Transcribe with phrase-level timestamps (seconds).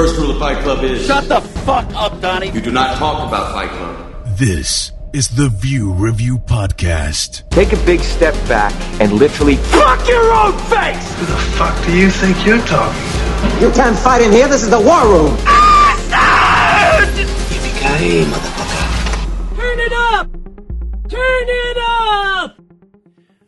[0.00, 2.50] First rule of Fight Club is Shut the fuck up, Donnie.
[2.52, 3.94] you do not talk about Fight Club.
[4.38, 7.46] This is the View Review Podcast.
[7.50, 11.14] Take a big step back and literally Fuck your own face!
[11.18, 13.60] Who the fuck do you think you're talking to?
[13.60, 14.48] You can't fight in here.
[14.48, 15.36] This is the war room.
[17.18, 19.56] Yippee-ki-yay, motherfucker.
[19.58, 20.26] Turn it up!
[21.10, 22.56] Turn it up!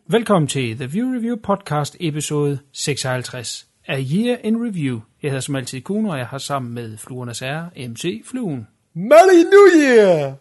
[0.07, 5.01] Velkommen til The View Review Podcast episode 56 A Year in Review.
[5.21, 8.67] Jeg hedder som altid Kuno, og jeg har sammen med Fluernes Herre, MC Fluen.
[8.93, 10.35] Merry New Year!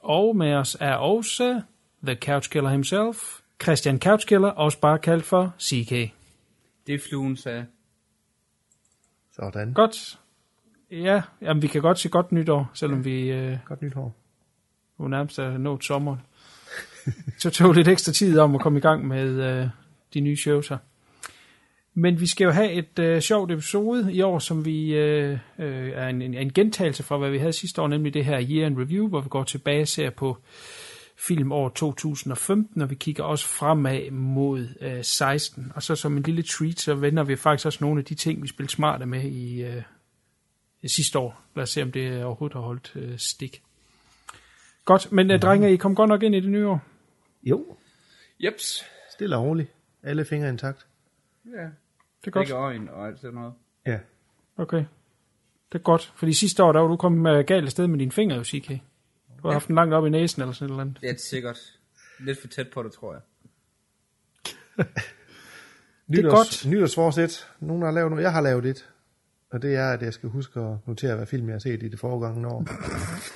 [0.00, 1.62] Og med os er også
[2.06, 5.90] The Couch Killer himself, Christian Couchkiller, også bare kaldt for CK.
[6.86, 7.66] Det er fluen sagde.
[9.36, 9.72] Sådan.
[9.72, 10.18] Godt.
[10.90, 14.14] Ja, jamen, vi kan godt se godt nytår, selvom vi øh, Godt nytår.
[15.00, 16.16] jo nærmest er nået sommer.
[17.38, 19.68] Så tog lidt ekstra tid om at komme i gang med øh,
[20.14, 20.78] de nye shows her.
[21.94, 25.88] Men vi skal jo have et øh, sjovt episode i år, som vi øh, øh,
[25.88, 28.66] er en, en, en gentagelse fra, hvad vi havde sidste år, nemlig det her Year
[28.66, 30.36] in Review, hvor vi går tilbage og ser på
[31.16, 35.72] film år 2015, og vi kigger også fremad mod øh, 16.
[35.74, 38.42] Og så som en lille treat, så vender vi faktisk også nogle af de ting,
[38.42, 39.82] vi spillede smarte med i øh,
[40.86, 41.42] sidste år.
[41.56, 43.62] Lad os se, om det overhovedet har holdt øh, stik.
[44.84, 46.80] Godt, men øh, drenge, I kom godt nok ind i det nye år.
[47.42, 47.76] Jo,
[48.40, 48.84] Jeps.
[49.12, 49.68] stille og roligt.
[50.02, 50.86] Alle fingre intakt.
[51.44, 51.68] Ja.
[52.24, 52.48] Det er godt.
[52.48, 53.52] Ikke øjen og alt sådan noget.
[53.86, 53.98] Ja.
[54.56, 54.84] Okay.
[55.72, 58.36] Det er godt, fordi sidste år, der var du kommet galt afsted med dine fingre,
[58.36, 58.68] jo, CK.
[58.68, 60.98] Du har haft den langt op i næsen eller sådan et eller andet.
[61.00, 61.58] Det er sikkert.
[62.20, 63.22] Lidt for tæt på det, tror jeg.
[66.08, 66.66] Det er godt.
[66.66, 67.48] Nytårsforsæt.
[67.60, 68.22] Nogen har lavet noget.
[68.22, 68.88] Jeg har lavet et.
[69.50, 71.88] Og det er, at jeg skal huske at notere, hvad film jeg har set i
[71.88, 72.66] det foregående år.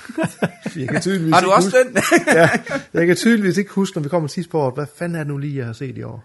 [0.81, 2.37] jeg kan tydeligvis Har du ikke også huske, den?
[2.41, 2.49] ja,
[2.95, 5.27] jeg kan tydeligvis ikke huske, når vi kommer sidst på året, hvad fanden er det
[5.27, 6.25] nu lige, jeg har set i år?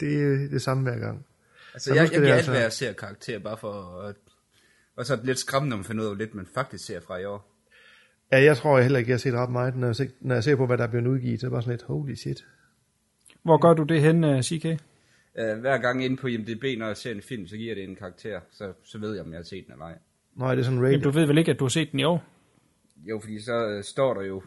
[0.00, 1.26] Det er det samme hver gang.
[1.74, 4.16] Altså, jeg, jeg giver alt, altså- hvad jeg ser karakter, bare for at...
[4.96, 6.86] Og så er det lidt skræmmende, når man finder ud af, hvor lidt man faktisk
[6.86, 7.52] ser fra i år.
[8.32, 10.34] Ja, jeg tror jeg heller ikke, jeg har set ret meget, når jeg, ser, når
[10.34, 11.40] jeg ser på, hvad der er blevet udgivet.
[11.40, 12.44] Så er det bare sådan lidt, holy shit.
[13.42, 14.64] Hvor gør du det hen, øh, CK?
[14.64, 17.96] Uh, hver gang inde på IMDb, når jeg ser en film, så giver det en
[17.96, 18.40] karakter.
[18.50, 19.98] Så, så ved jeg, om jeg har set den eller ej.
[20.36, 21.00] Nå, er det sådan Men rated?
[21.00, 22.24] du ved vel ikke, at du har set den i år?
[22.96, 24.42] Jo, fordi så uh, står der jo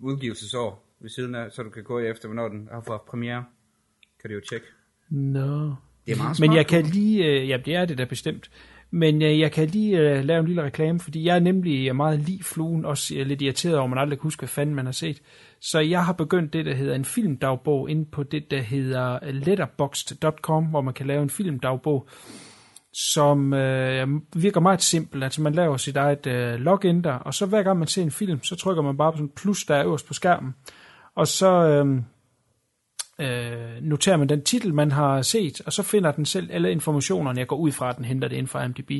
[0.00, 3.44] udgivelsesår ved siden af, så du kan gå efter, hvornår den har fået premiere.
[4.20, 4.66] Kan du jo tjekke.
[5.10, 5.66] Nå.
[5.66, 5.74] No.
[6.10, 8.50] Det er meget Men smart, jeg kan lige, øh, ja, det er det da bestemt.
[8.90, 12.18] Men øh, jeg kan lige øh, lave en lille reklame, fordi jeg er nemlig meget
[12.18, 14.84] lige fluen, også øh, lidt irriteret over, at man aldrig kan huske, hvad fanden man
[14.84, 15.22] har set.
[15.60, 20.64] Så jeg har begyndt det, der hedder en filmdagbog, inde på det, der hedder letterboxd.com,
[20.64, 22.08] hvor man kan lave en filmdagbog,
[23.12, 25.24] som øh, virker meget simpelt.
[25.24, 28.10] Altså man laver sit eget øh, login der, og så hver gang man ser en
[28.10, 30.54] film, så trykker man bare på sådan en plus, der er øverst på skærmen.
[31.14, 31.66] Og så...
[31.66, 32.02] Øh,
[33.20, 37.38] øh, noterer man den titel, man har set, og så finder den selv alle informationerne.
[37.38, 38.90] Jeg går ud fra, at den henter det inden for IMDb.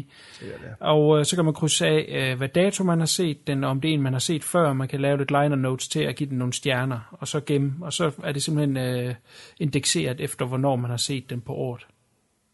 [0.80, 3.70] Og øh, så kan man krydse af, øh, hvad dato man har set den, og
[3.70, 4.72] om det er en, man har set før.
[4.72, 7.74] Man kan lave lidt liner notes til at give den nogle stjerner, og så gemme.
[7.80, 9.14] Og så er det simpelthen øh,
[9.58, 11.86] indekseret efter, hvornår man har set den på året.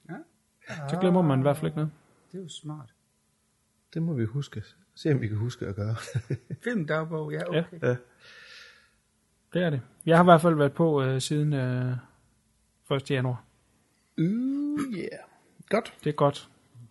[0.08, 0.14] Ja.
[0.90, 1.90] Så glemmer man i hvert fald ikke noget.
[2.32, 2.88] Det er jo smart.
[3.94, 4.62] Det må vi huske.
[4.94, 5.96] Se om vi kan huske at gøre.
[6.64, 7.62] Filmdagbog, ja, okay.
[7.82, 7.96] Ja.
[9.56, 9.80] Det er det.
[10.06, 11.92] Jeg har i hvert fald været på øh, siden øh,
[12.96, 13.10] 1.
[13.10, 13.44] januar.
[14.18, 15.08] uh, yeah.
[15.68, 15.94] Godt.
[16.04, 16.48] Det er godt.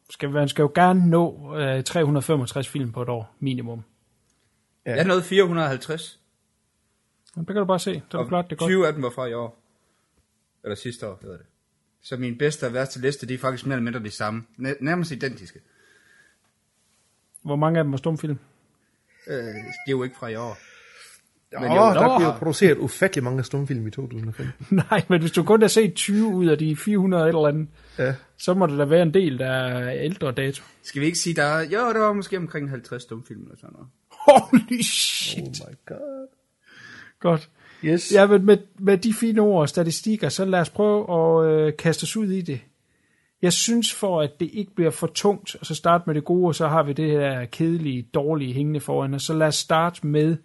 [0.10, 3.84] Skal, man skal jo gerne nå øh, 365 film på et år, minimum.
[4.86, 6.20] Jeg nåede 450.
[7.36, 8.02] Men det kan du bare se.
[8.10, 8.70] Så er det klart, det er godt.
[8.70, 9.60] 20 af dem var fra i år.
[10.64, 11.46] Eller sidste år, hedder det.
[12.02, 14.44] Så min bedste og værste liste, de er faktisk mere eller mindre de samme.
[14.58, 15.60] Næ- Nærmest identiske.
[17.42, 18.38] Hvor mange af dem var stumfilm?
[19.28, 19.50] Øh, de
[19.88, 20.58] er jo ikke fra i år.
[21.60, 22.18] Men Men jo, der nå.
[22.18, 24.54] bliver produceret ufattelig mange stumfilm i 2015.
[24.92, 27.68] Nej, men hvis du kun har set 20 ud af de 400 et eller andet,
[28.00, 28.14] Ja.
[28.38, 30.64] så må det da være en del, der er ældre dato.
[30.84, 31.62] Skal vi ikke sige, der er...
[31.64, 33.88] Jo, der var måske omkring 50 stumfilm eller sådan noget.
[34.12, 35.44] Holy shit.
[35.44, 36.28] Oh my god.
[37.20, 37.50] Godt.
[37.84, 38.12] Yes.
[38.14, 41.74] Ja, men med, med de fine ord og statistikker, så lad os prøve at øh,
[41.78, 42.60] kaste os ud i det.
[43.42, 46.48] Jeg synes for, at det ikke bliver for tungt, og så starte med det gode,
[46.48, 49.24] og så har vi det her kedelige, dårlige hængende foran os.
[49.24, 50.38] Så lad os starte med,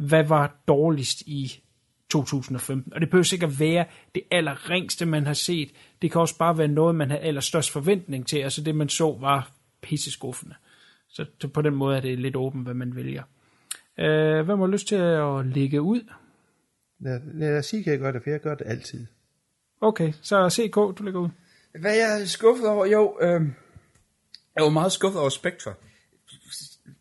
[0.00, 1.62] hvad var dårligst i
[2.10, 2.92] 2015?
[2.92, 5.70] Og det behøver sikkert være det allerringste, man har set.
[6.02, 8.38] Det kan også bare være noget, man har allerstørst forventning til.
[8.38, 9.50] Altså det, man så, var
[9.82, 10.54] pisseskuffende.
[11.08, 13.22] Så på den måde er det lidt åbent, hvad man vælger.
[13.98, 16.00] Øh, hvem har lyst til at lægge ud?
[17.00, 19.06] Lad, lad os sige, kan jeg gøre det, for jeg gør det altid.
[19.80, 21.28] Okay, så CK, du lægger ud.
[21.80, 22.86] Hvad jeg er skuffet over?
[22.86, 23.40] Jo, øh,
[24.56, 25.74] jeg var meget skuffet over Spectre.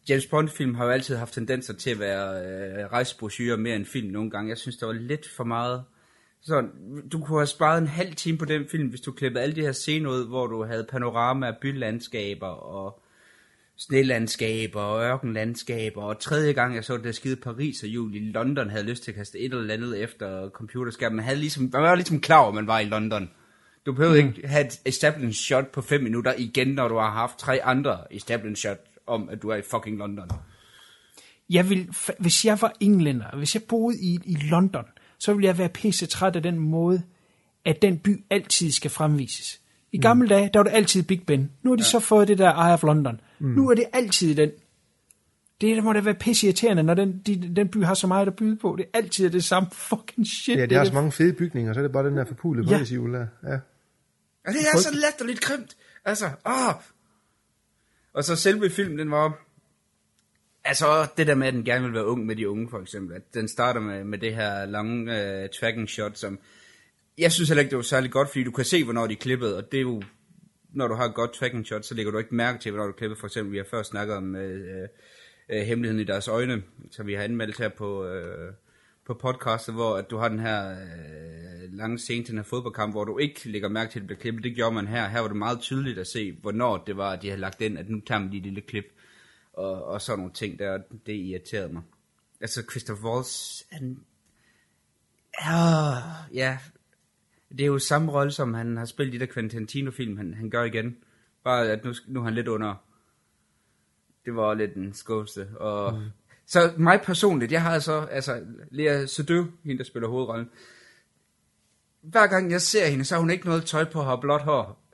[0.10, 4.08] James Bond-film har jo altid haft tendenser til at være øh, rejsebrosyrer mere end film
[4.08, 4.50] nogle gange.
[4.50, 5.84] Jeg synes, det var lidt for meget.
[6.42, 6.68] Så
[7.12, 9.62] du kunne have sparet en halv time på den film, hvis du klippede alle de
[9.62, 13.04] her scener ud, hvor du havde panorama af bylandskaber og
[13.78, 18.20] snelandskaber og ørkenlandskaber, og tredje gang jeg så det der skide Paris og jul i
[18.20, 21.16] London, havde lyst til at kaste et eller andet efter computerskærmen.
[21.16, 23.30] Man, havde ligesom, man var ligesom klar over, at man var i London.
[23.86, 24.28] Du behøver mm.
[24.28, 28.14] ikke have et establishing shot på 5 minutter igen, når du har haft tre andre
[28.14, 28.80] establishing shot
[29.10, 30.32] om, at du er i fucking London.
[31.50, 31.90] Jeg vil,
[32.20, 34.86] hvis jeg var englænder, hvis jeg boede i, i London,
[35.20, 37.02] så ville jeg være pisse træt af den måde,
[37.66, 39.62] at den by altid skal fremvises.
[39.92, 40.30] I gamle mm.
[40.30, 41.52] dage, der var det altid Big Ben.
[41.64, 41.90] Nu har de ja.
[41.90, 43.22] så fået det der Eye of London.
[43.40, 43.48] Mm.
[43.48, 44.52] Nu er det altid den.
[45.62, 48.28] Det der må da være pisse irriterende, når den, de, den by har så meget
[48.28, 48.76] at byde på.
[48.78, 50.56] Det er altid det samme fucking shit.
[50.58, 52.26] Ja, det de har er så mange fede bygninger, så er det bare den der
[52.26, 52.84] forpulede Ja.
[52.84, 53.28] Jul der.
[53.44, 53.54] Ja.
[54.48, 55.78] Og det er så latterligt grimt.
[56.06, 56.74] Altså, åh.
[58.14, 59.46] Og så selve filmen, den var...
[60.64, 63.16] Altså, det der med, at den gerne vil være ung med de unge, for eksempel.
[63.16, 66.40] At den starter med, med det her lange uh, tracking shot, som...
[67.18, 69.18] Jeg synes heller ikke, det var særlig godt, fordi du kan se, hvornår de er
[69.18, 70.02] klippet, og det er jo...
[70.74, 72.92] Når du har et godt tracking shot, så lægger du ikke mærke til, hvornår du
[72.92, 73.20] er klippet.
[73.20, 77.14] For eksempel, vi har før snakket om uh, uh, hemmeligheden i deres øjne, så vi
[77.14, 78.06] har anmeldt her på...
[78.08, 78.54] Uh,
[79.10, 82.94] på podcastet, hvor at du har den her øh, lange scene til den her fodboldkamp,
[82.94, 84.44] hvor du ikke lægger mærke til, at det bliver klippet.
[84.44, 85.08] Det gjorde man her.
[85.08, 87.78] Her var det meget tydeligt at se, hvornår det var, at de havde lagt ind,
[87.78, 88.86] at nu tager man lige et lille klip,
[89.54, 91.82] og, og sådan nogle ting der, det irriterede mig.
[92.42, 94.00] Altså, Christopher Waltz, han...
[95.46, 95.94] Ja,
[96.34, 96.58] ja,
[97.50, 100.34] det er jo samme rolle, som han har spillet i de der Quentin Tarantino-film, han,
[100.34, 100.98] han gør igen.
[101.44, 102.76] Bare at nu, nu er han lidt under...
[104.26, 105.94] Det var lidt en skuffelse, og...
[105.94, 106.06] Mm.
[106.50, 110.50] Så mig personligt, jeg har altså, altså Lea Seydoux, hende der spiller hovedrollen.
[112.02, 114.42] Hver gang jeg ser hende, så har hun ikke noget tøj på og har blåt
[114.42, 114.86] hår.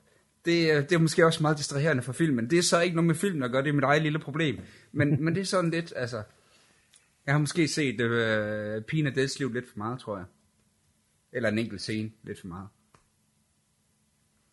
[0.44, 2.50] Det, øh, det er måske også meget distraherende for filmen.
[2.50, 4.58] Det er så ikke noget med filmen at gøre, det er mit eget lille problem.
[4.92, 6.22] Men, men det er sådan lidt, altså...
[7.26, 10.26] Jeg har måske set øh, Pina liv lidt for meget, tror jeg.
[11.32, 12.68] Eller en enkelt scene lidt for meget.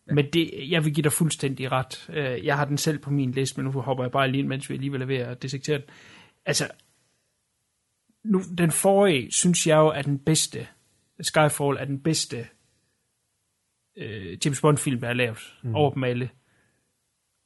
[0.06, 2.08] Men det, jeg vil give dig fuldstændig ret.
[2.12, 4.48] Øh, jeg har den selv på min liste, men nu hopper jeg bare lige ind,
[4.48, 5.86] mens vi alligevel er ved at dissektere den.
[6.46, 6.68] Altså,
[8.24, 10.66] nu, den forrige, synes jeg jo, er den bedste.
[11.20, 12.46] Skyfall er den bedste
[13.96, 15.74] øh, James Bond-film, der er lavet mm.
[15.74, 16.30] over dem alle.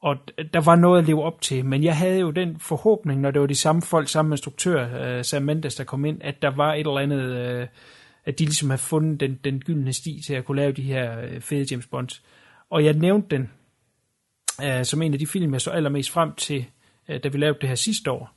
[0.01, 0.17] Og
[0.53, 3.41] der var noget at leve op til, men jeg havde jo den forhåbning, når det
[3.41, 6.73] var de samme folk, samme instruktør, øh, Sam Mendes, der kom ind, at der var
[6.73, 7.67] et eller andet, øh,
[8.25, 11.21] at de ligesom havde fundet den, den gyldne sti til at kunne lave de her
[11.21, 12.23] øh, fede James Bonds.
[12.69, 13.49] Og jeg nævnte den
[14.63, 16.65] øh, som en af de film, jeg så allermest frem til,
[17.09, 18.35] øh, da vi lavede det her sidste år.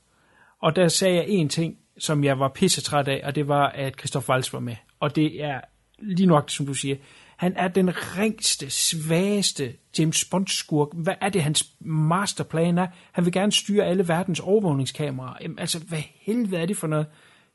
[0.61, 3.99] Og der sagde jeg en ting, som jeg var pissetræt af, og det var, at
[3.99, 4.77] Christoph Waltz var med.
[5.01, 5.61] Og det er
[5.99, 6.97] lige nok, som du siger,
[7.37, 10.89] han er den ringste, svageste James Bond-skurk.
[10.93, 12.87] Hvad er det, hans masterplan er?
[13.13, 15.37] Han vil gerne styre alle verdens overvågningskameraer.
[15.43, 17.07] Jamen, altså, hvad helvede er det for noget?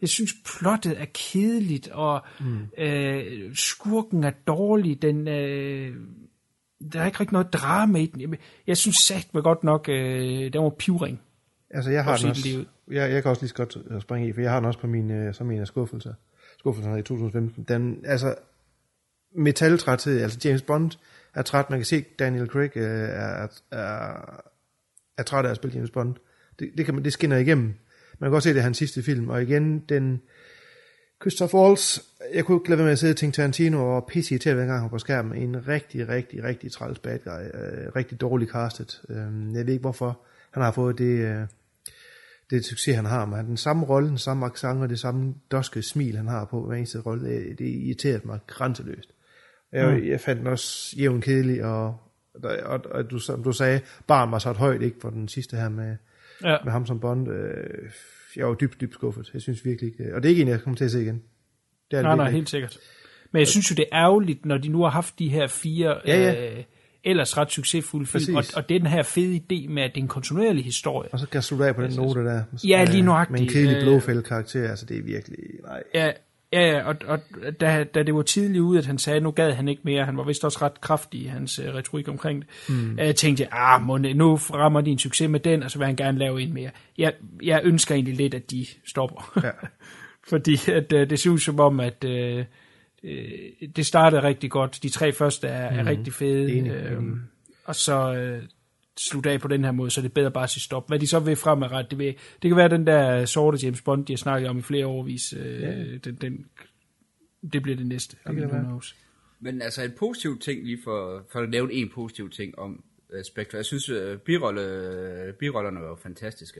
[0.01, 2.67] Jeg synes, plottet er kedeligt, og mm.
[2.77, 5.01] øh, skurken er dårlig.
[5.01, 5.95] Den, øh,
[6.93, 8.35] der er ikke rigtig noget drama i den.
[8.67, 11.21] Jeg synes sagt mig godt nok, øh, den var pivring.
[11.69, 14.29] Altså, jeg har Og den også, jeg, jeg kan også lige så godt øh, springe
[14.29, 16.13] i, for jeg har den også på min, øh, som en af skuffelser.
[16.59, 17.63] Skuffelserne i 2015.
[17.63, 18.35] Den, altså,
[19.35, 20.91] metaltræthed, altså James Bond
[21.33, 21.69] er træt.
[21.69, 24.43] Man kan se, Daniel Craig øh, er, er,
[25.17, 26.15] er træt af at spille James Bond.
[26.59, 27.73] Det, det, kan man, det skinner igennem.
[28.19, 29.29] Man kan godt se, det er hans sidste film.
[29.29, 30.21] Og igen, den
[31.21, 31.99] Christoph Waltz,
[32.33, 34.65] jeg kunne ikke lade være med at sidde og tænke Tarantino og pisse til hver
[34.65, 35.37] gang han på skærmen.
[35.37, 37.59] En rigtig, rigtig, rigtig træls bad guy.
[37.61, 39.01] Øh, rigtig dårlig castet.
[39.09, 40.21] Øh, jeg ved ikke, hvorfor
[40.57, 41.19] han har fået det...
[41.19, 41.47] Øh,
[42.49, 45.33] det succes, han har, men han den samme rolle, den samme accent og det samme
[45.51, 49.09] doske smil, han har på hver eneste rolle, det, det irriterede mig grænseløst.
[49.71, 50.07] Jeg, mm.
[50.07, 51.97] jeg fandt den også jævn kedelig, og,
[52.43, 55.27] og, og, og du, som du sagde, barn var så et højt, ikke, for den
[55.27, 55.95] sidste her med,
[56.43, 56.57] Ja.
[56.63, 57.31] med ham som Bond.
[57.31, 57.89] Øh,
[58.35, 59.29] jeg var dybt, dybt skuffet.
[59.33, 61.23] Jeg synes virkelig ikke, og det er ikke en, jeg kommer til at se igen.
[61.91, 62.77] Det er Nej, nej, helt sikkert.
[63.31, 65.99] Men jeg synes jo, det er ærgerligt, når de nu har haft de her fire
[66.05, 66.57] Ja, ja.
[66.57, 66.63] Øh,
[67.07, 68.55] ellers ret succesfulde film, og, Præcis.
[68.55, 71.09] og det er den her fede idé med, at det er en kontinuerlig historie.
[71.13, 72.43] Og så kan jeg slutte af på den note der.
[72.67, 73.31] Ja, lige nøjagtigt.
[73.31, 75.83] Med en kedelig Øh, blåfælde karakter, altså det er virkelig, nej.
[75.93, 76.11] Ja,
[76.53, 77.19] ja, og, og
[77.61, 80.05] da, da det var tidligt ude, at han sagde, at nu gad han ikke mere,
[80.05, 82.97] han var vist også ret kraftig i hans uh, retorik omkring det, mm.
[82.97, 85.95] jeg tænkte, ah, må, nu rammer de en succes med den, og så vil han
[85.95, 86.69] gerne lave en mere.
[86.97, 89.39] Jeg, jeg ønsker egentlig lidt, at de stopper.
[89.43, 89.51] Ja.
[90.29, 92.43] Fordi at, uh, det ud som om, at uh,
[93.75, 94.79] det startede rigtig godt.
[94.83, 96.51] De tre første er, er rigtig fede.
[96.53, 97.21] Enig, Øhm,
[97.65, 98.43] og så øh,
[98.97, 100.87] slutte af på den her måde, så er det bedre bare at sige stop.
[100.87, 104.05] Hvad de så vil fremadrettet, det, vil, det kan være den der sorte James Bond,
[104.05, 105.33] de har snakket om i flere årvis.
[105.37, 105.71] Øh, Ja.
[105.97, 106.45] den, den,
[107.53, 108.17] det bliver det næste.
[108.27, 108.93] Det kan det.
[109.39, 113.19] Men altså en positiv ting, lige for, for at nævne en positiv ting om uh,
[113.27, 113.57] Spectre.
[113.57, 116.59] Jeg synes, uh, birolle, birollerne var fantastiske.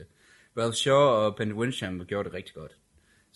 [0.56, 2.76] Ralph Shaw og Ben Wincham gjorde det rigtig godt.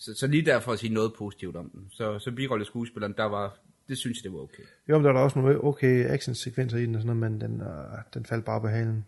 [0.03, 1.91] Så, så lige derfor at sige noget positivt om dem.
[1.91, 3.57] Så, så birolle skuespilleren, der var,
[3.89, 4.63] det synes jeg, det var okay.
[4.89, 7.41] Jo, men der er der også nogle okay actionsekvenser i den og sådan noget, men
[7.41, 7.67] den, øh,
[8.13, 9.05] den faldt bare på halen.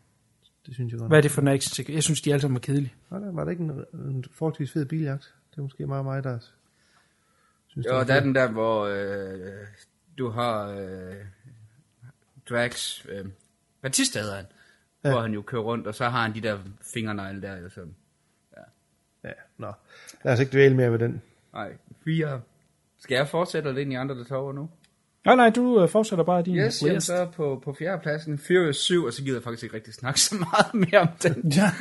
[0.66, 1.10] Det synes jeg godt.
[1.10, 2.94] Hvad er det for en action Jeg synes, de alle sammen er kedelige.
[3.10, 5.34] Var der, var der ikke en, en forholdsvis fed biljagt?
[5.52, 6.40] Det er måske meget mig, der
[7.68, 9.68] synes, Jo, det der er den der, hvor øh,
[10.18, 11.16] du har øh,
[12.50, 13.25] Drax, øh,
[13.82, 14.46] Batista hedder han,
[15.04, 15.12] ja.
[15.12, 16.60] hvor han jo kører rundt, og så har han de der
[16.94, 17.96] fingernegle der, jo sådan.
[19.58, 19.72] Nå.
[20.26, 21.22] Lad os ikke dvæle mere ved den.
[21.54, 21.72] Nej,
[22.06, 22.42] fire.
[23.00, 24.70] Skal jeg fortsætte, eller er det en af de andre, der tager over nu?
[25.26, 27.08] Nej, nej, du øh, fortsætter bare din Yes, list.
[27.08, 30.36] så på, på fjerdepladsen, Furious 7, og så gider jeg faktisk ikke rigtig snakke så
[30.36, 31.52] meget mere om den.
[31.58, 31.72] Ja.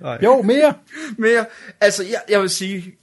[0.00, 0.18] Nej.
[0.24, 0.74] Jo, mere.
[1.18, 1.46] mere.
[1.80, 2.94] Altså, jeg, jeg vil sige,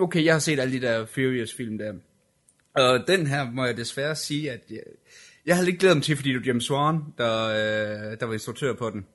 [0.00, 1.92] okay, jeg har set alle de der Furious-film der.
[2.74, 4.80] Og den her må jeg desværre sige, at jeg,
[5.46, 8.32] jeg havde lidt glædet mig til, fordi det var James Wan, der, øh, der var
[8.32, 9.06] instruktør på den.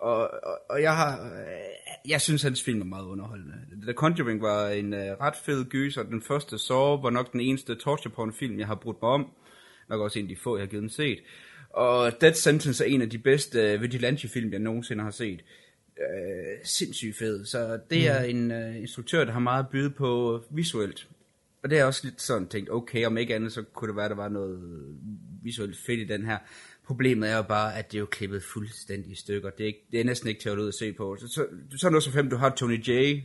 [0.00, 3.54] Og, og, og jeg har, øh, jeg synes, hans film er meget underholdende.
[3.82, 7.40] The Conjuring var en øh, ret fed gys, og den første Saw var nok den
[7.40, 9.30] eneste torture porn film, jeg har brudt mig om.
[9.88, 11.18] Nok også en af de få, jeg har givet den set.
[11.70, 15.44] Og Dead Sentence er en af de bedste øh, vigilante-film, jeg nogensinde har set.
[16.00, 17.44] Øh, sindssygt fed.
[17.44, 21.08] Så det er en øh, instruktør, der har meget at byde på visuelt.
[21.62, 24.08] Og det er også lidt sådan tænkt, okay, om ikke andet, så kunne det være,
[24.08, 24.60] der var noget
[25.42, 26.38] visuelt fedt i den her.
[26.90, 29.50] Problemet er jo bare, at det er jo klippet fuldstændig i stykker.
[29.50, 31.16] Det er, ikke, det er næsten ikke til at holde ud at se på.
[31.20, 33.20] Så, så, så noget så fem, du har Tony J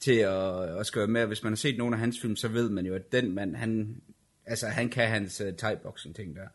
[0.00, 1.26] til at, at skrive med.
[1.26, 3.56] Hvis man har set nogle af hans film, så ved man jo, at den mand,
[3.56, 4.00] han,
[4.46, 6.48] altså, han kan hans uh, thai-boxing ting der.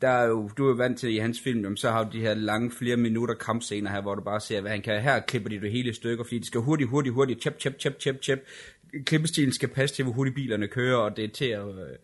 [0.00, 2.10] Der er jo, du er jo vant til i hans film, jamen, så har du
[2.12, 5.02] de her lange flere minutter kampscener her, hvor du bare ser, hvad han kan.
[5.02, 7.80] Her klipper de det hele i stykker, fordi de skal hurtigt, hurtigt, hurtigt, chep, chep,
[7.80, 8.46] chep, chep, chep.
[9.06, 11.96] Klippestilen skal passe til, hvor hurtigt bilerne kører, og det er til at øh,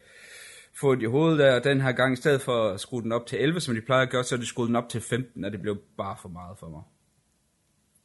[0.80, 1.54] få det i hovedet der.
[1.54, 3.80] Og den her gang, i stedet for at skrue den op til 11, som de
[3.80, 6.16] plejer at gøre, så er de skruet den op til 15, og det blev bare
[6.22, 6.82] for meget for mig.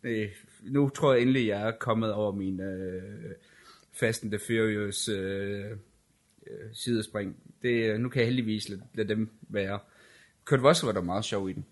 [0.04, 0.30] Det,
[0.62, 3.04] nu tror jeg endelig, jeg er kommet over min øh,
[3.94, 5.66] Fast and the Furious øh,
[6.48, 7.36] øh, sidespring.
[7.62, 9.80] Det, øh, nu kan jeg heldigvis lade, lade dem være.
[10.46, 11.66] Kurt Russell var der meget sjov i den.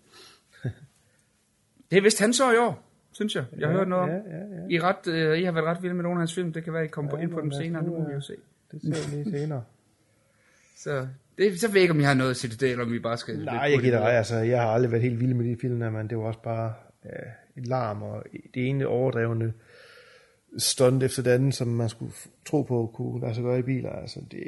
[1.90, 2.82] Det er vist han så i år,
[3.12, 3.44] synes jeg.
[3.58, 4.68] Jeg har Ja, hørt noget ja, ja, ja.
[4.70, 6.52] I, ret, øh, I har været ret vilde med nogle af hans film.
[6.52, 7.82] Det kan være, I kommer på ind på dem senere.
[7.82, 8.36] nu, må vi jo øh, se.
[8.72, 9.64] Det ser vi lige senere.
[10.76, 12.84] Så, det, så ved jeg ikke, om jeg har noget at sige til det, eller
[12.84, 13.44] om vi bare skal...
[13.44, 14.16] Nej, jeg giver dig.
[14.16, 16.42] Altså, jeg har aldrig været helt vild med de film der, men det var også
[16.42, 17.10] bare ja,
[17.56, 19.52] et larm, og det ene overdrevne
[20.58, 22.12] stunt efter det andet, som man skulle
[22.44, 23.90] tro på kunne lade sig gøre i biler.
[23.90, 24.44] Altså, det,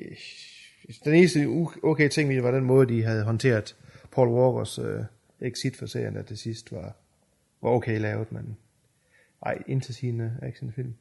[1.04, 1.47] den eneste
[1.83, 3.76] okay ting ved det var den måde, de havde håndteret
[4.12, 5.04] Paul Walkers øh,
[5.40, 6.97] exit for serien, der til sidst var,
[7.62, 8.56] var okay lavet, men
[9.42, 10.95] ej, intetsigende actionfilm.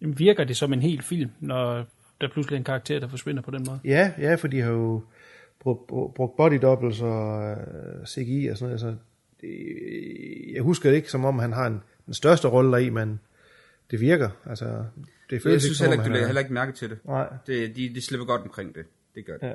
[0.00, 1.86] Jamen, virker det som en hel film, når
[2.20, 3.80] der pludselig er en karakter, der forsvinder på den måde?
[3.84, 5.02] Ja, ja, for de har jo
[5.60, 8.96] brugt, brugt body doubles og øh, CGI og sådan noget, så
[9.40, 9.48] det,
[10.54, 13.20] jeg husker det ikke, som om han har en, den største rolle deri, men
[13.90, 14.30] det virker.
[14.46, 14.64] Altså,
[15.30, 16.72] det føles Jeg ikke, synes som heller om ikke, du lægger er- heller ikke mærke
[16.72, 16.98] til det.
[17.06, 17.28] Nej.
[17.46, 18.84] det de, de slipper godt omkring det.
[19.14, 19.46] Det gør de.
[19.46, 19.54] Ja.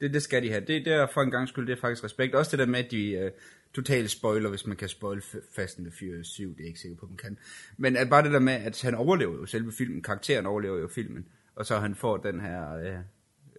[0.00, 0.60] Det, det skal de have.
[0.60, 2.34] Det, det er for en gang skyld, det er faktisk respekt.
[2.34, 3.30] Også det der med, at de uh,
[3.74, 5.22] totalt spoiler, hvis man kan spoil
[5.56, 7.38] Fast and the Furious 7, det er jeg ikke sikker på, man kan.
[7.76, 10.88] Men at bare det der med, at han overlever jo selve filmen, karakteren overlever jo
[10.88, 11.26] filmen,
[11.56, 13.00] og så han får den her uh,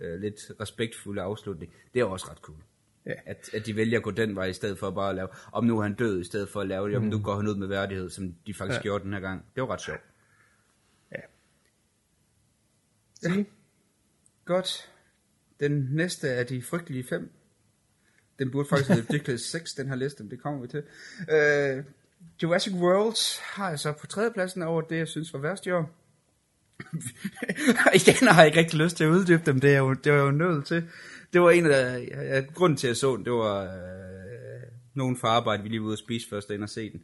[0.08, 2.58] uh, lidt respektfulde afslutning, det er også ret cool.
[3.06, 3.14] Ja.
[3.25, 5.64] At, at de vælger at gå den vej, i stedet for bare at lave, om
[5.64, 7.10] nu er han død, i stedet for at lave det, om Mm.
[7.10, 8.82] nu går han ud med værdighed, som de faktisk Ja.
[8.82, 9.46] gjorde den her gang.
[9.56, 10.02] Det var ret sjovt.
[11.12, 11.18] Ja.
[13.24, 13.44] Ja.
[14.46, 14.92] Godt.
[15.60, 17.32] Den næste af de frygtelige fem.
[18.40, 20.84] Den burde faktisk hedde Ridiculous 6, den her liste, men det kommer vi til.
[21.20, 21.86] Uh,
[22.44, 25.90] Jurassic World har jeg så på tredjepladsen over det, jeg synes var værst i år.
[28.00, 30.17] Igen har jeg ikke rigtig lyst til at uddybe dem, det er jo, det var
[30.17, 30.89] jeg jo nødt til.
[31.34, 34.62] Det var en af ja, grunden til, at jeg så den, det var øh,
[34.94, 37.01] nogen fra arbejde, vi lige var ude at spise først, ind og se den.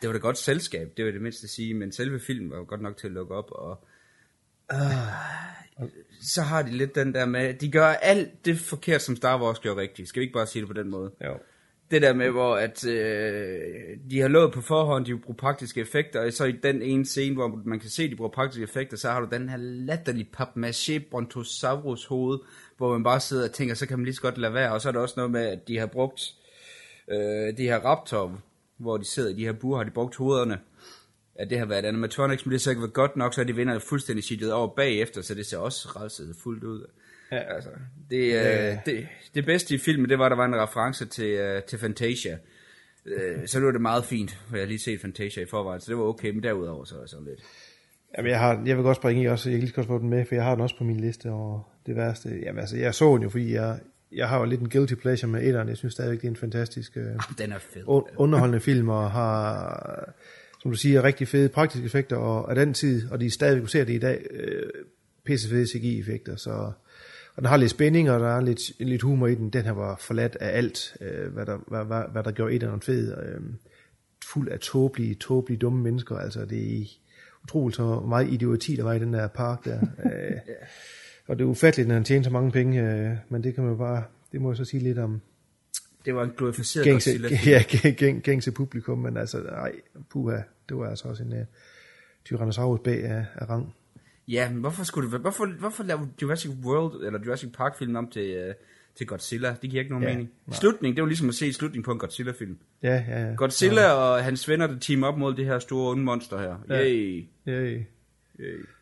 [0.00, 2.56] Det var da godt selskab, det var det mindste at sige, men selve filmen var
[2.56, 3.86] jo godt nok til at lukke op, og
[4.72, 4.78] øh,
[6.20, 9.58] så har de lidt den der med, de gør alt det forkert, som Star Wars
[9.58, 10.08] gjorde rigtigt.
[10.08, 11.12] Skal vi ikke bare sige det på den måde?
[11.24, 11.38] Jo.
[11.90, 13.60] Det der med, hvor at, øh,
[14.10, 17.06] de har lovet på forhånd, de vil bruge praktiske effekter, og så i den ene
[17.06, 20.28] scene, hvor man kan se, de bruger praktiske effekter, så har du den her latterlige
[20.40, 22.38] papmaché brontosaurus hoved,
[22.76, 24.72] hvor man bare sidder og tænker, så kan man lige så godt lade være.
[24.72, 26.34] Og så er der også noget med, at de har brugt
[27.10, 28.40] øh, de her raptor,
[28.76, 30.58] hvor de sidder i de her buer, har de brugt hovederne.
[31.34, 33.56] At det har været animatronics, men det har så ikke været godt nok, så de
[33.56, 36.86] vinder fuldstændig shittet over bagefter, så det ser også rædset fuldt ud.
[37.32, 37.54] Ja.
[37.54, 37.70] Altså,
[38.10, 41.40] det, øh, det, det bedste i filmen, det var, at der var en reference til,
[41.56, 42.38] uh, til Fantasia.
[43.06, 45.86] Uh, så var det meget fint, for jeg har lige set Fantasia i forvejen, så
[45.88, 47.40] det var okay, men derudover så sådan lidt.
[48.18, 50.08] Jamen, jeg, har, jeg vil godt springe i også, jeg kan lige godt få den
[50.10, 52.28] med, for jeg har den også på min liste over det værste.
[52.42, 53.78] Jamen, altså, jeg så den jo, fordi jeg,
[54.12, 55.68] jeg har jo lidt en guilty pleasure med etteren.
[55.68, 57.04] Jeg synes stadigvæk, det er en fantastisk øh,
[57.38, 57.82] Den er fed.
[57.82, 60.14] un- underholdende film, og har,
[60.62, 63.84] som du siger, rigtig fede praktiske effekter, og af den tid, og de stadigvæk ser
[63.84, 64.62] det i dag, øh,
[65.24, 66.72] pisse fede CGI-effekter, så...
[67.36, 69.50] og den har lidt spænding, og der er lidt, lidt humor i den.
[69.50, 72.62] Den her var forladt af alt, øh, hvad, der, hvad, hvad, hvad der gjorde et
[72.62, 73.16] eller andet fed.
[73.22, 73.40] Øh,
[74.24, 76.16] fuld af tåbelige, tåbelige, dumme mennesker.
[76.16, 76.86] Altså, det er
[77.44, 79.80] utroligt så meget idioti, der var i den der park der.
[80.04, 80.38] øh,
[81.26, 83.78] og det er ufatteligt, når han tjener så mange penge, øh, men det kan man
[83.78, 85.20] bare, det må jeg så sige lidt om
[86.04, 87.38] Det var en glorificeret gængse, Godzilla.
[87.52, 89.72] ja, gæng, gængse publikum, men altså, nej,
[90.10, 91.38] puha, det var altså også en uh,
[92.24, 93.74] Tyrannosaurus bag af, af rang.
[94.30, 95.20] Ja, men hvorfor skulle det?
[95.20, 98.54] Hvorfor, hvorfor lave Jurassic World eller Jurassic Park film om til, uh,
[98.94, 99.56] til Godzilla?
[99.62, 100.30] Det giver ikke nogen Ja, mening.
[100.46, 100.56] nej.
[100.56, 102.58] Slutning, det var ligesom at se slutningen på en Godzilla film.
[102.82, 103.34] Ja, ja, ja.
[103.34, 103.92] Godzilla ja.
[103.92, 106.56] og hans venner, der team op mod det her store onde monster her.
[106.68, 106.84] Ja.
[106.84, 107.24] Yay.
[107.46, 107.78] Ja, ja.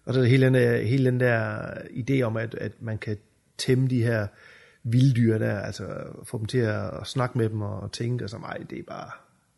[0.05, 2.99] Og så er det hele den der, hele den der idé om, at, at man
[2.99, 3.17] kan
[3.59, 4.27] tæmme de her
[4.83, 5.85] vilddyr der, altså
[6.25, 8.83] få dem til at, at snakke med dem og tænke, og så nej, det er
[8.83, 9.11] bare,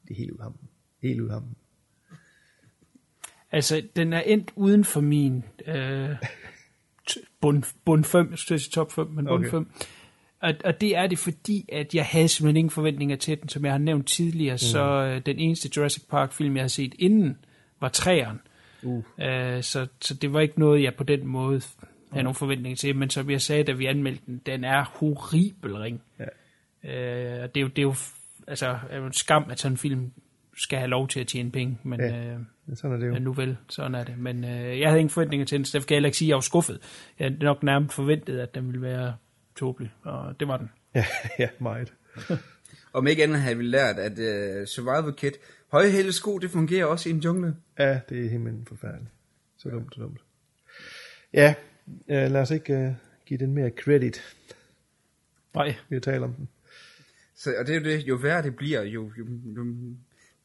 [0.08, 0.68] det er helt ud af hampen.
[1.02, 1.54] Helt ud af hampen.
[3.52, 6.10] Altså, den er endt uden for min øh,
[7.40, 9.50] bund, bund 5, jeg skulle top 5, men bund Okay.
[9.50, 9.70] 5.
[10.40, 13.64] Og, og det er det, fordi at jeg havde simpelthen ingen forventninger til den, som
[13.64, 14.58] jeg har nævnt tidligere, mm.
[14.58, 17.38] så øh, den eneste Jurassic Park film, jeg har set inden,
[17.80, 18.40] var træeren.
[18.82, 19.02] Uh.
[19.20, 21.62] Øh, så, så det var ikke noget, jeg på den måde
[22.10, 25.76] havde nogen forventninger til, men som jeg sagde, da vi anmeldte den, den er horribel
[25.76, 26.02] ring.
[26.18, 26.24] Ja.
[26.90, 27.94] Øh, og det er jo, det er jo
[28.46, 30.12] altså, er jo en skam, at sådan en film
[30.60, 32.00] skal have lov til at tjene penge, men...
[32.00, 32.32] Ja.
[32.32, 33.12] Øh, Men sådan er det jo.
[33.12, 34.18] Ja, nu vel, sådan er det.
[34.18, 36.26] Men øh, jeg havde ingen forventninger til den, så derfor kan jeg heller ikke sige,
[36.26, 36.78] at jeg var skuffet.
[37.18, 39.16] Jeg havde nok nærmest forventet, at den ville være
[39.56, 40.70] tåbelig, og det var den.
[40.94, 41.04] Ja,
[41.38, 41.92] ja, meget.
[42.92, 45.32] Om ikke andet havde vi lært, at uh, Survival Kit,
[45.72, 47.56] højhælde sko, det fungerer også i en jungle.
[47.78, 49.10] Ja, det er simpelthen forfærdeligt.
[49.56, 50.20] Så dumt, så dumt.
[51.32, 51.54] Ja,
[52.08, 52.94] øh, lad os ikke uh,
[53.26, 54.22] give den mere credit,
[55.54, 56.48] Nej, vi taler om den.
[57.34, 59.26] Så, og det er jo det, jo værre det bliver, jo, jo,
[59.56, 59.74] jo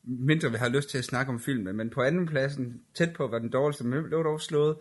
[0.07, 1.77] mindre vi har lyst til at snakke om filmen.
[1.77, 4.75] Men på anden pladsen, tæt på, var den dårligste, men var dog slået.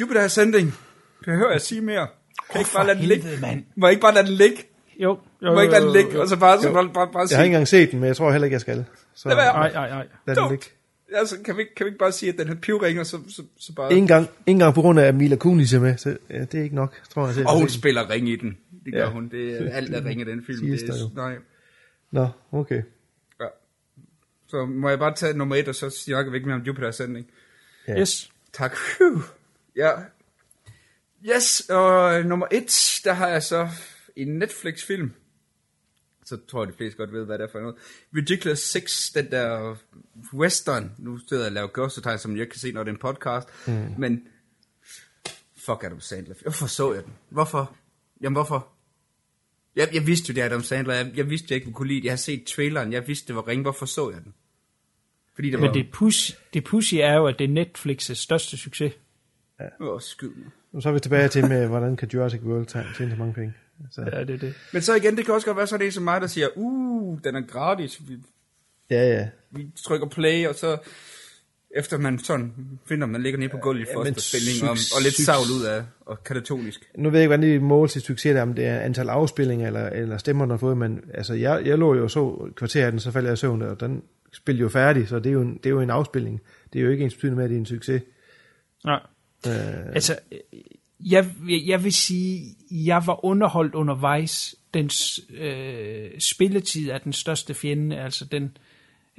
[0.00, 0.74] Jupiter Ascending.
[1.24, 2.06] Behøver jeg sige mere?
[2.06, 3.22] Kan jeg ikke bare lade den ligge?
[3.24, 3.64] helvede, mand.
[3.76, 4.56] Må jeg ikke bare lade den ligge?
[5.00, 5.18] jo.
[5.42, 6.14] jo, Må jeg ikke lade den ligge?
[6.14, 6.20] jo.
[6.20, 8.16] Og så bare, så bare, bare, bare Jeg har ikke engang set den, men jeg
[8.16, 8.84] tror heller ikke, jeg skal.
[9.14, 9.52] Så Lad være.
[9.52, 10.06] Nej, nej, nej.
[10.26, 10.66] lad den ligge.
[11.14, 13.42] altså, kan, vi, ikke- kan vi ikke bare sige, at den her pivringer, så, så,
[13.58, 13.92] så bare...
[13.92, 16.54] Ingen gang, ingen engang på grund af, at Mila Kunis er med, så ja, det
[16.60, 17.34] er ikke nok, tror jeg.
[17.34, 17.46] Selv.
[17.46, 18.56] Og hun spiller ring i den.
[18.84, 19.10] Det gør Ja.
[19.10, 19.28] hun.
[19.28, 20.66] Det er alt, der ringer den film.
[20.66, 21.36] Det er, nej.
[22.12, 22.82] Nå, okay.
[24.48, 26.88] Så må jeg bare tage nummer et, og så snakker vi ikke mere om Jupiter
[26.88, 27.30] Ascending.
[27.88, 28.00] Ja.
[28.00, 28.30] Yes.
[28.52, 28.76] Tak.
[29.76, 29.92] Ja.
[31.26, 33.68] Yes, og nummer et, der har jeg så
[34.16, 35.12] en Netflix-film.
[36.24, 37.76] Så tror jeg, de fleste godt ved, hvad det er for noget.
[38.16, 39.76] Ridiculous 6, den der
[40.34, 40.92] western.
[40.98, 43.00] Nu sidder jeg og laver gåsetegn, som jeg ikke kan se, når det er en
[43.00, 43.48] podcast.
[43.66, 43.94] Mm.
[43.98, 44.28] Men,
[45.56, 46.34] fuck Adam Sandler.
[46.42, 47.12] Hvorfor så jeg den?
[47.28, 47.76] Hvorfor?
[48.20, 48.72] Jamen, hvorfor?
[49.78, 50.94] Jeg, jeg vidste jo, det er Adam Sandler.
[50.94, 52.04] Jeg, jeg vidste, jeg ikke kunne lide det.
[52.04, 52.92] Jeg har set traileren.
[52.92, 53.62] Jeg vidste, det var ring.
[53.62, 54.34] Hvorfor så jeg den?
[55.34, 55.66] Fordi det var...
[55.66, 58.92] Men det, push, det pushy er jo, at det er Netflix' største succes.
[59.80, 60.82] Åh, oh, skyd mig.
[60.82, 63.54] Så er vi tilbage til med, hvordan kan Jurassic World tjene så mange penge.
[63.90, 64.54] Så, Ja, det er det.
[64.72, 67.18] Men så igen, det kan også godt være sådan en som mig, der siger, uh,
[67.24, 68.00] den er gratis.
[68.08, 68.14] Vi,
[68.90, 69.28] ja, ja.
[69.50, 70.78] vi trykker play, og så
[71.76, 72.52] efter man sådan
[72.86, 75.84] finder, man ligger nede på gulvet i Ja, spilling, og, og lidt savl ud af,
[76.00, 76.90] og katatonisk.
[76.96, 79.66] Nu ved jeg ikke, hvordan det mål til succes er, om det er antal afspillinger
[79.66, 82.92] eller, eller stemmer, der har fået, men altså, jeg, jeg lå jo så kvarter af
[82.92, 84.02] den, så faldt jeg i søvn, og den
[84.32, 86.40] spillede jo færdig, så det er jo en, det er jo en afspilning.
[86.72, 88.02] Det er jo ikke ens betydende med, at det er en succes.
[88.84, 89.00] Nej.
[89.46, 89.52] Øh,
[89.94, 90.18] Altså,
[91.00, 91.26] jeg,
[91.66, 94.54] jeg vil sige, jeg var underholdt undervejs.
[94.74, 98.56] Dens øh, spilletid er den største fjende, altså den,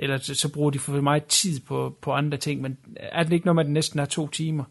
[0.02, 3.46] eller så, bruger de for meget tid på, på andre ting, men er det ikke
[3.46, 4.64] noget med, at den næsten er to timer?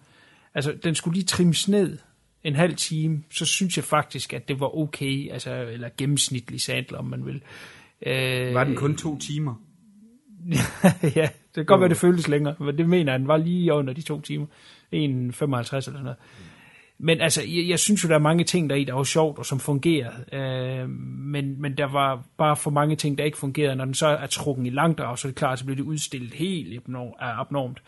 [0.54, 1.98] Altså, den skulle lige trimmes ned
[2.44, 6.98] en halv time, så synes jeg faktisk, at det var okay, altså, eller gennemsnitlig Sandler,
[6.98, 7.42] om man vil.
[8.06, 9.54] Øh, Var den kun to timer?
[11.16, 13.72] ja, det kan godt være, det føltes længere, men det mener jeg, den var lige
[13.72, 14.46] under de to timer.
[14.46, 16.16] 1,55 eller sådan noget.
[16.98, 19.38] Men altså, jeg, jeg synes jo, der er mange ting der i, der var sjovt
[19.38, 20.24] og som fungerede.
[20.32, 23.76] Øh, men, men der var bare for mange ting, der ikke fungerede.
[23.76, 26.34] Når den så er trukken i langdrag, så er det klart, så bliver det udstillet
[26.34, 27.82] helt abnorm- abnormt.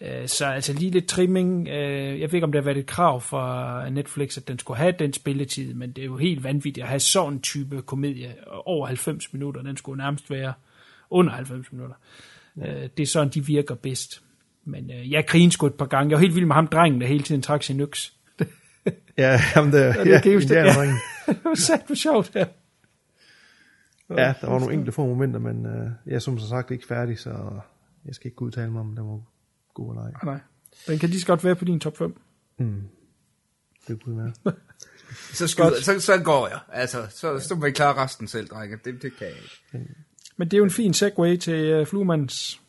[0.00, 1.68] Øh, så altså lige lidt trimming.
[1.68, 4.78] Øh, jeg ved ikke, om det har været et krav fra Netflix, at den skulle
[4.78, 8.34] have den spilletid, men det er jo helt vanvittigt at have sådan en type komedie
[8.64, 9.62] over 90 minutter.
[9.62, 10.52] Den skulle nærmest være
[11.10, 11.96] under 90 minutter.
[12.56, 12.86] Ja.
[12.96, 14.22] Det er sådan, de virker bedst.
[14.64, 16.10] Men øh, jeg grinede sgu et par gange.
[16.10, 18.12] Jeg var helt vild med ham, drengen, der hele tiden trak sin øks.
[19.18, 20.42] Ja, jamen det, Ja, ja, det ja, kan huske.
[20.44, 20.96] indianerdrengen.
[21.26, 22.46] det var sat for sjovt her.
[24.10, 26.86] ja, der var nogle enkelte få momenter, men øh, jeg er som så sagt ikke
[26.86, 27.60] færdig, så
[28.04, 29.20] jeg skal ikke udtale mig om, den var
[29.74, 30.10] god eller ej.
[30.24, 30.40] Nej,
[30.86, 32.16] den kan lige så godt være på din top 5.
[33.88, 34.54] Det kunne være.
[35.32, 36.58] Så, skyder, så, så går jeg.
[36.72, 38.76] Altså, så, så må I klare resten selv, drenge.
[38.84, 39.94] Det, det kan jeg ikke.
[40.36, 42.60] Men det er jo en fin segue til uh, Fluemans.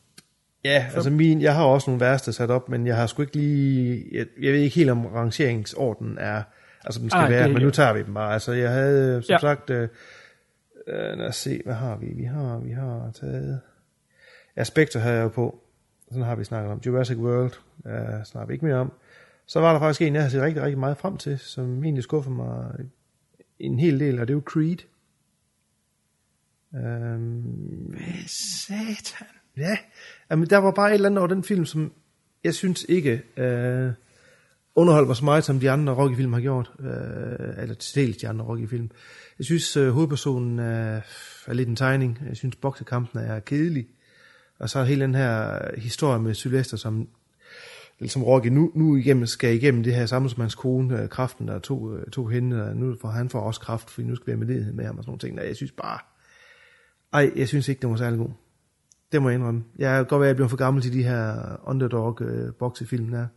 [0.66, 3.36] Ja, altså min, jeg har også nogle værste sat op, men jeg har sgu ikke
[3.36, 6.44] lige, jeg, jeg ved ikke helt om rangeringsordenen er
[6.86, 8.34] Altså, den skal Ej, det er være, men nu tager vi dem bare.
[8.34, 9.38] Altså, jeg havde, øh, som Ja.
[9.38, 9.90] sagt, øh,
[10.88, 12.06] øh, lad os se, hvad har vi?
[12.14, 13.62] Vi har, vi har taget...
[14.58, 15.60] Ja, Spectre havde jeg jo på.
[16.10, 16.82] Sådan har vi snakket om.
[16.86, 17.52] Jurassic World
[17.86, 18.92] uh, snakker vi ikke mere om.
[19.46, 22.04] Så var der faktisk en, jeg havde set rigtig, rigtig meget frem til, som egentlig
[22.04, 22.72] skuffede mig
[23.60, 24.78] en hel del, og det er jo Creed.
[26.74, 27.96] Um,
[28.28, 29.28] Satan.
[29.58, 29.78] Ja,
[30.34, 31.92] jamen, der var bare et eller andet over den film, som
[32.44, 33.92] jeg synes ikke øh,
[34.76, 36.72] underholdt mig så meget, som de andre Rocky-film har gjort.
[36.80, 38.92] Øh, eller til dels de andre Rocky-film.
[39.38, 41.02] Jeg synes, øh, hovedpersonen er,
[41.48, 42.20] er lidt en tegning.
[42.28, 43.88] Jeg synes, boksekampen er kedelig.
[44.60, 47.08] Og så hele den her historie med Sylvester, som,
[48.00, 51.10] eller som Rocky nu, nu igennem, skal igennem det her samme som hans kone, øh,
[51.10, 54.08] kraften, der tog, to øh, tog hende, og nu får han får også kraft, fordi
[54.08, 55.36] nu skal vi have det med ham og sådan nogle ting.
[55.36, 56.00] Nej, jeg synes bare,
[57.14, 58.30] ej, jeg synes ikke, det var særlig god.
[59.14, 59.64] Det må jeg indrømme.
[59.78, 63.12] Jeg kan godt være, at jeg bliver for gammel til de her underdog øh, boksefilm
[63.12, 63.28] der.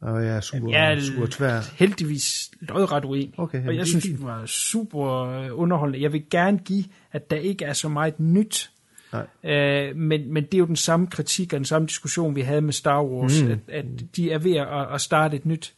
[0.00, 1.60] Og jeg er super, Jeg er super tvær.
[1.74, 3.34] heldigvis lodret uenig.
[3.36, 6.02] Okay, jamen, og det jeg er synes, det var super øh, underholdende.
[6.02, 8.70] Jeg vil gerne give, at der ikke er så meget nyt.
[9.12, 9.26] Nej.
[9.52, 12.60] Øh, men, men det er jo den samme kritik og den samme diskussion, vi havde
[12.60, 13.50] med Star Wars, mm.
[13.50, 13.84] at, at
[14.16, 15.74] de er ved at, at starte et nyt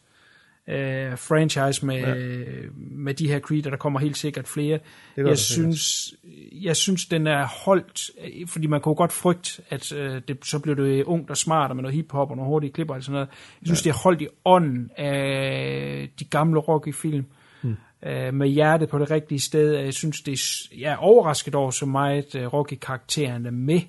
[0.67, 2.69] øh, franchise med, ja.
[2.75, 4.79] med de her Creed, og der kommer helt sikkert flere.
[5.17, 5.39] Jeg sikkert.
[5.39, 6.13] synes,
[6.51, 8.11] jeg synes, den er holdt,
[8.49, 11.75] fordi man kunne godt frygte, at øh, det, så blev det ungt og smart, og
[11.75, 13.27] med noget hiphop og nogle hurtige klipper og sådan noget.
[13.61, 13.89] Jeg synes, ja.
[13.89, 17.25] det er holdt i ånden af de gamle Rocky-film.
[17.61, 17.75] Hmm.
[18.05, 19.73] Øh, med hjertet på det rigtige sted.
[19.73, 23.81] Jeg synes, det er, jeg er overrasket over så meget uh, Rocky-karakteren er med.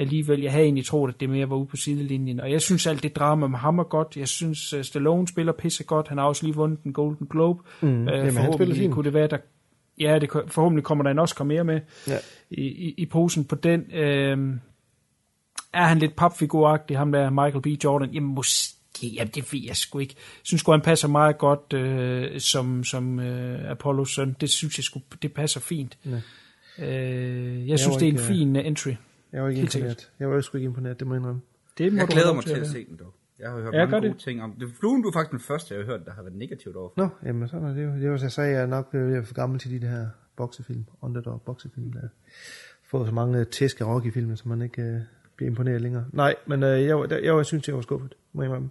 [0.00, 2.40] Alligevel, jeg havde egentlig troet, at det mere var ude på sidelinjen.
[2.40, 4.16] Og jeg synes alt det drama med ham er godt.
[4.16, 6.08] Jeg synes, uh, Stallone spiller pisse godt.
[6.08, 7.62] Han har også lige vundet den Golden Globe.
[7.80, 8.94] Mm, uh, han spiller forhåbentlig fint.
[8.94, 9.38] kunne det være, der
[10.00, 12.18] Ja, det, forhåbentlig kommer der en Oscar mere med Ja.
[12.50, 13.92] i, i, i posen på den.
[13.92, 14.60] Øhm,
[15.72, 17.84] er han lidt papfiguragtig, ham der Michael B.
[17.84, 18.10] Jordan?
[18.10, 20.14] Jamen måske, jamen det ved jeg sgu ikke.
[20.16, 24.36] Jeg synes sgu, han passer meget godt øh, som, som øh, Apollos søn.
[24.40, 25.98] Det synes jeg sgu, det passer fint.
[26.78, 28.92] Øh, jeg synes, var det er en ikke, øh, fin uh, entry.
[29.32, 30.10] Jeg var ikke Helt imponeret.
[30.20, 31.40] Jeg var jo sgu ikke imponeret, det må jeg indrømme.
[31.78, 33.14] Det må Jeg du glæder mig til at se den dog.
[33.38, 34.18] Jeg har hørt Ja, mange gode det.
[34.20, 34.68] ting om det.
[34.80, 36.90] Fluen, du er faktisk den første, jeg har hørt, der har været negativt over.
[36.96, 37.90] Nå, jamen sådan er det jo.
[37.90, 40.84] Det var, jeg sagde, jeg er nok ved at for gammel til de her boksefilm,
[41.00, 42.00] underdog boksefilm, der
[42.90, 45.00] får så mange tæsk af Rocky-filmer, så man ikke øh,
[45.36, 46.04] bliver imponeret længere.
[46.12, 48.70] Nej, men øh, jeg, jeg, jeg, jeg synes, jeg var skuffet, må jeg indrømme.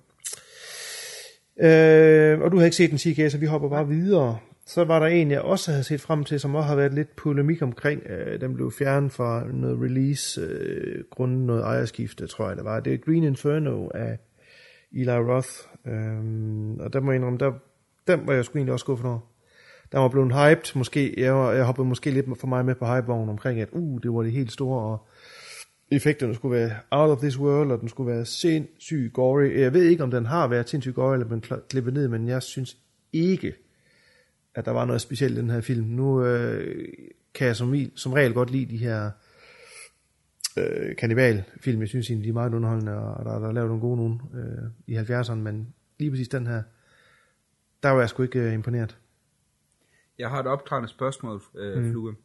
[1.61, 4.37] Øh, og du har ikke set den 10K, så vi hopper bare videre.
[4.69, 7.15] Så var der en, jeg også havde set frem til, som også har været lidt
[7.15, 8.01] polemik omkring.
[8.09, 12.79] Øh, den blev fjernet fra noget release, øh, grundet noget ejerskifte, tror jeg det var.
[12.79, 14.17] Det er Green Inferno af
[14.91, 15.49] Eli Roth.
[15.87, 17.51] Øhm, og der må jeg indrømme, der,
[18.07, 19.19] den var jeg sgu egentlig også skuffet over.
[19.91, 22.85] Der var blevet hyped, måske, jeg, var, jeg hoppede måske lidt for mig med på
[22.85, 25.07] hypevognen omkring, at uh, det var det helt store, og
[25.91, 29.59] effekterne skulle være out of this world, og den skulle være sindssygt gory.
[29.59, 32.43] Jeg ved ikke, om den har været sindssygt gory, eller den klippet ned, men jeg
[32.43, 32.77] synes
[33.13, 33.53] ikke,
[34.55, 35.85] at der var noget specielt i den her film.
[35.85, 36.87] Nu øh,
[37.33, 39.11] kan jeg som, som regel godt lide de her
[40.57, 41.81] øh, kannibalfilm.
[41.81, 44.21] Jeg synes egentlig, de er meget underholdende, og der, der er lavet nogle gode nogen
[44.33, 46.63] øh, i 70'erne, men lige præcis den her,
[47.83, 48.97] der var jeg sgu ikke øh, imponeret.
[50.19, 51.91] Jeg har et opklarende spørgsmål, øh, mm.
[51.91, 52.15] Flue.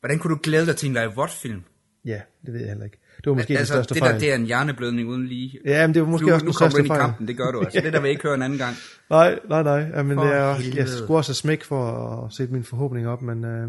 [0.00, 1.62] Hvordan kunne du glæde dig til en live film
[2.04, 2.98] Ja, det ved jeg heller ikke.
[3.16, 4.12] Det var måske altså, den største det fejl.
[4.12, 5.58] der, det er en hjerneblødning uden lige.
[5.64, 7.00] Ja, men det var måske Flue, også nu den kommer du største ind i fejl.
[7.00, 7.80] kampen, det gør du altså.
[7.84, 8.76] Det der vil jeg ikke høre en anden gang.
[9.10, 9.74] Nej, nej, nej.
[9.74, 10.98] Ja, men det er, jeg helvede.
[10.98, 11.92] skulle også smæk for
[12.24, 13.68] at sætte mine forhåbninger op, men, øh,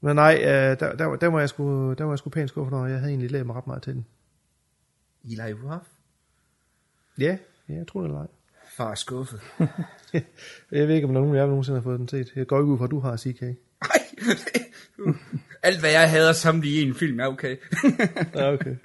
[0.00, 2.78] men nej, øh, der, der, der, var jeg sgu, der var jeg sgu pænt skuffet
[2.78, 2.86] over.
[2.86, 4.06] Jeg havde egentlig lært mig ret meget til den.
[5.24, 5.84] Eli Roth?
[7.18, 7.36] Ja,
[7.68, 8.26] ja jeg tror det eller ej.
[8.76, 9.40] Far er skuffet.
[10.72, 12.32] Jeg ved ikke, om der er nogen af jer, nogensinde har fået den set.
[12.36, 13.42] Jeg går ikke ud fra, at du har, CK.
[15.62, 17.56] Alt hvad jeg hader samlet i en film er okay.
[18.34, 18.76] Ja, okay.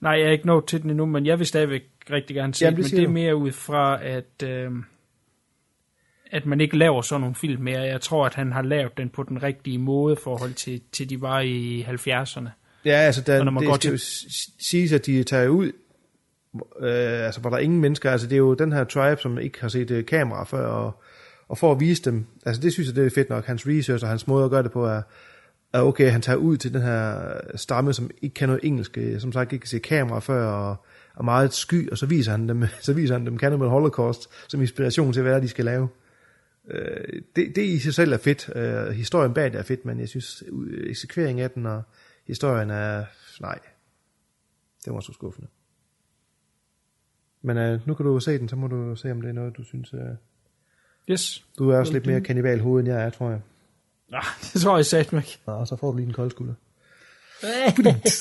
[0.00, 2.64] Nej, jeg er ikke nået til den endnu, men jeg vil stadigvæk rigtig gerne se
[2.64, 4.70] Jamen, den, det men det er mere ud fra, at, øh,
[6.30, 7.80] at man ikke laver sådan nogle film mere.
[7.80, 11.10] Jeg tror, at han har lavet den på den rigtige måde i forhold til, til
[11.10, 12.48] de var i 70'erne.
[12.84, 13.98] Ja, altså, der, Og når man det går skal til- jo
[14.58, 15.72] siges, at de tager ud,
[16.80, 19.38] øh, altså hvor der er ingen mennesker, altså det er jo den her tribe, som
[19.38, 21.02] ikke har set øh, kamera før, og,
[21.50, 24.04] og for at vise dem, altså det synes jeg, det er fedt nok, hans research
[24.04, 25.02] og hans måde at gøre det på er,
[25.72, 29.20] er okay, han tager ud til den her stamme, som ikke kan noget engelsk, øh,
[29.20, 30.86] som sagt ikke kan se kamera før, og
[31.18, 34.60] er meget sky, og så viser han dem, så viser han dem Cannibal Holocaust som
[34.60, 35.88] inspiration til, hvad de skal lave.
[36.70, 38.50] Øh, det, det i sig selv er fedt.
[38.56, 40.42] Øh, historien bag det er fedt, men jeg synes,
[40.86, 41.82] eksekveringen af den og
[42.26, 43.04] historien er...
[43.40, 43.58] Nej,
[44.84, 45.48] det var så skuffende.
[47.42, 49.56] Men øh, nu kan du se den, så må du se, om det er noget,
[49.56, 49.94] du synes...
[49.94, 50.00] Øh,
[51.10, 51.44] Yes.
[51.58, 53.40] du er også lidt mere kannibal hoved, end jeg er, tror jeg.
[54.12, 55.24] Ah, det tror jeg sagt mig.
[55.46, 56.54] Nå, så får du lige en kold skulder.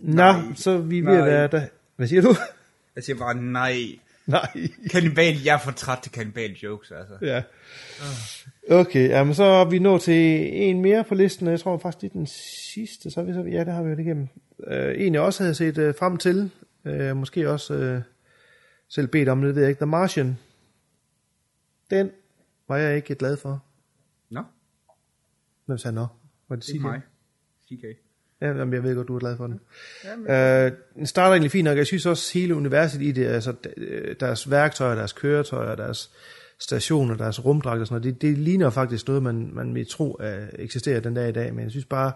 [0.00, 1.14] Nå, så vi Nej.
[1.14, 1.66] være der.
[1.96, 2.34] Hvad siger du?
[2.96, 3.98] Jeg siger bare nej.
[4.26, 4.68] Nej.
[4.90, 7.14] Kannibal, jeg er for træt til kannibal jokes, altså.
[7.22, 7.42] Ja.
[8.70, 12.00] Okay, jamen så er vi nået til en mere på listen, og jeg tror faktisk,
[12.00, 12.26] det er den
[12.74, 14.28] sidste, så er vi så, ja, det har vi jo igennem.
[14.58, 16.50] Uh, en jeg også havde set uh, frem til,
[16.84, 18.02] uh, måske også uh,
[18.88, 20.38] selv bedt om, det ved jeg ikke, The Martian.
[21.90, 22.10] Den
[22.68, 23.64] var jeg ikke glad for.
[24.30, 24.42] Nå,
[25.66, 26.06] Hvem sagde nå?
[26.48, 27.00] Var det det er mig.
[27.68, 27.84] CK.
[28.40, 29.60] Ja, jamen, jeg ved godt, du er glad for den.
[30.30, 31.78] Øh, den starter egentlig fint nok.
[31.78, 36.10] Jeg synes også, hele universet i det, altså øh, deres værktøjer, deres køretøjer, deres
[36.58, 40.14] stationer, deres rumdragter og sådan noget, det, det ligner faktisk noget, man, man vil tro
[40.14, 41.54] at eksisterer den dag i dag.
[41.54, 42.12] Men jeg synes bare,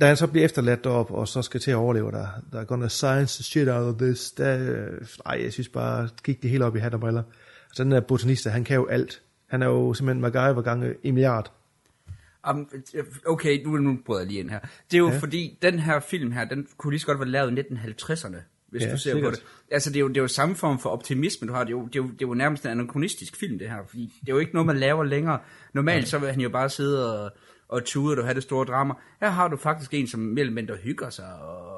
[0.00, 2.64] da han så bliver efterladt derop og så skal til at overleve, der, der er
[2.64, 6.50] gonna science the shit out of this, der, øh, ej, jeg synes bare, gik det
[6.50, 7.22] helt op i hat og briller.
[7.70, 9.22] Altså den der botanist, han kan jo alt.
[9.46, 11.52] Han er jo simpelthen MacGyver gange en milliard.
[12.50, 12.68] Um,
[13.26, 14.58] okay, nu, nu bryder jeg lige ind her.
[14.60, 15.12] Det er jo Ja.
[15.14, 15.18] ja.
[15.18, 18.36] fordi, den her film her, den kunne lige så godt være lavet i 1950'erne,
[18.68, 19.24] hvis Ja, du ser sikkert.
[19.24, 19.44] på det.
[19.70, 21.64] Altså, det er, jo, det er jo samme form for optimisme, du har.
[21.64, 23.76] Det er jo, det er jo, det er jo nærmest en anachronistisk film, det her.
[23.88, 25.38] Fordi det er jo ikke noget, man laver længere.
[25.74, 27.30] Normalt så vil han jo bare sidde og,
[27.68, 28.94] og tude, og have det store drama.
[29.20, 31.76] Her har du faktisk en, som mellem mindre hygger sig og,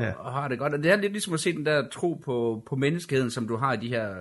[0.00, 0.06] Ja.
[0.06, 0.12] ja.
[0.12, 0.72] og har det godt.
[0.74, 3.56] Og det er lidt ligesom at se den der tro på, på menneskeheden, som du
[3.56, 4.14] har i de her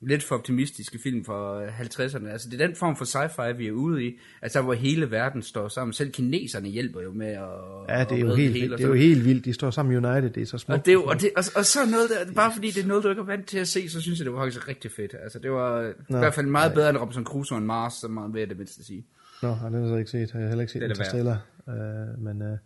[0.00, 2.28] lidt for optimistiske film fra 50'erne.
[2.28, 4.18] Altså, det er den form for sci-fi, vi er ude i.
[4.42, 5.92] Altså, hvor hele verden står sammen.
[5.92, 7.48] Selv kineserne hjælper jo med at
[7.88, 9.44] Ja, det er jo helt, og det er jo helt vildt.
[9.44, 10.78] De står sammen i United, det er så smukt.
[10.78, 12.86] Og, det, er jo- og, det, og, og så noget der, bare fordi det er
[12.86, 14.90] noget, du ikke er vant til at se, så synes jeg, det var faktisk rigtig
[14.92, 15.14] fedt.
[15.22, 18.10] Altså, det var Nå, i hvert fald meget bedre end Robinson Crusoe og Mars, som
[18.10, 19.06] man jeg det mindste sige.
[19.42, 20.32] Nå, har den har jeg ikke set.
[20.34, 21.46] Jeg har heller ikke set Det er det Interstellar.
[21.66, 22.58] Uh, men, uh,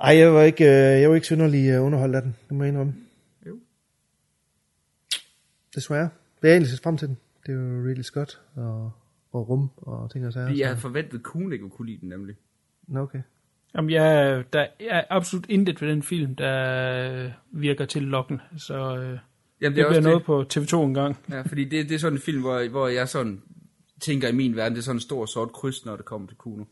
[0.00, 2.36] ej, jeg var ikke, uh, jeg var ikke synderlig uh, underholdt af den.
[2.48, 2.94] Det må jeg indrømme.
[5.74, 6.08] Desværre.
[6.42, 7.16] Jeg har egentlig set frem til den.
[7.46, 8.92] Det er jo Ridley Scott og,
[9.32, 10.48] og rum og ting og sager.
[10.48, 12.36] Jeg havde forventet, Kuhn ikke kunne lide den nemlig.
[12.86, 13.22] Nå, okay.
[13.74, 19.00] Jamen, jeg, der er absolut intet ved den film, der virker til lokken, så øh,
[19.00, 19.18] Jamen,
[19.60, 20.26] det, det er det også bliver det.
[20.28, 21.16] noget på TV2 en gang.
[21.30, 23.42] Ja, fordi det, det er sådan en film, hvor, hvor jeg sådan
[24.00, 26.36] tænker i min verden, det er sådan en stor sort kryds, når det kommer til
[26.36, 26.64] Kuno.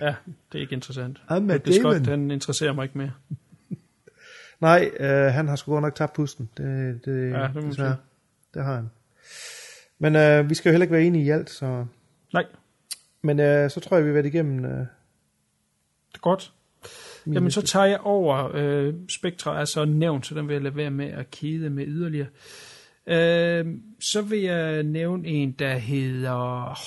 [0.00, 0.14] Ja,
[0.52, 1.22] det er ikke interessant.
[1.64, 1.80] Det er.
[1.80, 3.12] Scott, den interesserer mig ikke mere.
[4.60, 6.48] Nej, uh, han har sgu godt nok tabt pusten.
[6.56, 7.94] Det, det, Ja, det må man desværre.
[7.94, 8.02] sige.
[8.54, 8.90] Det har han.
[9.98, 11.86] Men uh, vi skal jo heller ikke være enige i alt, så...
[12.32, 12.44] Nej,
[13.22, 14.62] Men uh, så tror jeg, vi har været igennem...
[14.62, 16.52] Det er godt.
[17.34, 18.50] Jamen, så tager jeg over.
[18.54, 21.84] Øh, Spectra er så nævnt, så den vil jeg lade være med at kede med
[21.86, 22.26] yderligere.
[23.06, 23.66] Øh,
[24.00, 26.34] så vil jeg nævne en, der hedder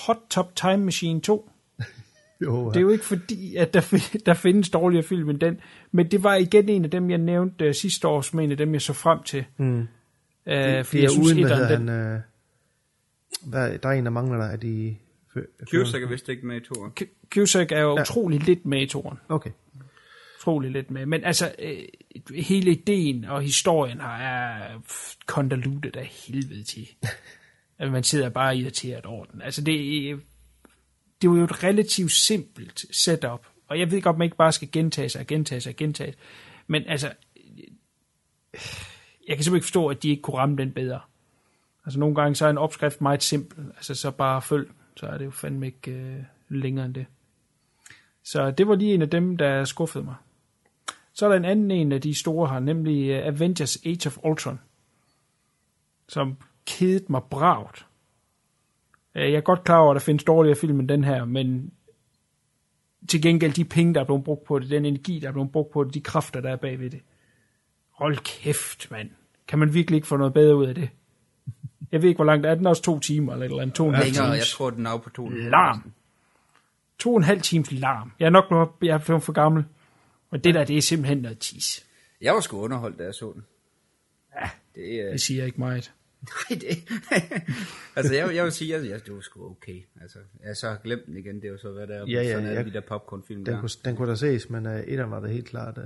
[0.06, 1.50] Hot Top Time Machine 2.
[2.44, 3.80] jo, Det er jo ikke fordi, at der,
[4.26, 5.60] der findes dårligere film end den,
[5.92, 8.56] men det var igen en af dem, jeg nævnte uh, sidste år, som en af
[8.56, 9.44] dem, jeg så frem til.
[9.56, 9.88] Mm.
[10.46, 12.14] Uh, det, fordi det jeg er synes, uden, hvad etteren, hedder den, han...
[12.14, 12.20] Øh,
[13.50, 14.96] hvad, der er en, der mangler der, er de...
[15.70, 16.92] Cusack er vist ikke med i toren.
[17.30, 19.18] Cusack er jo utrolig lidt med i toren.
[19.28, 19.50] Okay.
[20.38, 21.06] Utrolig lidt med.
[21.06, 21.78] Men altså, øh,
[22.34, 24.80] hele ideen og historien her er
[25.26, 26.88] convoluted af helvede til.
[27.78, 29.42] at man sidder bare irriteret over den.
[29.42, 29.74] Altså, det,
[30.10, 30.16] er-
[31.22, 33.46] det er jo et relativt simpelt setup.
[33.68, 36.14] Og jeg ved godt, man ikke bare skal gentage sig og gentage sig og gentage.
[36.66, 37.12] Men altså,
[39.28, 41.00] jeg kan simpelthen ikke forstå, at de ikke kunne ramme den bedre.
[41.84, 43.64] Altså nogle gange så er en opskrift meget simpel.
[43.76, 47.06] Altså så bare følg, så er det jo fandme ikke øh, længere end det.
[48.24, 50.14] Så det var lige en af dem, der skuffede mig.
[51.12, 54.18] Så er der en anden en af de store her, nemlig uh, Avengers Age of
[54.24, 54.60] Ultron,
[56.08, 57.86] som kedede mig bragt.
[59.14, 61.24] Uh, øh, jeg er godt klar over, at der findes dårligere film end den her,
[61.24, 61.72] men
[63.08, 65.52] til gengæld de penge, der er blevet brugt på det, den energi, der er blevet
[65.52, 67.00] brugt på det, de kræfter, der er bagved det.
[67.92, 69.10] Hold kæft, mand.
[69.48, 70.88] Kan man virkelig ikke få noget bedre ud af det?
[71.92, 73.82] Jeg ved ikke, hvor langt er den også to timer, eller et eller andet, to
[73.84, 74.52] og en halv Længere, jeg times.
[74.52, 75.28] tror, den er på to.
[75.28, 75.92] Larm.
[76.98, 78.12] To og en halv times larm.
[78.20, 79.64] Jeg er nok blevet, jeg er blevet for gammel.
[80.30, 81.86] Og det der, det er simpelthen noget tis.
[82.20, 83.44] Jeg var sgu underholdt, da jeg så den.
[84.40, 85.10] Ja, det er...
[85.10, 85.92] Det siger ikke meget.
[86.22, 86.68] Nej, det...
[87.96, 89.80] altså, jeg, jeg vil sige, at jeg, det var sgu okay.
[90.02, 92.06] Altså, jeg så har glemt den igen, det er jo så, hvad der er.
[92.08, 93.60] Ja, ja, sådan er jeg- de der popcornfilm Den, der.
[93.60, 95.84] kunne, den kunne da ses, men uh, etteren var da helt klart uh,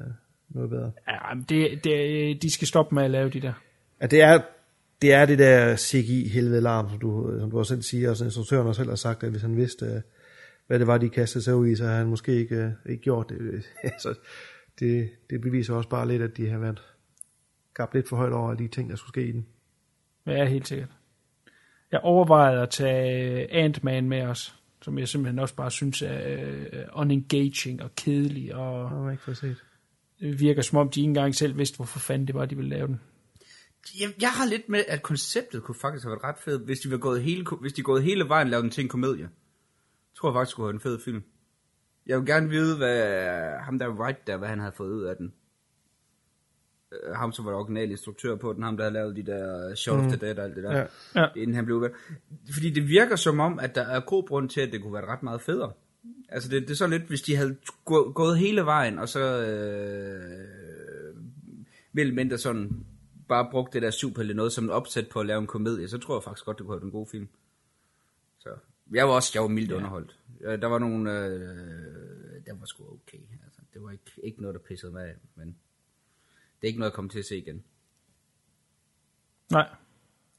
[0.49, 0.93] noget bedre.
[1.09, 3.53] Ja, men det, det, de skal stoppe med at lave de der.
[4.01, 4.41] Ja, det er
[5.03, 8.25] det, er det der CGI helvede larm, som du, som du også selv siger, og
[8.25, 10.01] instruktøren også selv har sagt, at hvis han vidste, uh,
[10.67, 13.03] hvad det var, de kastede sig ud i, så havde han måske ikke, uh, ikke
[13.03, 13.39] gjort det.
[13.83, 14.15] altså,
[14.79, 15.11] det.
[15.31, 16.83] Det beviser også bare lidt, at de har været
[17.75, 19.47] gabt lidt for højt over de ting, der skulle ske i den.
[20.27, 20.89] Ja, helt sikkert.
[21.93, 27.01] Jeg overvejede at tage Ant-Man med os, som jeg simpelthen også bare synes er uh,
[27.01, 29.66] unengaging og kedelig, og Det har jeg ikke fået set.
[30.21, 32.71] Det virker som om, de ikke engang selv vidste, hvorfor fanden det var, de ville
[32.71, 33.01] lave den.
[34.01, 36.91] Jeg, jeg har lidt med, at konceptet kunne faktisk have været ret fedt, hvis de
[36.91, 39.23] var gået hele, hvis de gået hele vejen og lavet den til en komedie.
[39.23, 41.23] Jeg tror jeg faktisk skulle have en fed film.
[42.07, 43.19] Jeg vil gerne vide, hvad
[43.61, 45.33] ham der Wright der, hvad han havde fået ud af den.
[46.93, 50.01] øh, ham som var original instruktør på den, ham der havde lavet de der Shaun
[50.05, 50.87] of the Dead og alt det der, Ja.
[51.15, 51.27] Ja.
[51.37, 51.91] inden han blev væk.
[52.53, 55.07] Fordi det virker som om, at der er god grund til, at det kunne være
[55.07, 55.73] ret meget federe.
[56.29, 59.47] Altså det, det er så lidt, hvis de havde gå, gået hele vejen, og så
[59.47, 61.17] øh,
[61.93, 62.87] vel mindre sådan
[63.29, 65.99] bare brugt det der superhelte noget som en opsæt på at lave en komedie, så
[65.99, 67.29] tror jeg faktisk godt, det kunne have været en god film.
[68.39, 68.51] Så
[68.93, 69.77] jeg var også jeg var mildt ja.
[69.77, 70.19] underholdt.
[70.41, 73.19] Der var nogle, øh, der var sgu okay.
[73.45, 75.47] Altså, det var ikke, ikke noget, der pissede mig af, men
[76.61, 77.65] det er ikke noget, jeg kommer til at se igen.
[79.51, 79.69] Nej,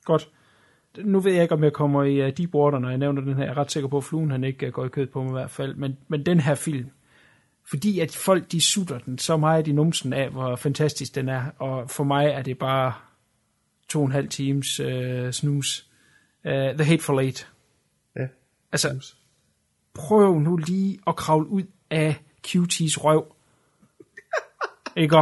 [0.04, 0.32] godt.
[1.04, 3.44] Nu ved jeg ikke, om jeg kommer i uh, Deepwater, når jeg nævner den her.
[3.44, 5.30] Jeg er ret sikker på, at fluen han ikke uh, går i kød på mig
[5.30, 5.76] i hvert fald.
[5.76, 6.90] Men, men den her film,
[7.70, 11.44] fordi at folk de sutter den så meget i numsen af, hvor fantastisk den er.
[11.58, 12.94] Og for mig er det bare
[13.90, 15.88] to og en halv times uh, snus.
[16.46, 17.48] Uh, The Hateful Eight.
[18.16, 18.28] Ja.
[18.72, 19.14] Altså,
[19.94, 22.16] prøv nu lige at kravle ud af
[22.48, 23.36] QT's røv.
[24.96, 25.16] Ikke?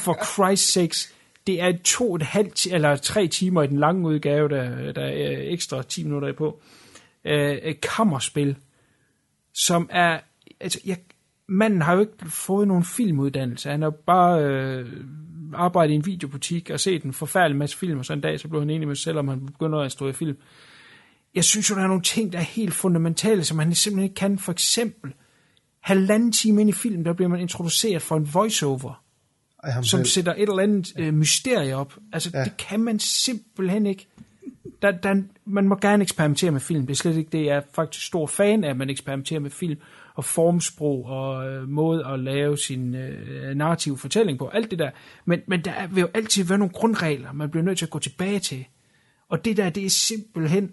[0.00, 1.14] For Christ's sakes.
[1.48, 4.92] Det er to og et halvt, ti- eller tre timer i den lange udgave, der,
[4.92, 6.60] der er ekstra 10 minutter på.
[7.24, 8.56] Øh, et kammerspil,
[9.54, 10.20] som er...
[10.60, 10.96] Altså, jeg,
[11.48, 13.70] manden har jo ikke fået nogen filmuddannelse.
[13.70, 14.86] Han har bare øh,
[15.54, 18.48] arbejdet i en videobutik og set en forfærdelig masse film, og så en dag så
[18.48, 20.36] blev han enig med sig selv, om han begynder at instruere film.
[21.34, 24.14] Jeg synes jo, der er nogle ting, der er helt fundamentale, som han simpelthen ikke
[24.14, 24.38] kan.
[24.38, 25.12] For eksempel,
[25.80, 29.02] halvanden time ind i filmen, der bliver man introduceret for en voiceover,
[29.64, 30.06] ham som selv.
[30.06, 31.94] sætter et eller andet øh, mysterie op.
[32.12, 32.38] Altså, ja.
[32.38, 32.44] Ja.
[32.44, 34.06] det kan man simpelthen ikke.
[34.82, 36.86] Der, der, man må gerne eksperimentere med film.
[36.86, 37.44] Det er slet ikke det.
[37.46, 39.80] Jeg er faktisk stor fan af, at man eksperimenterer med film
[40.14, 44.48] og formsprog og øh, måde at lave sin øh, narrative fortælling på.
[44.48, 44.90] Alt det der.
[45.24, 47.90] Men, men der er- vil jo altid være nogle grundregler, man bliver nødt til at
[47.90, 48.64] gå tilbage til.
[49.28, 50.72] Og det der, det er simpelthen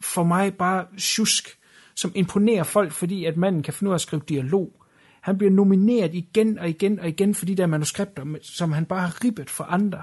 [0.00, 1.58] for mig bare tjusk,
[1.94, 4.82] som imponerer folk, fordi at manden kan finde ud af at skrive dialog.
[5.26, 9.00] Han bliver nomineret igen og igen og igen for de der manuskripter, som han bare
[9.00, 10.02] har ribbet for andre.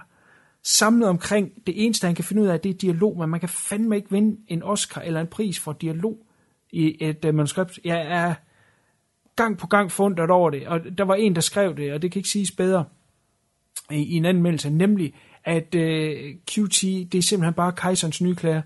[0.64, 3.50] Samlet omkring det eneste, han kan finde ud af, det er dialog, men man kan
[3.50, 6.18] fandme ikke vinde en Oscar eller en pris for dialog
[6.72, 7.80] i et uh, manuskript.
[7.84, 8.34] Jeg er
[9.36, 12.12] gang på gang fundet over det, og der var en, der skrev det, og det
[12.12, 12.86] kan ikke siges bedre
[13.92, 18.36] i, i en anmeldelse, nemlig at øh, uh, QT, det er simpelthen bare kejserens nye
[18.36, 18.62] klæder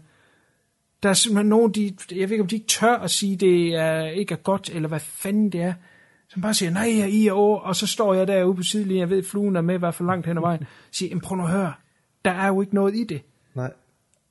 [1.04, 3.76] der er simpelthen nogen, de, jeg ved ikke, om de ikke tør at sige, det
[3.76, 5.74] er, ikke er godt, eller hvad fanden det er,
[6.30, 9.10] som bare siger, nej, jeg I over, og så står jeg derude på sidelinjen, jeg
[9.10, 11.44] ved, fluen er med i hvert fald langt hen ad vejen, siger, "Jamen, prøv nu
[11.44, 11.74] at høre,
[12.26, 13.22] der er jo ikke noget i det.
[13.56, 13.72] Nej.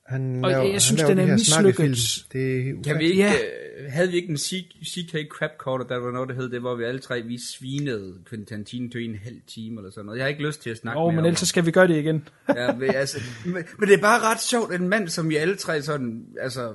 [0.07, 2.25] Han Og laver, jeg han synes, den de er mislykket.
[2.33, 3.31] Det er Kan vi ikke, Ja.
[3.31, 3.89] ja.
[3.89, 6.83] havde vi ikke en CK Crab Quarter, der var noget, der hed det, hvor vi
[6.83, 10.17] alle tre, vi svinede Quentin Tarantino til en halv time eller sådan noget.
[10.17, 11.87] Jeg har ikke lyst til at snakke Åh, mere men ellers så skal vi gøre
[11.87, 12.27] det igen.
[12.55, 15.55] ja, men, altså, men, men, det er bare ret sjovt, en mand, som vi alle
[15.55, 16.73] tre sådan, altså,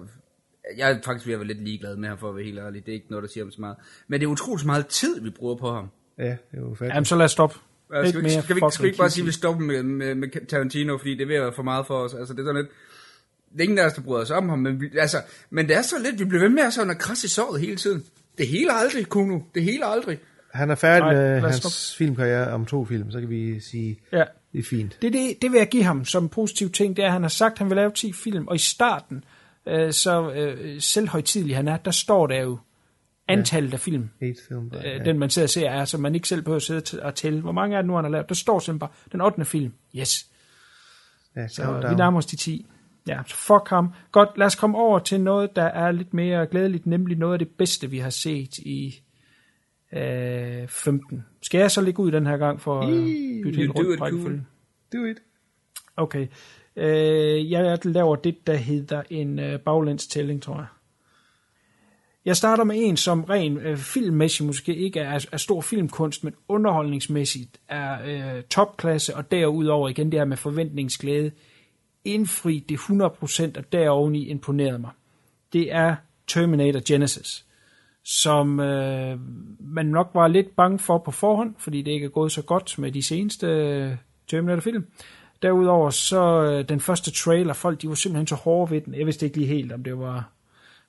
[0.77, 2.87] jeg er faktisk ved at være lidt ligeglad med ham, for at være helt ærlig.
[2.87, 3.77] Det er ikke noget, der siger ham så meget.
[4.09, 5.88] Men det er utroligt så meget tid, vi bruger på ham.
[6.18, 6.94] Ja, det er ufatteligt.
[6.94, 7.57] Jamen, så lad os stoppe.
[7.94, 9.83] Altså, skal, vi, ikke- skal, vi, skal vi ikke bare sige, at vi stopper med,
[9.83, 12.14] med, med Tarantino, fordi det er ved at være for meget for os.
[12.14, 12.70] Altså, det er sådan lidt...
[13.53, 15.16] Det er ingen af os, der bryder os om ham, men, vi, altså,
[15.51, 17.77] men det er så lidt, vi bliver ved med at sådan krasse i såret hele
[17.77, 18.05] tiden.
[18.38, 19.40] Det hele aldrig, Kuno.
[19.55, 20.18] Det hele aldrig.
[20.53, 21.96] Han er færdig Nej, med hans stoppe.
[21.98, 24.25] filmkarriere om to film, så kan vi sige, Ja.
[24.53, 24.98] det er fint.
[25.03, 27.22] Det, det, det vil jeg give ham som en positiv ting, det er, at han
[27.22, 29.25] har sagt, at han vil lave 10 film, og i starten,
[29.66, 32.59] øh, så øh, selvhøjtidlig han er, der står der jo
[33.29, 34.11] antallet af film,
[34.48, 34.72] film.
[34.77, 34.98] øh, ja.
[34.98, 37.40] den man sidder og ser, er, så man ikke selv behøver at sidde og tælle.
[37.40, 38.29] Hvor mange er det nu, han har lavet?
[38.29, 39.44] Der står simpelthen bare, den 8.
[39.44, 39.72] film.
[39.96, 40.27] Yes.
[41.37, 41.90] ja, Så countdown.
[41.90, 42.66] vi nærmer os de 10.
[43.09, 43.88] Ja, så fuck ham.
[44.12, 47.38] Godt, lad os komme over til noget, der er lidt mere glædeligt, nemlig noget af
[47.38, 49.03] det bedste, vi har set i
[49.92, 51.25] øh, 15.
[51.42, 52.88] Skal jeg så ligge ud den her gang for at
[53.44, 54.46] bytte helt You do rundt it, rækkefølgen?
[54.92, 55.16] Do it.
[55.96, 56.27] Okay.
[56.76, 60.66] Øh, jeg laver det, der hedder en øh, baglæns tror jeg.
[62.24, 66.35] Jeg starter med en, som ren øh, filmmæssigt måske ikke er, er stor filmkunst, men
[66.48, 71.30] underholdningsmæssigt er øh, topklasse, og derudover igen det her med forventningsglæde.
[72.04, 74.90] Indfri det 100%, og deroveni imponerede mig.
[75.52, 77.44] Det er Terminator Genesis,
[78.04, 79.18] som øh,
[79.61, 82.78] man nok var lidt bange for på forhånd, fordi det ikke er gået så godt
[82.78, 83.96] med de seneste øh,
[84.30, 84.87] Terminator-film.
[85.42, 88.94] Derudover så øh, den første trailer, folk de var simpelthen så hårde ved den.
[88.94, 90.33] Jeg vidste ikke lige helt, om det var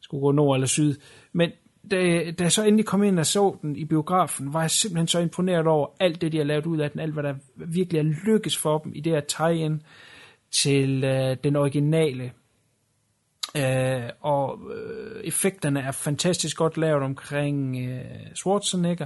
[0.04, 0.96] skulle gå nord eller syd.
[1.34, 1.52] Men
[1.92, 5.08] da, da jeg så endelig kom ind og så den i biografen, var jeg simpelthen
[5.08, 8.00] så imponeret over alt det, de har lavet ud af den, alt hvad der virkelig
[8.00, 9.82] er lykkes for dem i det her tie-in
[10.52, 12.32] til øh, den originale.
[13.58, 19.06] Øh, og øh, effekterne er fantastisk godt lavet omkring øh, Schwarzenegger.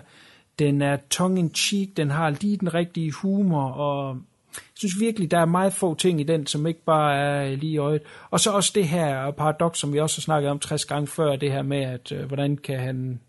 [0.59, 4.17] Den er tongue-in-cheek, den har lige den rigtige humor, og
[4.58, 7.72] jeg synes virkelig, der er meget få ting i den, som ikke bare er lige
[7.72, 8.01] i øjet.
[8.30, 11.36] Og så også det her paradoks, som vi også har snakket om 60 gange før,
[11.36, 13.20] det her med, at øh, hvordan kan han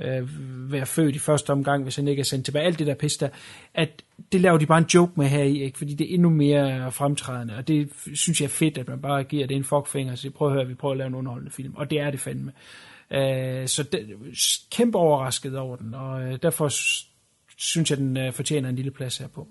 [0.00, 0.28] øh,
[0.72, 2.64] være født i første omgang, hvis han ikke er sendt tilbage.
[2.64, 3.28] Alt det der pis der,
[3.74, 5.78] at det laver de bare en joke med her i, ikke?
[5.78, 9.24] fordi det er endnu mere fremtrædende, og det synes jeg er fedt, at man bare
[9.24, 11.74] giver det en fuckfinger, så prøv at høre, vi prøver at lave en underholdende film,
[11.76, 12.52] og det er det fandme.
[13.10, 14.08] Øh, så det,
[14.70, 16.68] kæmpe overrasket over den, og øh, derfor
[17.56, 19.48] synes jeg, den øh, fortjener en lille plads her på.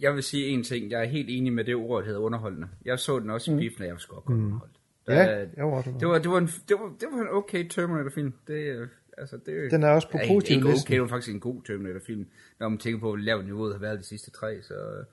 [0.00, 2.68] Jeg vil sige en ting, jeg er helt enig med det ord, der hedder underholdende.
[2.84, 4.72] Jeg så den også i biffen, og jeg var sgu godt underholdt.
[5.08, 7.28] Ja, Der- jeg var også det var, det, var en, det, var, det var en
[7.28, 8.32] okay Terminator-film.
[8.46, 11.34] Det, øh, altså, det, Den er også på ja, positiv Ikke okay, det var faktisk
[11.34, 12.26] en god Terminator-film.
[12.60, 14.74] Når man tænker på, hvor lavt niveauet har været de sidste tre, så...
[14.74, 15.04] øh,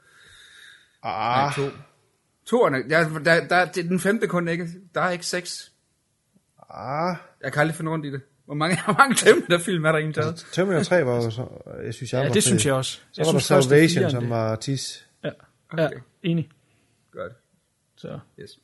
[1.04, 1.76] Ah, Nej, to.
[2.46, 4.68] Toerne, der, der, der, det er den femte kun ikke.
[4.96, 5.72] Der er ikke seks.
[6.70, 7.16] ah.
[7.44, 8.22] Jeg kan aldrig finde rundt i det.
[8.46, 10.28] Hvor mange, hvor mange Terminator-film er der egentlig taget?
[10.30, 11.46] Altså, Terminator 3 var jo så,
[11.86, 12.42] jeg synes, jeg Ja, var det fed.
[12.42, 12.92] synes jeg også.
[12.92, 15.08] Så Jeg var der synes først, det er Salvation, som var tis.
[15.24, 15.30] Ja,
[15.78, 15.98] ja Okay.
[16.24, 16.50] enig.
[17.12, 17.34] Godt.
[17.98, 18.20] Så.
[18.40, 18.60] Yes.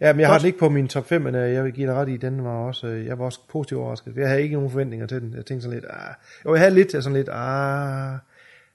[0.00, 1.86] Ja, men jeg har den ikke på min top 5, men øh, jeg vil give
[1.86, 4.16] dig ret i, den var også, øh, jeg var også positivt overrasket.
[4.16, 5.34] Jeg havde ikke nogen forventninger til den.
[5.36, 6.14] Jeg tænkte sådan lidt, ah.
[6.44, 8.18] Jo, jeg havde lidt af sådan lidt, ah,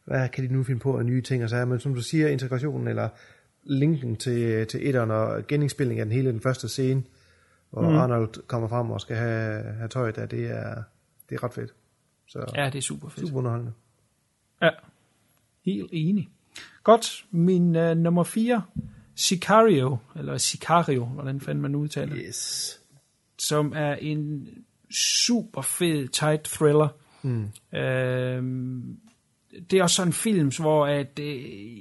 [0.06, 2.28] hvad kan de nu finde på af nye ting og så men som du siger,
[2.28, 3.10] integrationen eller
[3.64, 7.04] linken til, til etteren og genindspilling af den hele den første scene,
[7.74, 7.98] hvor mm.
[7.98, 10.84] Arnold kommer frem og skal have, have tøjet af, det er,
[11.30, 11.74] det er ret fedt.
[12.28, 13.28] Så Ja, det er super fedt.
[13.28, 13.74] super underholdende.
[14.62, 14.70] Ja,
[15.66, 16.30] helt enig.
[16.84, 18.64] Godt, min uh, nummer 4,
[19.16, 22.82] Sicario, eller Sicario, hvordan fanden man udtaler det, Yes.
[23.40, 24.48] som er en
[24.92, 26.88] super fed, tight thriller.
[27.22, 27.78] Mm.
[27.78, 29.00] Øhm,
[29.72, 31.78] det er også sådan en film, hvor at, øh,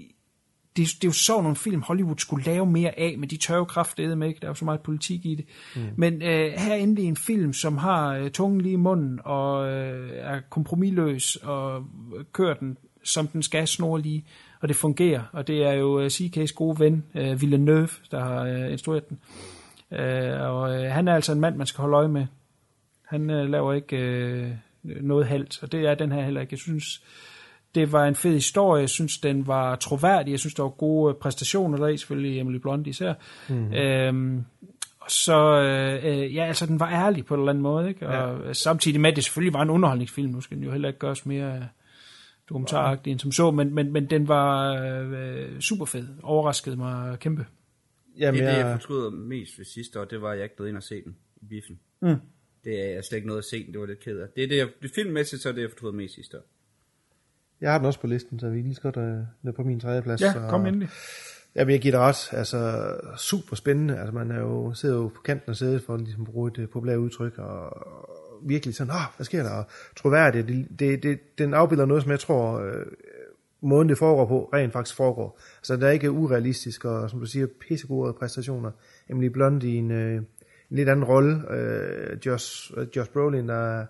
[0.76, 3.56] det, det er jo sådan nogle film, Hollywood skulle lave mere af, men de tør
[3.56, 4.40] jo kraftedeme med, ikke?
[4.40, 5.44] Der er jo så meget politik i det.
[5.76, 5.82] Mm.
[5.96, 9.68] Men øh, her er endelig en film, som har øh, tungen lige i munden, og
[9.68, 11.84] øh, er kompromilløs, og
[12.32, 14.24] kører den, som den skal, snor lige,
[14.60, 15.22] og det fungerer.
[15.32, 19.18] Og det er jo øh, CK's gode ven, øh, Villeneuve, der har øh, instrueret den.
[19.98, 22.26] Øh, og øh, han er altså en mand, man skal holde øje med.
[23.06, 24.50] Han øh, laver ikke øh,
[24.82, 26.52] noget halvt, og det er den her heller ikke.
[26.52, 27.02] Jeg synes,
[27.74, 28.80] det var en fed historie.
[28.80, 30.30] Jeg synes, den var troværdig.
[30.30, 33.14] Jeg synes, der var gode præstationer der i, selvfølgelig Emily Blunt især.
[33.48, 33.72] Mm.
[33.72, 34.44] Øhm,
[35.00, 38.08] og så, øh, ja, altså, den var ærlig på en eller anden måde, ikke?
[38.08, 38.52] Og ja.
[38.52, 40.30] samtidig med, at det selvfølgelig var en underholdningsfilm.
[40.30, 41.68] Nu skal den jo heller ikke gøres mere
[42.48, 46.08] dokumentaragtig end som så, men, men, men den var øh, super fed.
[46.22, 47.46] Overraskede mig kæmpe.
[48.18, 50.44] Jamen, Det er det, jeg jeg, fortryder mest ved sidste år, det var, at jeg
[50.44, 51.80] ikke blev ind og se den i biffen.
[52.02, 52.16] Mm.
[52.64, 54.28] Det er jeg slet ikke noget at se den, det var lidt ked af.
[54.36, 56.42] Det er det, jeg, det filmmæssigt, så er det, jeg fortryder mest sidste år.
[57.62, 59.80] Jeg har den også på listen, så vi er lige så godt øh, på min
[59.80, 60.20] tredje plads.
[60.20, 60.88] Ja, så, kom endelig.
[61.54, 62.28] Ja, men jeg giver dig ret.
[62.32, 63.98] Altså, super spændende.
[63.98, 66.58] Altså, man er jo, sidder jo på kanten af sædet for at ligesom, bruge et
[66.58, 67.86] øh, populært udtryk, og
[68.42, 69.50] virkelig sådan, ah, hvad sker der?
[69.50, 69.64] Og
[69.96, 70.48] troværdigt.
[70.48, 72.86] Det, det, det, den afbilder noget, som jeg tror, øh,
[73.60, 75.40] måden det foregår på, rent faktisk foregår.
[75.58, 78.70] Altså, der er ikke urealistisk, og som du siger, pissegode præstationer.
[79.08, 80.26] Emily Blunt i en, øh, en
[80.70, 81.52] lidt anden rolle.
[81.52, 83.86] Øh, Josh, øh, Josh Brolin, der er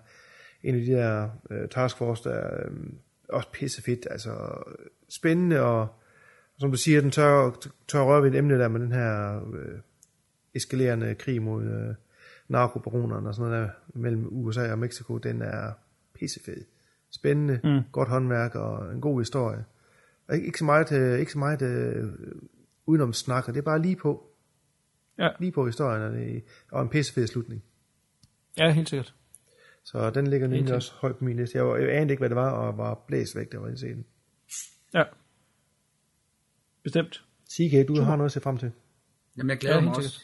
[0.63, 2.71] en af de der øh, taskforce, der er øh,
[3.29, 4.07] også pissefedt.
[4.11, 4.63] Altså,
[5.09, 5.87] spændende, og
[6.57, 7.51] som du siger, den tør,
[7.87, 9.79] tør røre ved et emne der med den her øh,
[10.53, 11.95] eskalerende krig mod øh,
[12.47, 15.71] narkobaronerne og sådan noget der mellem USA og Mexico, den er
[16.13, 16.65] pissefed.
[17.11, 17.81] Spændende, mm.
[17.91, 19.65] godt håndværk og en god historie.
[20.27, 22.13] Og ikke, ikke så meget, øh, ikke så meget øh,
[22.85, 24.29] udenom snak, og det er bare lige på.
[25.17, 25.29] Ja.
[25.39, 27.63] Lige på historien, og, det, og en pissefed slutning.
[28.57, 29.15] Ja, helt sikkert.
[29.85, 31.57] Så den ligger nemlig Helt også højt på min liste.
[31.57, 33.75] Jeg, var, jeg anede ikke, hvad det var, og var blæst væk, der var i
[33.75, 34.05] scenen.
[34.93, 35.03] Ja.
[36.83, 37.23] Bestemt.
[37.49, 38.71] CK, du har noget at se frem til.
[39.37, 40.21] Jamen, jeg glæder Ja, mig også.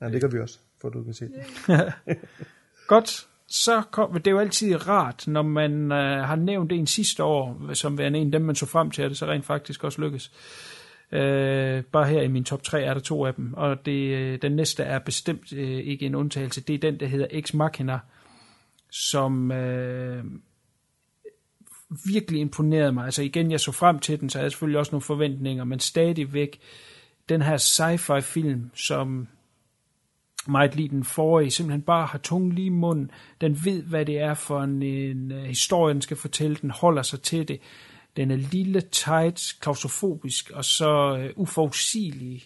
[0.00, 1.44] Ja, det gør vi også, for at du kan se det.
[2.86, 3.28] Godt.
[3.46, 7.74] Så kom, det er jo altid rart, når man øh, har nævnt en sidste år,
[7.74, 10.00] som værende en af dem, man så frem til, at det så rent faktisk også
[10.00, 10.32] lykkes.
[11.12, 14.42] Øh, bare her i min top 3 er der to af dem, og det, øh,
[14.42, 16.60] den næste er bestemt øh, ikke en undtagelse.
[16.60, 17.98] Det er den, der hedder Ex Machina,
[18.92, 20.24] som øh,
[22.06, 23.04] virkelig imponerede mig.
[23.04, 25.80] Altså igen, jeg så frem til den, så jeg havde selvfølgelig også nogle forventninger, men
[25.80, 26.60] stadigvæk
[27.28, 29.28] den her sci-fi film, som
[30.46, 33.10] meget lige den forrige, simpelthen bare har tungen lige i munden.
[33.40, 36.56] Den ved, hvad det er for en, en uh, historie, den skal fortælle.
[36.56, 37.60] Den holder sig til det.
[38.16, 42.42] Den er lille, tight, klaustrofobisk, og så uh, uforudsigelig.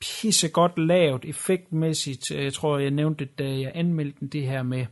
[0.00, 2.30] Pisse godt lavet, effektmæssigt.
[2.30, 4.86] Jeg tror, jeg nævnte det, da jeg anmeldte den, det her med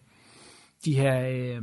[0.84, 1.62] de her øh,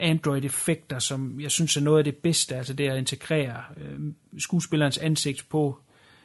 [0.00, 4.00] Android-effekter, som jeg synes er noget af det bedste, altså det at integrere øh,
[4.38, 5.78] skuespillerens ansigt på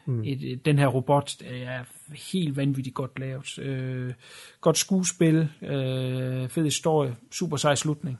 [0.05, 0.23] mm.
[0.23, 1.83] et, et, den her robot, er
[2.31, 3.59] helt vanvittigt godt lavet.
[3.59, 4.13] Øh,
[4.61, 8.19] godt skuespil, øh, fed historie, super sej slutning.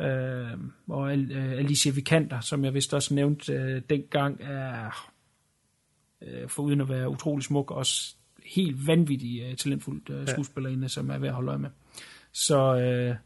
[0.00, 0.58] Øh,
[0.88, 5.10] og øh, Alicia Vikander, som jeg vist også nævnte øh, dengang, er
[6.22, 8.14] øh, for uden at være utrolig smuk, også
[8.44, 11.70] helt vanvittig øh, talentfuld øh, skuespillerinde, som er ved at holde øje med.
[12.32, 13.16] Så øh,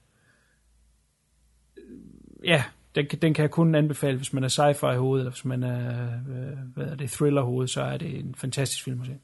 [2.45, 2.65] ja,
[2.95, 5.63] den, kan- den kan jeg kun anbefale, hvis man er sci-fi hoved, eller hvis man
[5.63, 9.19] er, øh, hvad er det, thriller hoved, så er det en fantastisk film at se.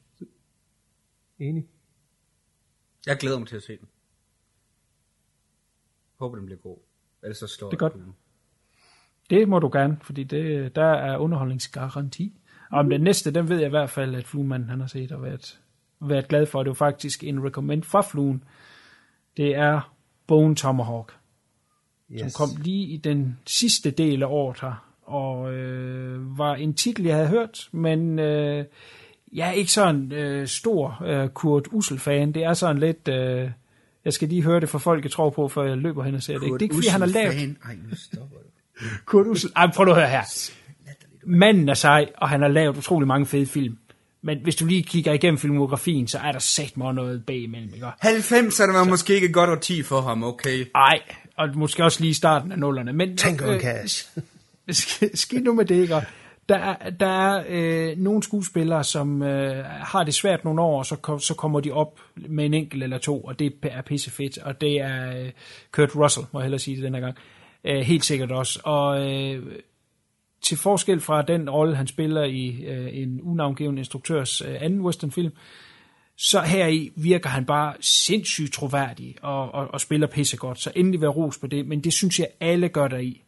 [1.39, 1.67] Enig.
[3.07, 3.89] Jeg glæder mig til at se den.
[6.19, 6.79] Håber, den bliver god.
[7.23, 7.95] Ellers så slår Det er godt.
[7.95, 8.15] den.
[9.31, 12.41] Det må du gerne, fordi det, der er underholdningsgaranti.
[12.71, 15.13] Og om den næste, den ved jeg i hvert fald, at Fluemanden han har set
[15.13, 15.61] og været,
[16.01, 16.63] været glad for.
[16.63, 18.45] Det var faktisk en recommend fra Fluen.
[19.37, 19.95] Det er
[20.27, 21.18] Bone Tomahawk,
[22.13, 22.21] yes.
[22.21, 24.85] som kom lige i den sidste del af året her.
[25.03, 28.65] Og øh, var en titel, jeg havde hørt, men øh,
[29.33, 32.33] jeg er ikke sådan øh, stor øh, Kurt Ussel-fan.
[32.33, 33.09] Det er sådan lidt...
[33.09, 33.51] Øh,
[34.05, 36.23] jeg skal lige høre det fra folk, jeg tror på, før jeg løber hen og
[36.23, 36.43] ser det.
[36.43, 36.55] Ikke?
[36.55, 37.35] Det er ikke, fordi han har lavet...
[37.35, 37.57] Fan.
[37.65, 38.85] Ej, nu stopper du.
[39.05, 39.51] Kurt Ussel.
[39.57, 40.51] Ej, prøv at høre her.
[41.25, 43.79] Manden er sej, og han har lavet utrolig mange fede film.
[44.23, 47.75] Men hvis du lige kigger igennem filmografien, så er der sat mig noget bag imellem,
[47.75, 47.87] ikke?
[47.87, 50.67] 90'erne var måske ikke et godt årti for ham, okay?
[50.75, 50.99] Ej,
[51.37, 52.93] og måske også lige i starten af nullerne.
[52.93, 54.09] Men, Tango øh, and Cash.
[54.71, 55.95] sk- skidt nu med det, ikke?
[55.97, 56.03] Og
[56.49, 60.87] Der er, der er øh, nogle skuespillere, som øh, har det svært nogle år, og
[60.87, 64.39] så, kom, så kommer de op med en enkelt eller to, og det er pissefedt.
[64.39, 65.31] Og det er øh,
[65.73, 67.17] Kurt Russell, må jeg hellere sige det den her gang.
[67.65, 68.61] Øh, helt sikkert også.
[68.65, 69.43] Og øh,
[70.43, 75.33] til forskel fra den rolle, han spiller i øh, en unavngiven instruktørs øh, anden westernfilm,
[76.17, 80.61] så her i virker han bare sindssygt troværdig og, og, og spiller pissegodt.
[80.61, 83.23] Så endelig vær ros på det, men det synes jeg alle gør der i.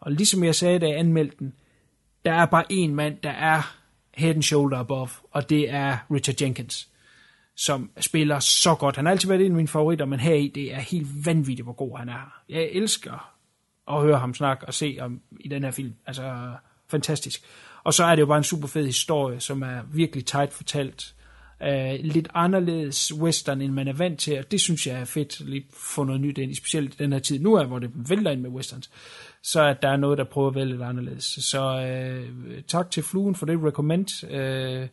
[0.00, 1.52] Og ligesom jeg sagde, da jeg anmeldte den,
[2.24, 3.76] der er bare en mand, der er
[4.14, 6.88] head and shoulder above, og det er Richard Jenkins,
[7.56, 8.96] som spiller så godt.
[8.96, 11.66] Han har altid været en af mine favoritter, men her i det er helt vanvittigt,
[11.66, 12.42] hvor god han er.
[12.48, 13.35] Jeg elsker
[13.90, 15.94] at høre ham snakke og se om i den her film.
[16.06, 16.52] Altså,
[16.88, 17.44] fantastisk.
[17.84, 21.12] Og så er det jo bare en super fed historie, som er virkelig tight fortalt.
[21.60, 25.40] Uh, lidt anderledes western, end man er vant til, og det synes jeg er fedt
[25.40, 28.30] lige få noget nyt ind, specielt i den her tid nu, er, hvor det vælter
[28.30, 28.90] ind med westerns,
[29.42, 31.24] så at der er noget, der prøver at vælge lidt anderledes.
[31.24, 31.76] Så
[32.48, 34.24] uh, tak til Fluen for det recommend.
[34.24, 34.88] Uh,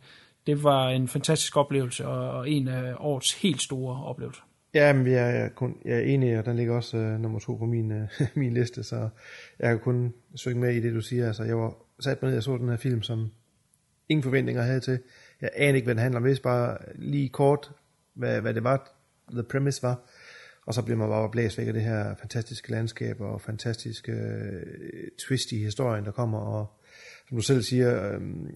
[0.46, 4.42] det var en fantastisk oplevelse, og, og en af årets helt store oplevelser.
[4.74, 7.54] Ja, men jeg er, kun, jeg er enig, og den ligger også uh, nummer to
[7.54, 9.08] på min, uh, min liste, så
[9.58, 11.26] jeg kan kun synge med i det, du siger.
[11.26, 13.30] Altså, jeg var sat mig ned og så den her film, som
[14.08, 14.98] ingen forventninger havde til.
[15.40, 16.26] Jeg aner ikke, hvad den handler om.
[16.26, 17.70] Jeg bare lige kort,
[18.14, 18.98] hvad, hvad det var,
[19.32, 20.00] the premise var.
[20.66, 25.08] Og så bliver man bare blæst væk af det her fantastiske landskab og fantastiske uh,
[25.26, 26.38] twist i historien, der kommer.
[26.38, 26.66] Og
[27.28, 28.50] som du selv siger, um,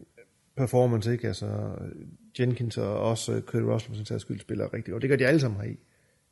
[0.57, 1.27] performance, ikke?
[1.27, 1.77] Altså,
[2.39, 5.03] Jenkins og også Kurt Russell, som tager skyld, spiller rigtig godt.
[5.03, 5.79] Det gør de alle sammen her i.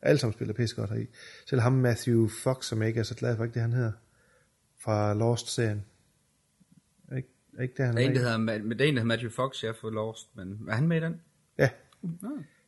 [0.03, 1.07] Alle sammen spiller pisse godt her i.
[1.47, 3.93] Selv ham Matthew Fox, som jeg ikke er så glad for, ikke det han hedder,
[4.85, 5.85] fra Lost-serien.
[7.13, 7.29] Er ikke,
[7.63, 8.39] ikke det, han Der er en, med der i?
[8.39, 10.75] hedder, Ma- det er en, der hedder Matthew Fox, jeg har fået Lost, men er
[10.75, 11.21] han med i den?
[11.59, 11.69] Ja.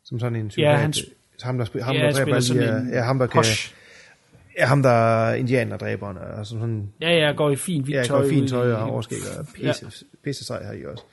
[0.05, 0.79] Som sådan en Ja, psykopat.
[0.81, 0.95] han
[1.43, 3.26] ham, der, spiller, ham, Ja, der han dræber spiller alle de en ja, ham, der
[3.26, 3.45] kan,
[4.59, 8.03] ja, ham, der er indianerdræberne, og sådan, sådan Ja, jeg går i fin hvidt Ja,
[8.05, 8.16] tøj.
[8.16, 9.91] jeg går fint ud tøj i- og overskæg og pisse, ja.
[10.24, 11.05] pisse sej her i også.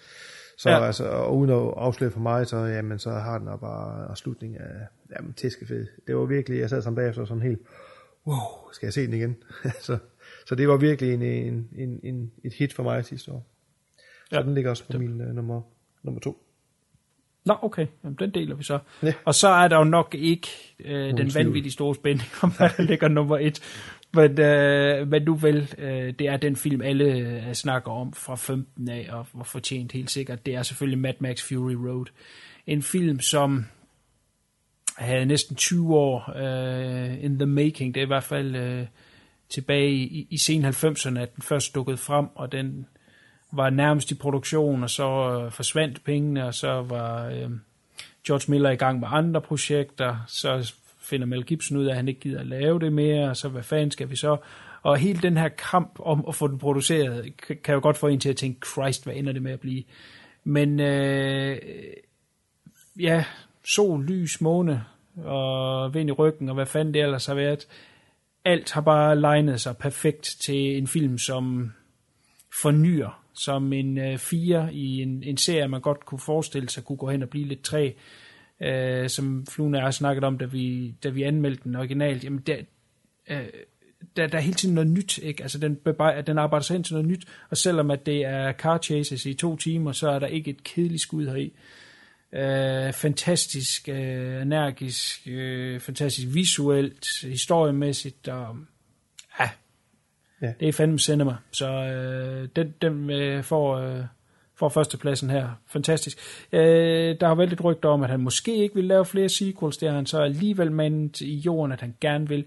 [0.57, 0.85] Så Ja.
[0.85, 4.57] altså, og uden at afsløre for mig, så, jamen, så har den bare en slutning
[4.59, 4.69] af,
[5.17, 5.87] jamen, tæskefed.
[6.07, 7.59] Det var virkelig, jeg sad sådan bagefter og sådan helt,
[8.27, 8.37] wow,
[8.73, 9.35] skal jeg se den igen?
[9.87, 9.97] så,
[10.45, 13.45] så det var virkelig en, en, en, en, et hit for mig sidste år.
[14.29, 14.41] Så Ja.
[14.43, 15.61] den ligger også på min uh, nummer,
[16.03, 16.41] nummer to.
[17.45, 17.87] Nå, okay.
[18.03, 18.79] Jamen, den deler vi så.
[19.03, 19.13] Ja.
[19.25, 20.47] Og så er der jo nok ikke
[20.79, 21.33] øh, den tvivl.
[21.33, 23.61] vanvittige store spænding om, hvad der ligger nummer et.
[24.15, 28.35] Men, øh, men nu vel, øh, det er den film, alle øh, snakker om fra
[28.35, 30.45] 15 af, og var fortjent helt sikkert.
[30.45, 32.05] Det er selvfølgelig Mad Max Fury Road.
[32.67, 33.65] En film, som
[34.97, 37.95] havde næsten 20 år øh, in the making.
[37.95, 38.85] Det er i hvert fald øh,
[39.49, 42.87] tilbage i, i sen 90'erne, at den først dukkede frem, og den
[43.51, 47.49] var nærmest i produktion, og så øh, forsvandt pengene, og så var øh,
[48.27, 50.73] George Miller i gang med andre projekter, så
[51.05, 53.49] finder Mel Gibson ud af, at han ikke gider at lave det mere, og så
[53.49, 54.37] hvad fanden skal vi så?
[54.81, 57.33] Og hele den her kamp om at få den produceret,
[57.63, 59.83] kan- jo godt få en til at tænke, Christ, hvad ender det med at blive?
[60.43, 61.57] Men øh,
[62.99, 63.25] ja,
[63.65, 64.83] sol, lys, måne
[65.23, 67.67] og vind i ryggen, og hvad fanden det ellers har været.
[68.45, 71.71] Alt har bare legnet sig perfekt til en film, som
[72.61, 76.97] fornyer, som en øh, fire i en, en serie, man godt kunne forestille sig kunne
[76.97, 77.91] gå hen og blive lidt træ,
[78.61, 82.23] øh, som Flune og jeg har snakket om, da vi, da vi anmeldte den originalt.
[82.23, 82.57] Jamen, der,
[83.29, 83.47] øh,
[84.15, 85.43] der, der er hele tiden noget nyt, ikke?
[85.43, 85.77] Altså, den,
[86.27, 89.33] den arbejder sig hen til noget nyt, og selvom at det er car chases i
[89.33, 91.53] to timer, så er der ikke et kedeligt skud heri.
[92.33, 98.57] Øh, fantastisk, øh, energisk, øh, fantastisk visuelt, historiemæssigt, og
[99.39, 99.49] ja,
[100.41, 100.53] Ja.
[100.59, 101.35] det er fandme cinema.
[101.51, 104.03] Så øh, den, den øh, får, øh,
[104.59, 105.49] får førstepladsen her.
[105.67, 106.17] Fantastisk.
[106.51, 109.77] Øh, der har været lidt rygter om, at han måske ikke vil lave flere sequels.
[109.77, 112.45] Det har han så alligevel mandet i jorden, at han gerne vil.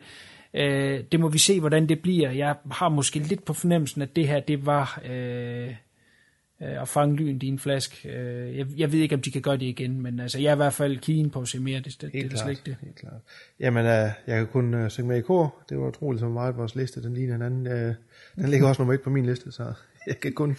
[0.54, 2.30] Øh, det må vi se, hvordan det bliver.
[2.30, 5.74] Jeg har måske lidt på fornemmelsen, at det her, det var øh,
[6.62, 8.06] øh, at fange lyn i en flask.
[8.08, 10.52] Øh, jeg, jeg ved ikke, om de kan gøre det igen, men altså, jeg er
[10.52, 11.80] i hvert fald keen på at se mere.
[11.80, 12.76] Det, det, det er slet ikke det.
[12.80, 13.20] Helt klart.
[13.60, 15.56] Jamen, uh, jeg kan kun uh, synge med i kor.
[15.68, 17.02] Det var utroligt så meget vores liste.
[17.02, 17.66] Den ligner hinanden.
[17.66, 17.94] Uh,
[18.42, 19.72] den ligger også nummer et på min liste, så
[20.06, 20.56] jeg kan kun...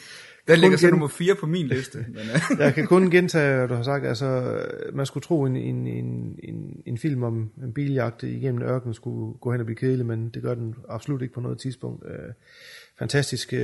[0.50, 1.97] Den ligger så gen- nummer 4 på min liste.
[2.08, 4.06] Men, uh, jeg kan kun gentage, hvad du har sagt.
[4.06, 8.62] Altså, øh, man skulle tro, en, en, en, en, en film om en biljagt igennem
[8.62, 11.60] ørkenen skulle gå hen og blive kedelig, men det gør den absolut ikke på noget
[11.60, 12.04] tidspunkt.
[12.04, 12.34] Uh,
[13.00, 13.58] fantastiske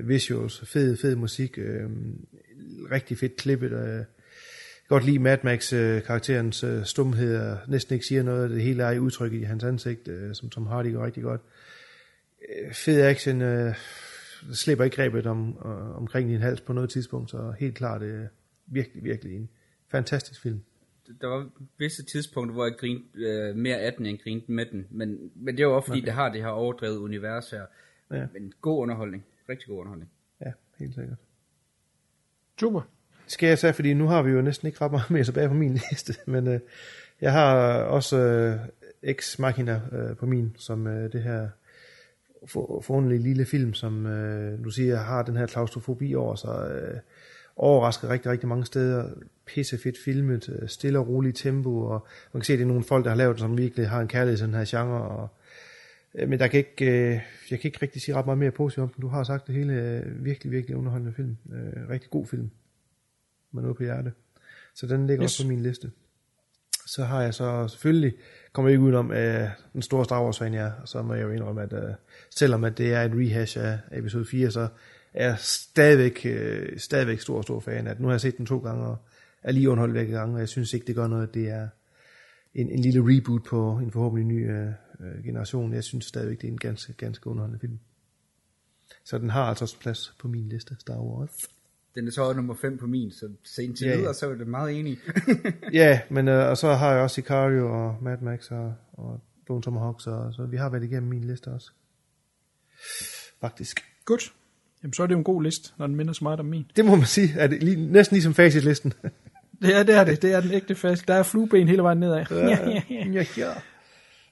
[0.00, 1.90] uh, visuals, fed, fed musik, uh,
[2.90, 3.72] rigtig fedt klippet.
[3.72, 4.04] Uh,
[4.90, 8.50] godt lide Mad Max øh, karakterens øh, stumhed og næsten ikke siger noget.
[8.50, 11.40] Det hele er i udtryk i hans ansigt, øh, som Tom Hardy gør rigtig godt.
[12.48, 13.74] Øh, fed action, øh,
[14.52, 18.26] slipper ikke grebet om, øh, omkring din hals på noget tidspunkt, så helt klart øh,
[18.66, 19.48] virkelig, virkelig en
[19.88, 20.60] fantastisk film.
[21.20, 24.86] der var visse tidspunkter, hvor jeg grinte øh, mere af den, end grinte med den.
[24.90, 26.06] Men, men det er jo også, fordi okay.
[26.06, 27.66] det har det her overdrevet univers her.
[28.10, 28.26] Ja.
[28.32, 29.24] Men god underholdning.
[29.48, 30.10] Rigtig god underholdning.
[30.40, 31.18] Ja, helt sikkert.
[32.60, 32.80] Super.
[33.26, 35.54] skal jeg sige, fordi nu har vi jo næsten ikke ret meget mere tilbage på
[35.54, 36.60] min liste, men øh,
[37.20, 38.58] jeg har også øh,
[39.02, 41.48] Ex Machina øh, på min, som øh, det her
[42.46, 46.98] for, forunderlige lille film, som øh, du siger, har den her klaustrofobi over sig, øh,
[47.56, 49.10] overrasker rigtig, rigtig mange steder,
[49.46, 52.68] pisse fedt filmet, øh, stille og roligt tempo, og man kan se, at det er
[52.68, 55.02] nogle folk, der har lavet det, som virkelig har en kærlighed til den her genre,
[55.02, 55.28] og
[56.14, 57.20] øh, men der kan ikke, øh,
[57.50, 59.02] jeg kan ikke rigtig sige ret meget mere positivt om den.
[59.02, 59.72] Du har sagt det hele.
[59.72, 61.36] Øh, virkelig, virkelig underholdende film.
[61.52, 62.50] Øh, rigtig god film
[63.52, 64.12] med noget på hjerte.
[64.74, 65.30] Så den ligger yes.
[65.30, 65.90] også på min liste.
[66.86, 68.14] Så har jeg så selvfølgelig,
[68.52, 71.22] kommer jeg ikke udenom øh, den store Star Wars fan jeg er, så må jeg
[71.22, 71.94] jo indrømme, at øh,
[72.30, 74.68] selvom at det er et rehash af episode 4, så
[75.14, 78.02] er jeg stadigvæk, øh, stadigvæk stor, stor fan af den.
[78.02, 78.96] Nu har jeg set den to gange, og
[79.42, 81.68] er lige underholdt hver gang, og jeg synes ikke, det gør noget, at det er
[82.54, 84.68] en, en lille reboot på en forhåbentlig ny øh,
[85.00, 85.72] øh generation.
[85.72, 87.78] Jeg synes stadigvæk, det er en ganske, ganske underholdende film.
[89.04, 91.48] Så den har altså også plads på min liste, Star Wars.
[91.94, 93.98] Den er så nummer 5 på min, så sent til Ja, ja.
[93.98, 94.98] videre, så er det meget enig.
[95.72, 99.62] Ja, men øh, og så har jeg også Sicario og Mad Max og, og Bone
[99.62, 101.70] Tomahawk, så, så vi har været igennem min liste også.
[103.40, 103.80] Faktisk.
[104.04, 104.32] Godt.
[104.82, 106.66] Jamen, så er det jo en god liste, når den minder så meget om min.
[106.76, 108.92] Det må man sige, er det lige, næsten ligesom facitlisten.
[109.62, 110.22] Det er, det er det.
[110.22, 111.08] Det er den ægte fast.
[111.08, 112.24] Der er flueben hele vejen nedad.
[112.30, 113.04] Ja, ja, ja.
[113.12, 113.52] ja, ja.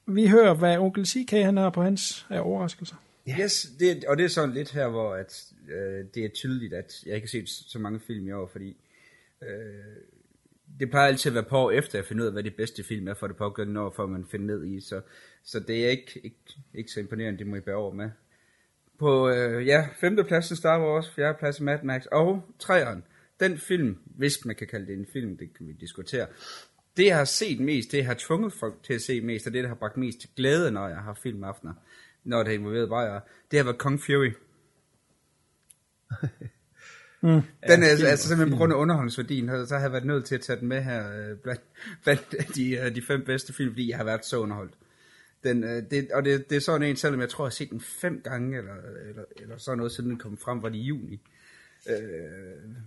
[0.07, 2.97] Vi hører, hvad onkel CK han har på hans af overraskelser.
[3.41, 7.03] Yes, det, og det er sådan lidt her, hvor at, øh, det er tydeligt, at
[7.07, 8.77] jeg ikke har set så mange film i år, fordi
[9.43, 9.49] øh,
[10.81, 12.85] det plejer altid at være på år efter at finde ud af, hvad det bedste
[12.85, 15.01] film er for det pågældende år, før man finder ned i, så,
[15.45, 16.37] så det er ikke, ikke,
[16.75, 18.11] ikke så imponerende, det må I bære over med.
[18.99, 23.05] På øh, ja, femtepladsen Star Wars, fjerdepladsen Mad Max, og træeren,
[23.41, 26.27] den film, hvis man kan kalde det en film, det kan vi diskutere,
[26.97, 29.53] det jeg har set mest, det jeg har tvunget folk til at se mest, og
[29.53, 31.75] det der har bragt mest glæde, når jeg har filmaftener,
[32.29, 33.21] når det har involveret bare
[33.51, 34.31] det har været Kong Fury.
[37.23, 37.29] Mm.
[37.69, 40.35] Den er altså, altså simpelthen på grund af underholdningsværdien, så har jeg været nødt til
[40.35, 41.63] at tage den med her øh, blandt,
[42.05, 44.73] blandt de, øh, de fem bedste film, fordi jeg har været så underholdt.
[45.45, 47.71] Den, øh, det, og det, det er sådan en, selvom jeg tror, jeg har set
[47.71, 48.75] den fem gange, eller,
[49.09, 51.21] eller, eller sådan noget, siden den kom frem, var det i juni.
[51.91, 51.97] Øh,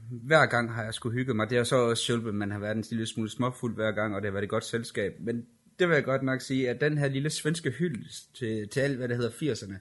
[0.09, 1.49] hver gang har jeg skulle hygge mig.
[1.49, 4.21] Det har så også hjulpet, man har været en lille smule småfuld hver gang, og
[4.21, 5.15] det har været et godt selskab.
[5.19, 5.45] Men
[5.81, 8.97] det vil jeg godt nok sige, at den her lille svenske hyldest til, til alt,
[8.97, 9.75] hvad der hedder 80'erne,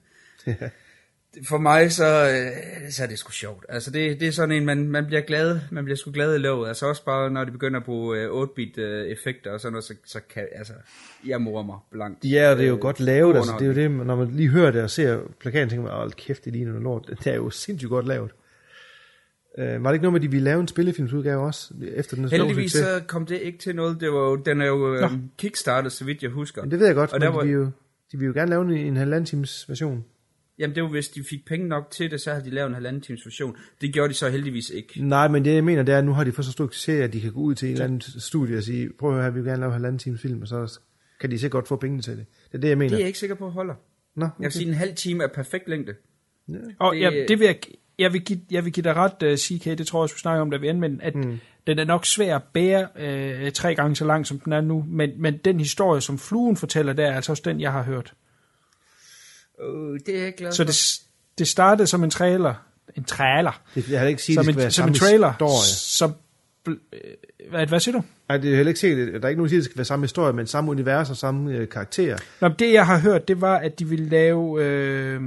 [1.49, 3.67] for mig så, øh, så er det sgu sjovt.
[3.69, 6.39] Altså det, det er sådan en, man, man bliver glad, man bliver sgu glad i
[6.39, 6.69] låget.
[6.69, 9.85] Altså også bare, når de begynder at bruge øh, 8-bit øh, effekter og sådan noget,
[9.85, 10.73] så, så kan, altså,
[11.27, 12.25] jeg morer mig blankt.
[12.25, 13.37] Ja, og det er jo Øh, godt lavet.
[13.37, 15.93] Altså, det er jo det, når man lige hører det og ser plakaten, tænker man,
[15.93, 17.11] hold kæft, det ligner noget lort.
[17.25, 18.31] Det er jo sindssygt godt lavet.
[19.59, 22.29] Øh, var det ikke noget med, at de ville lave en spillefilmsudgave også, efter den
[22.29, 24.01] Heldigvis så kom det ikke til noget.
[24.01, 26.63] Det var jo, den er jo øh, kickstartet, så vidt jeg husker.
[26.63, 27.71] Men det ved jeg godt, Og men der de, var, vil jo,
[28.13, 30.05] de vil jo gerne lave en, en halvanden times version.
[30.59, 32.75] Jamen det var, hvis de fik penge nok til det, så havde de lavet en
[32.75, 33.57] halvanden times version.
[33.81, 35.03] Det gjorde de så heldigvis ikke.
[35.09, 37.01] Nej, men det jeg mener, det er, at nu har de fået så stor succes,
[37.03, 39.25] at de kan gå ud til en eller anden studie og sige, prøv at høre,
[39.25, 40.79] her, vi vil gerne lave en halvanden times film, og så
[41.21, 42.27] kan de sikkert godt få penge til det.
[42.53, 42.89] Det er det, jeg mener.
[42.89, 43.75] Det er jeg ikke sikker på holder.
[44.17, 45.95] Nå, Jeg vil sige, en halv time er perfekt længde.
[46.79, 47.57] Og Det- det, ja, det vil jeg,
[48.01, 50.21] jeg, vil give, jeg vil give dig ret, uh, CK, det tror jeg også, vi
[50.21, 51.39] snakker om, da vi anmeldte, at mm.
[51.67, 52.89] den er nok svær at bære
[53.47, 56.57] uh, tre gange så lang, som den er nu, men, men den historie, som fluen
[56.57, 58.13] fortæller, der er altså også den, jeg har hørt.
[59.65, 61.01] Uh, det er jeg ikke glad Så det,
[61.39, 62.55] det startede som en trailer,
[62.97, 65.09] en trailer, Det, jeg har ikke sige, som, det skal være en, som en samme
[65.09, 65.75] trailer, historie.
[65.75, 66.15] som,
[66.69, 66.77] øh,
[67.51, 68.05] hvad, hvad siger du?
[68.29, 69.85] Nej, det er heller ikke set, der er ikke nogen, der siger, det skal være
[69.85, 72.19] samme historie, men samme univers og samme øh, karakter.
[72.41, 75.21] Nå, det jeg har hørt, det var, at de ville lave, øh,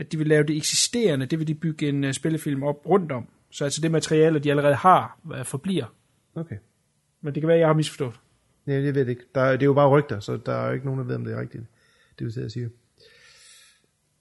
[0.00, 3.12] at de ville lave det eksisterende, det vil de bygge en uh, spillefilm op rundt
[3.12, 3.28] om.
[3.50, 5.94] Så altså det materiale, de allerede har, uh, forbliver.
[6.34, 6.56] Okay.
[7.20, 8.14] Men det kan være, jeg har misforstået.
[8.66, 9.22] Nej, jeg ved det ikke.
[9.34, 11.14] Der, er- det er jo bare rygter, så der er jo ikke nogen, der ved,
[11.14, 11.64] om det er rigtigt.
[12.18, 12.70] det vil jeg sige.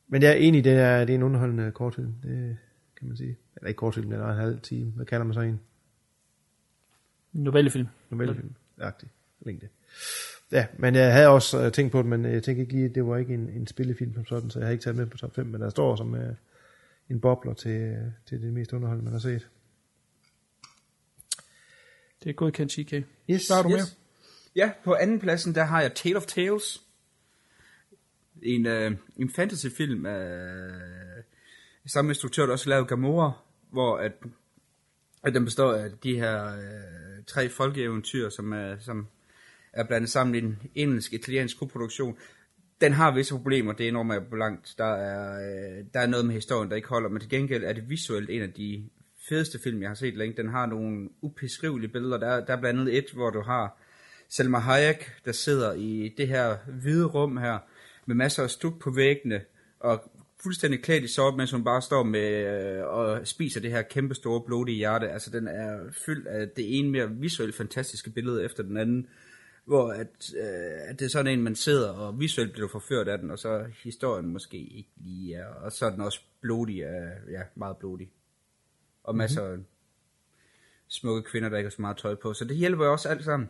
[0.08, 2.58] Men jeg er enig, det er, det er en underholdende kortfilm, det
[2.98, 3.38] kan man sige.
[3.56, 4.92] Eller ikke kortfilm, det er en halv time.
[4.96, 5.60] Hvad kalder man så en?
[7.34, 7.88] Novellefilm.
[8.10, 8.54] Novellefilm.
[8.78, 9.10] Agtig
[9.42, 9.68] længde.
[10.52, 12.96] Ja, men jeg havde også øh, tænkt på det, men jeg tænkte ikke lige, at
[12.96, 15.18] det var ikke en, en spillefilm som sådan, så jeg har ikke taget med på
[15.18, 16.20] top 5, men der står som uh,
[17.10, 19.48] en bobler til, øh, til det mest underholdende, man har set.
[22.24, 22.94] Det er godkendt CK.
[23.30, 23.48] Yes.
[23.48, 23.76] Hvad har du Yes.
[23.76, 23.86] mere?
[24.56, 26.82] Ja, på anden pladsen, der har jeg Tale of Tales.
[28.42, 30.30] En, øh, en fantasyfilm af
[31.86, 33.32] samme instruktør, der også lavede Gamora,
[33.72, 34.12] hvor at,
[35.24, 39.08] at den består af de her øh, tre folkeeventyr, som er, som
[39.80, 42.18] er blandet sammen i en engelsk-italiensk koproduktion.
[42.82, 44.76] Den har visse problemer, det er enormt langt.
[44.78, 47.74] Der er, øh, der er noget med historien, der ikke holder, men til gengæld er
[47.74, 48.90] det visuelt en af de
[49.30, 50.38] fedeste film, jeg har set længe.
[50.38, 52.18] Den har nogle ubeskrivelige billeder.
[52.18, 53.78] Der, der er blandt andet et, hvor du har
[54.30, 57.58] Selma Hayek, der sidder i det her hvide rum her,
[58.06, 59.42] med masser af stuk på væggene,
[59.80, 60.12] og
[60.44, 62.46] fuldstændig klædt i sort, mens hun bare står med
[62.78, 65.10] øh, og spiser det her kæmpe store blodige hjerte.
[65.10, 69.08] Altså den er fyldt af det ene mere visuelt fantastiske billede efter den anden,
[69.70, 73.08] hvor at, øh, at det er sådan en, man sidder og visuelt bliver du forført
[73.08, 76.86] af den, og så historien måske ikke lige er, og så er den også blodig,
[76.86, 78.12] af, ja, meget blodig.
[79.04, 79.58] Og masser af
[80.88, 83.24] smukke kvinder, der ikke har så meget tøj på, så det hjælper jo også alt
[83.24, 83.50] sammen.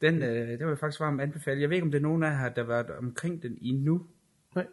[0.00, 1.60] Den, øh, det vil jeg faktisk varmt anbefale.
[1.60, 4.06] Jeg ved ikke, om det er nogen af jer, der har været omkring den endnu.
[4.54, 4.66] Nej.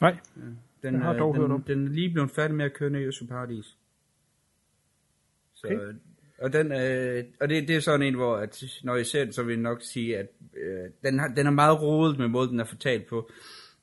[0.00, 0.16] Nej.
[0.34, 1.62] Den, Den har jeg dog øh, hørt den, om.
[1.62, 3.78] Den er lige blevet færdig med at køre ned i Øst Paradis.
[5.54, 5.98] Så, Okay.
[6.42, 9.32] Og, den, øh, og det, det er sådan en, hvor at, når jeg ser den,
[9.32, 10.26] så vil jeg nok sige, at
[10.56, 13.30] øh, den, har, den er meget rodet med måden, den er fortalt på.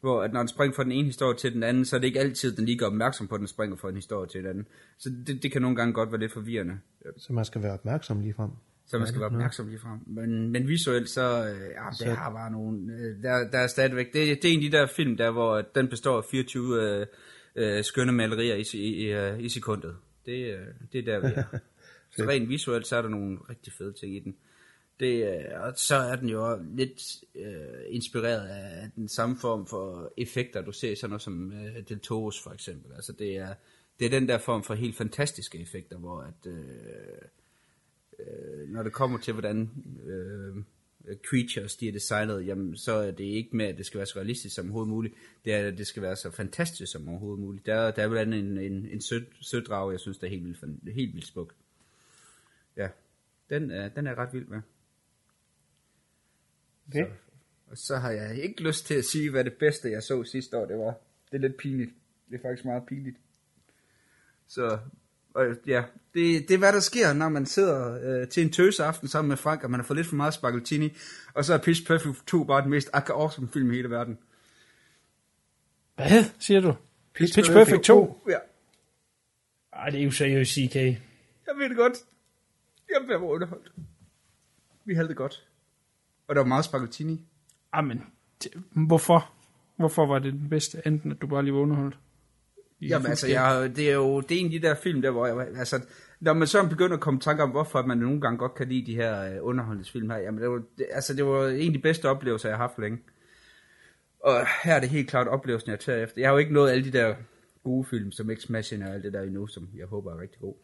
[0.02, 2.08] Hvor at når den springer fra den ene historie til den anden, så er det
[2.08, 4.50] ikke altid, den lige gør opmærksom på, at den springer fra en historie til den
[4.50, 4.66] anden.
[4.98, 6.80] Så det, det kan nogle gange godt være lidt forvirrende.
[7.18, 8.50] Så man skal være opmærksom lige frem.
[8.88, 10.00] Så man skal være opmærksom lige frem.
[10.08, 12.94] Men, men visuelt, så øh, ja, det Så- har bare nogle...
[12.94, 14.06] Øh, der, der er stadigvæk...
[14.14, 16.82] Det, det er en af de der film, der hvor at den består af 24
[16.84, 17.06] øh,
[17.56, 19.96] øh, skønne malerier i, i, i, øh, i sekundet.
[20.26, 20.60] Det, øh,
[20.94, 21.44] det er der, vi er.
[22.20, 24.36] så rent visuelt, så er der nogle rigtig fede ting i den.
[25.00, 30.14] Det, øh, og så er den jo lidt øh, inspireret af den samme form for
[30.18, 32.94] effekter, du ser sådan noget som øh, Del Toros for eksempel.
[32.94, 33.54] Altså det er,
[34.00, 36.52] det er den der form for helt fantastiske effekter, hvor at...
[36.52, 36.58] Øh,
[38.20, 39.70] øh, når det kommer til, hvordan
[40.06, 40.64] øh,
[41.30, 44.20] creatures de er designet, jamen, så er det ikke med, at det skal være så
[44.20, 45.14] realistisk som overhovedet muligt.
[45.46, 47.66] Det er, at det skal være så fantastisk som overhovedet muligt.
[47.66, 50.46] Der, der er blandt andet en, en, en sød, sødrag, jeg synes, der er helt
[50.46, 51.54] vildt, helt vildt smuk.
[52.80, 52.88] Ja,
[53.50, 54.62] den er, den er jeg ret vild med.
[56.88, 57.06] Okay.
[57.68, 60.58] Og så har jeg ikke lyst til at sige, hvad det bedste, jeg så sidste
[60.58, 60.94] år, det var.
[61.32, 61.92] Det er lidt pinligt.
[62.30, 63.18] Det er faktisk meget pinligt.
[64.48, 64.80] Så
[65.34, 69.08] og ja, det, det er hvad der sker, når man sidder øh, til en tøseaften
[69.08, 70.98] sammen med Frank, og man har fået lidt for meget spaghettini,
[71.34, 74.18] og så er Pitch Perfect 2 bare den mest awesome film i hele verden.
[75.96, 76.74] Hvad siger du?
[77.14, 78.24] Pitch, Pitch Perfect 2?
[78.30, 78.38] Ja,
[79.74, 80.76] Ej, det er jo seriøst, CK.
[80.76, 81.94] jeg ved det godt.
[82.90, 83.72] Jeg blev underholdt.
[84.86, 85.48] Vi havde det godt.
[86.28, 87.26] Og der var meget spaghettini.
[87.76, 88.04] Jamen,
[88.46, 89.34] t- hvorfor?
[89.76, 92.00] Hvorfor var det den bedste, enten at du bare lige var underholdt?
[92.80, 95.12] I Jamen altså, jeg, det er jo det er en af de der film, der
[95.12, 95.82] hvor jeg, altså,
[96.20, 98.68] når man så begynder at komme i tanke om, hvorfor man nogle gange godt kan
[98.68, 101.74] lide de her øh, underholdningsfilm her, jamen det var, det, altså, det var en af
[101.74, 103.00] de bedste oplevelser, jeg har haft længe.
[104.20, 106.22] Og her er det helt klart oplevelsen, jeg tager efter.
[106.22, 107.16] Jeg har jo ikke nået alle de der
[107.64, 110.40] gode film, som X Machine og alt det der endnu, som jeg håber er rigtig
[110.42, 110.56] god.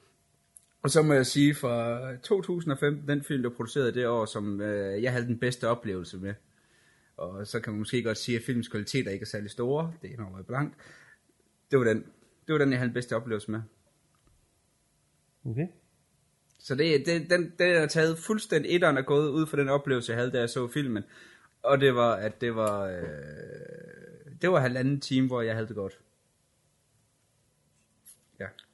[0.86, 5.03] Og så må jeg sige, fra 2015, den film, der producerede det år, som øh,
[5.03, 6.33] jeg havde den bedste oplevelse med.
[7.17, 9.93] Og så kan man måske godt sige, at filmens kvaliteter ikke er særlig store.
[10.01, 10.75] Det er noget blankt.
[11.71, 11.97] Det var den.
[12.47, 13.61] Det var den, jeg havde den bedste oplevelse med.
[15.45, 15.67] Okay.
[16.59, 20.11] Så det, det, den, den er taget fuldstændig etteren er gået ud fra den oplevelse,
[20.11, 21.03] jeg havde, da jeg så filmen.
[21.63, 23.03] Og det var, at det var, øh,
[24.41, 25.99] det var halvanden time, hvor jeg havde det godt.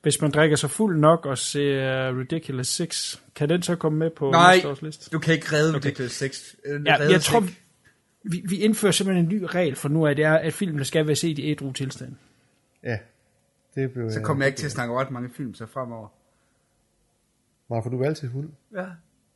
[0.01, 4.09] Hvis man drikker sig fuld nok og ser Ridiculous 6, kan den så komme med
[4.09, 5.09] på Nej, næste års liste?
[5.11, 5.85] du kan ikke redde okay.
[5.87, 6.55] Ridiculous 6.
[6.65, 7.57] Øh, Ja, jeg tror, ikke.
[8.23, 11.07] vi, vi indfører simpelthen en ny regel for nu af, det er, at filmene skal
[11.07, 12.15] være set i ædru tilstand.
[12.83, 12.97] Ja.
[13.75, 16.07] Det blev, Så kommer jeg ikke til at snakke ret mange film så fremover.
[17.67, 18.49] Hvorfor du er altid fuld.
[18.75, 18.85] Ja.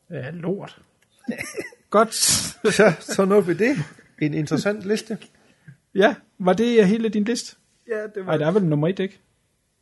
[0.10, 0.82] Ja, lort.
[1.90, 2.14] Godt.
[2.14, 3.76] så, så nåede vi det.
[4.22, 5.18] En interessant liste.
[5.96, 7.56] Ja, var det hele din liste?
[7.88, 8.24] Ja, det var...
[8.26, 9.20] Nej, der er vel nummer et, ikke?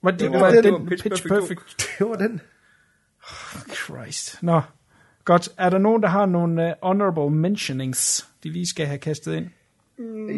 [0.04, 1.96] Var det, Det var, var den, den, Pitch Pitch, Perfect Perfect?
[2.00, 2.42] Det var den.
[3.74, 4.44] Christ.
[4.44, 4.62] Nå,
[5.26, 5.50] godt.
[5.58, 9.48] Er der nogen, der har nogle uh, honorable mentionings, de lige skal have kastet ind?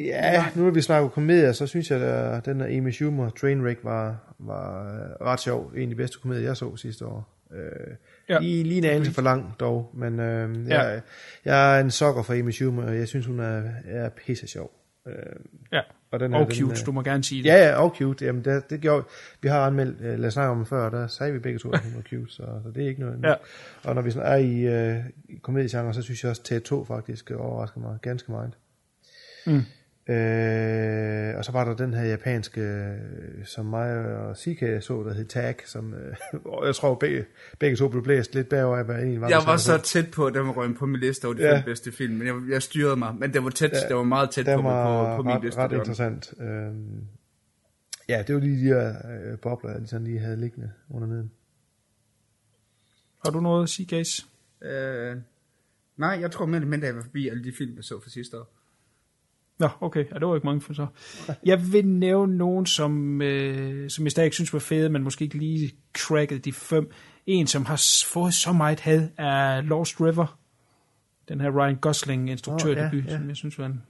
[0.05, 3.79] Ja, nu har vi snakket komedier, så synes jeg, at den der Amy Schumer, Trainwreck,
[3.83, 5.71] var, var øh, ret sjov.
[5.75, 7.31] En af de bedste komedier, jeg så sidste år.
[7.53, 7.59] Øh,
[8.29, 8.33] Ja.
[8.33, 8.39] ja.
[8.39, 10.81] lige, lige en anelse for lang dog, men øh, Ja.
[10.81, 11.01] jeg,
[11.45, 14.71] jeg er en sokker for Amy Schumer, og jeg synes, hun er, er pisse sjov.
[15.07, 15.13] Øh,
[15.71, 15.81] Ja.
[16.15, 17.49] Og den Og den, cute, øh, du må gerne sige det.
[17.49, 18.25] Ja, ja, og cute.
[18.25, 19.05] Jamen, det, det gjorde,
[19.41, 21.59] vi har anmeldt, uh, lad os snakke om det før, og der sagde vi begge
[21.59, 23.19] to, at hun var cute, så, så det er ikke noget.
[23.23, 23.33] Ja.
[23.83, 25.03] Og når vi sådan er i, uh,
[25.41, 28.51] komediegenre, så synes jeg også, at T2 faktisk overrasker mig ganske meget.
[29.45, 29.61] Mm.
[30.09, 35.13] Øh, og så var der den her japanske, øh, som mig og CK så, der
[35.13, 36.15] hed Tag, som øh,
[36.65, 37.25] jeg tror begge,
[37.59, 39.29] begge to blev blæst lidt bagover af, hvad en var.
[39.29, 41.55] Jeg var så tæt på, at den var røget på min liste over de Ja.
[41.57, 43.15] fem bedste film, men jeg, jeg styrede mig.
[43.15, 45.43] Men det var tæt, Ja, det var meget tæt på, var på, på min ret,
[45.43, 45.59] liste.
[45.59, 45.91] ret det var den.
[45.91, 46.33] interessant.
[46.41, 47.01] Øhm,
[48.09, 48.93] ja, det var lige de her
[49.31, 51.31] øh, bobler, jeg lige, sådan lige havde liggende under neden.
[53.25, 54.23] Har du noget at sige, Gaze?
[54.61, 55.17] Øh,
[55.97, 58.09] nej, jeg tror mere eller mindre, jeg var forbi alle de film, jeg så for
[58.09, 58.54] sidste år.
[59.59, 60.05] Nå, okay.
[60.13, 60.87] Ja, det var ikke mange for så.
[61.45, 65.37] Jeg vil nævne nogen, som, øh, som jeg stadig synes var fede, men måske ikke
[65.37, 66.91] lige crackede de fem.
[67.25, 70.39] En, som har fået så meget had, er Lost River.
[71.29, 73.17] Den her Ryan Gosling instruktørdebut, Åh, ja, ja.
[73.17, 73.83] som jeg synes var en,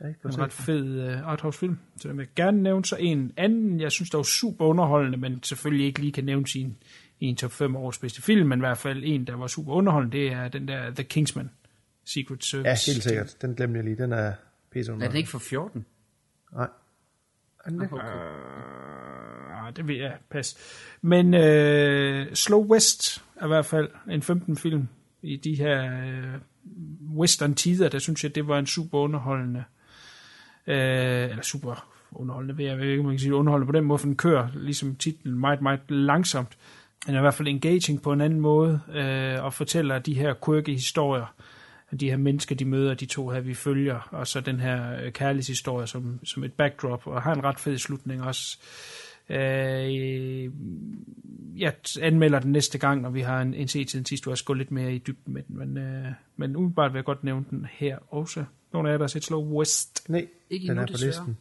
[0.00, 1.78] Jeg en ret fed uh, arthouse-film.
[1.96, 2.84] Så den vil jeg gerne nævne.
[2.84, 6.46] Så en anden, jeg synes, der var super underholdende, men selvfølgelig ikke lige kan nævne
[6.46, 6.76] sin
[7.20, 10.16] en top 5 års bedste film, men i hvert fald en, der var super underholdende,
[10.16, 11.50] det er den der The Kingsman.
[12.04, 12.68] Secret Service.
[12.68, 13.36] Ja, helt sikkert.
[13.42, 13.96] Den glemte jeg lige.
[13.96, 14.32] Den er
[14.76, 15.86] pisse Er den ikke for 14?
[16.52, 16.68] Nej.
[17.64, 17.88] Er den det?
[17.92, 20.56] Ah, det vil jeg pas.
[21.02, 24.88] Men øh, Slow West er i hvert fald en 15 film
[25.22, 26.40] i de her øh,
[27.16, 29.64] western tider, der synes jeg, det var en super underholdende,
[30.66, 33.78] øh, eller super underholdende, ved jeg, jeg ved ikke, om man kan sige underholdende på
[33.78, 36.58] den måde, for den kører, ligesom titlen, meget, meget langsomt.
[37.06, 40.34] Den er i hvert fald engaging på en anden måde, øh, og fortæller de her
[40.44, 41.34] quirky historier,
[41.96, 45.12] de her mennesker, de møder, de to her, vi følger, og så den her øh,
[45.12, 48.58] kærlighedshistorie som, som et backdrop, og har en ret fed slutning også.
[49.28, 50.50] Øh,
[51.56, 54.42] jeg anmelder den næste gang, når vi har en, en set siden sidst, du har
[54.44, 57.44] gå lidt mere i dybden med den, men, øh, men umiddelbart vil jeg godt nævne
[57.50, 58.44] den her også.
[58.72, 61.36] Nogle af jer, der har set Slow West, Nej, Ikke den endnu, er på listen.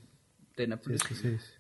[0.57, 1.15] Den er på Det listen.
[1.15, 1.53] skal ses.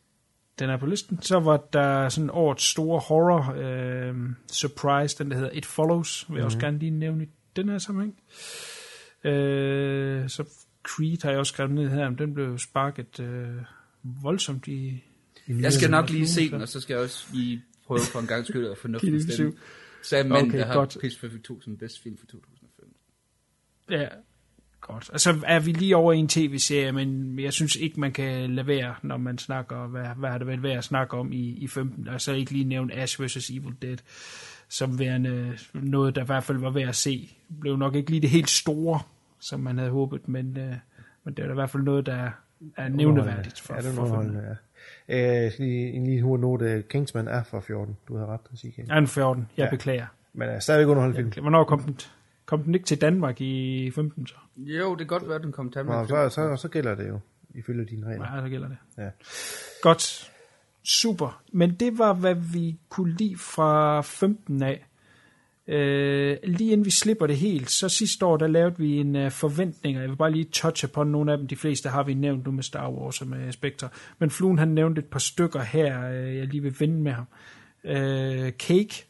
[0.59, 1.21] den er på listen.
[1.21, 4.15] Så var der sådan årets store horror øh,
[4.51, 7.77] surprise, den der hedder It Follows, vil jeg også gerne lige nævne i den her
[7.77, 8.15] sammenhæng.
[8.19, 8.35] Øh,
[10.29, 10.43] så
[10.83, 13.55] Creed har jeg også skrevet ned her, men den blev sparket øh,
[14.03, 15.03] voldsomt i...
[15.47, 18.27] Jeg skal nok lige se den, og så skal jeg også lige prøve for en
[18.27, 19.53] gang skyld at fornuftig stemme.
[20.03, 20.97] Så er manden, Okay, der har godt.
[21.01, 22.95] Pitch Perfect 2 som bedste film for 2005.
[23.89, 24.07] Ja,
[24.81, 25.09] godt.
[25.09, 28.55] Og så er vi lige over i en tv-serie, men jeg synes ikke, man kan
[28.55, 31.49] lade være, når man snakker, hvad, hvad har det været værd at snakke om i,
[31.49, 33.49] i 15, og så ikke lige nævne Ash vs.
[33.49, 33.97] Evil Dead,
[34.69, 37.29] som værende noget, der i hvert fald var værd at se.
[37.49, 38.99] Det blev nok ikke lige det helt store,
[39.45, 40.73] som man havde håbet, men, øh,
[41.23, 42.29] men det er da i hvert fald noget, der
[42.77, 44.57] er nævneværdigt for, Ja, det er for underholdende,
[45.09, 45.35] ja.
[45.37, 46.83] Øh, jeg skal lige, en lige hurtig note.
[46.89, 47.97] Kingsman er fra 14.
[48.07, 48.73] Du havde ret at sige.
[48.87, 49.47] Ja, en 14.
[49.57, 49.69] Jeg Ja.
[49.69, 50.05] beklager.
[50.33, 51.43] Men er stadigvæk underholdende film.
[51.43, 51.99] Hvornår kom den?
[52.45, 54.35] Kom den ikke til Danmark i 15 så?
[54.57, 56.07] Jo, det kan godt være, at den kom til Nå, Danmark.
[56.09, 57.19] så, så, så gælder det jo,
[57.55, 58.25] ifølge dine regler.
[58.31, 58.77] Nej, så gælder det.
[58.97, 59.09] Ja.
[59.81, 60.31] Godt.
[60.83, 61.41] Super.
[61.51, 64.85] Men det var, hvad vi kunne lide fra 15 af.
[65.67, 69.31] Øh, lige inden vi slipper det helt, så sidste år, der lavede vi en uh,
[69.31, 71.47] forventning, og jeg vil bare lige touche på nogle af dem.
[71.47, 73.89] De fleste har vi nævnt nu med Star Wars og med Spectre.
[74.19, 77.25] Men Fluen, han nævnte et par stykker her, øh, jeg lige vil vende med ham.
[77.83, 79.05] Øh, Cake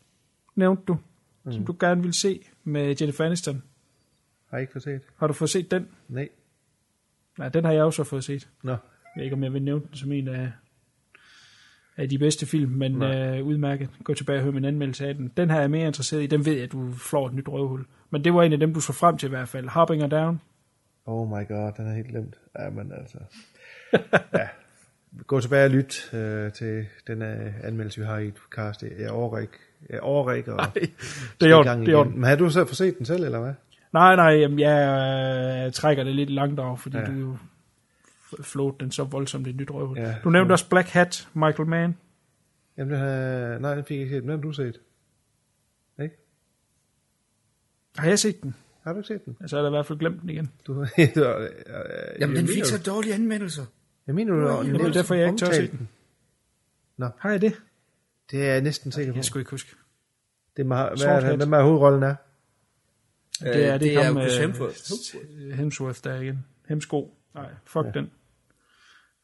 [0.55, 0.97] nævnte du,
[1.43, 1.51] mm.
[1.51, 3.63] som du gerne vil se med Jennifer Aniston.
[4.49, 5.01] Har I ikke fået set?
[5.17, 5.87] Har du fået set den?
[6.09, 6.29] Nej.
[7.37, 8.49] Nej, den har jeg også fået set.
[8.63, 8.71] Nå.
[8.71, 8.79] Jeg
[9.15, 10.51] ved ikke, om jeg vil nævne den som en af,
[11.97, 13.89] af de bedste film, men øh, udmærket.
[14.03, 15.31] Gå tilbage og hør min anmeldelse af den.
[15.37, 16.27] Den her er jeg mere interesseret i.
[16.27, 17.85] Den ved jeg, at du flår et nyt røvhul.
[18.09, 19.67] Men det var en af dem, du så frem til i hvert fald.
[19.67, 20.41] Harbinger Down.
[21.05, 22.35] Oh my god, den er helt glemt.
[22.59, 23.17] Ja, men altså...
[24.33, 24.47] ja.
[25.27, 28.83] Gå tilbage og lyt øh, til den øh, anmeldelse, vi har i et cast.
[28.99, 29.53] Jeg overgår ikke.
[29.89, 30.53] Jeg overgår ikke.
[30.53, 30.73] Og
[31.41, 33.53] Det er gang det er Men har du så fået set den selv, eller hvad?
[33.93, 37.05] Nej, nej, jamen, jeg øh, trækker det lidt langt over, fordi ja.
[37.05, 37.37] du jo
[38.39, 39.97] f- flåede den så voldsomt i et nyt røvhul.
[39.97, 40.15] Ja.
[40.23, 41.97] Du nævnte også Black Hat, Michael Mann.
[42.77, 43.59] Jamen, den har...
[43.59, 44.21] Nej, den fik jeg ikke set.
[44.23, 44.79] Den har du set.
[46.01, 46.15] Ikke?
[47.97, 48.55] Har jeg set den?
[48.83, 49.37] Har du ikke set den?
[49.41, 50.51] Altså, jeg har i hvert fald glemt den igen.
[50.67, 50.73] Du,
[51.15, 51.49] du, øh,
[52.19, 53.65] Jamen, den fik så dårlige anmeldelser.
[54.07, 55.89] Jeg mener, du har det er derfor, jeg ikke tør at se den.
[57.17, 57.53] Har jeg det?
[58.31, 59.17] Det er jeg næsten sikker på.
[59.17, 59.75] Jeg skulle ikke huske.
[60.57, 62.15] Det er meget, hvad Sort er det, hvem er hovedrollen er?
[63.39, 65.55] Det er, det det er ham, Hemsworth.
[65.55, 66.45] Hemsworth der igen.
[66.67, 67.17] Hemsko.
[67.33, 67.91] Nej, fuck ja.
[67.91, 68.11] den.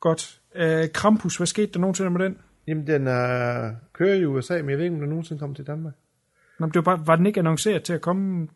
[0.01, 0.41] Godt.
[0.55, 2.37] Øh, Krampus, hvad skete der nogensinde med den?
[2.67, 5.67] Jamen, den er, kører i USA, men jeg ved ikke, om den nogensinde kommer til
[5.67, 5.93] Danmark.
[6.59, 8.47] Nå, men det var, bare, var den ikke annonceret til at komme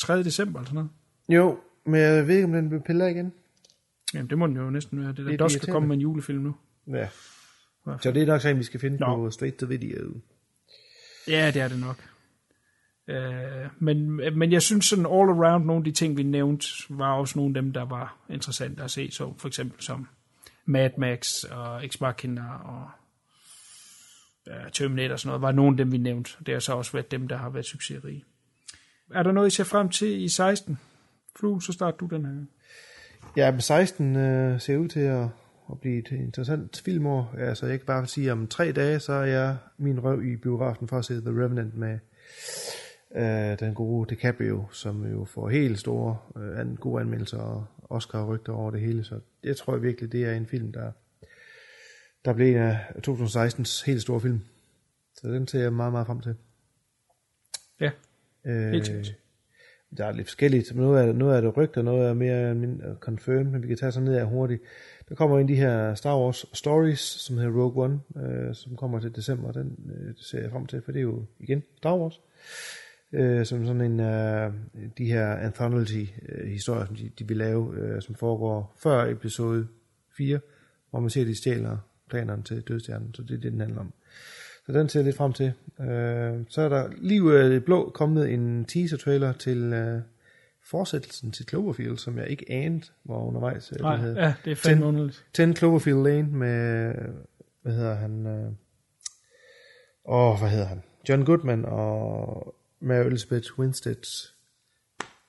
[0.00, 0.22] 3.
[0.22, 0.90] december eller sådan noget?
[1.28, 3.32] Jo, men jeg ved ikke, om den bliver pillet igen.
[4.14, 5.08] Jamen, det må den jo næsten være.
[5.08, 5.74] Det der, Lidt der skal irriterende.
[5.74, 6.54] komme med en julefilm nu.
[6.88, 7.08] Ja.
[8.00, 9.16] Så det er nok sådan, vi skal finde Nå.
[9.16, 10.20] på straight to video.
[11.28, 11.96] Ja, det er det nok.
[13.08, 17.12] Øh, men, men jeg synes sådan all around, nogle af de ting, vi nævnte, var
[17.12, 19.10] også nogle af dem, der var interessante at se.
[19.10, 20.06] Så for eksempel som
[20.64, 22.90] Mad Max og Ex Machina og
[24.46, 26.30] ja, Terminator og sådan noget, var nogle af dem, vi nævnte.
[26.46, 28.24] Det har så også været dem, der har været succesrige.
[29.14, 30.78] Er der noget, I ser frem til i 16?
[31.38, 32.44] Flu, så starter du den her.
[33.36, 35.28] Ja, men 16 øh, ser ud til at,
[35.70, 37.34] at blive et interessant filmår.
[37.38, 40.36] Altså, jeg kan bare sige, at om tre dage, så er jeg min røv i
[40.36, 41.98] biografen for at se The Revenant med
[43.16, 48.52] øh, den gode DiCaprio, som jo får helt store øh, an, gode anmeldelser og Oscar-rygter
[48.52, 49.04] over det hele.
[49.04, 50.92] Så jeg tror virkelig, det er en film, der,
[52.24, 52.78] der blev en af
[53.08, 54.40] 2016's helt store film.
[55.14, 56.34] Så den ser jeg meget, meget frem til.
[57.80, 57.90] Ja,
[58.44, 59.14] Øh, Helt sikkert.
[59.96, 60.74] der er lidt forskelligt.
[60.74, 63.76] Men noget er, noget er det rygter, noget er mere min- confirmed, men vi kan
[63.76, 64.62] tage sådan ned af hurtigt.
[65.08, 68.76] Der kommer en af de her Star Wars Stories, som hedder Rogue One, øh, som
[68.76, 69.52] kommer til december.
[69.52, 72.20] Den øh, ser jeg frem til, for det er jo igen Star Wars.
[73.12, 74.52] Øh, som sådan en øh,
[74.98, 79.66] de her anthology-historier, som de, de vil lave, øh, som foregår før episode
[80.16, 80.40] 4,
[80.90, 81.76] hvor man ser, at de stjæler
[82.10, 83.92] planerne til dødstjernen, så det er det, den handler om.
[84.66, 85.52] Så den ser jeg lidt frem til.
[85.80, 90.00] Øh, så er der lige ud af det blå kommet en teaser-trailer til øh,
[90.64, 93.72] fortsættelsen til Cloverfield, som jeg ikke anede var undervejs.
[93.72, 95.24] Øh, Nej, den ja, det er fandme underligt.
[95.34, 96.94] 10 Cloverfield Lane med,
[97.62, 98.26] hvad hedder han?
[98.26, 98.52] Øh,
[100.04, 100.82] åh, hvad hedder han?
[101.08, 104.30] John Goodman og Mary Elizabeth Winstead,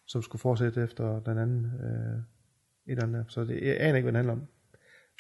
[0.06, 2.18] som skulle fortsætte efter den anden øh,
[2.88, 3.26] et eller andet.
[3.28, 4.48] Så det, jeg aner ikke, hvad den handler om.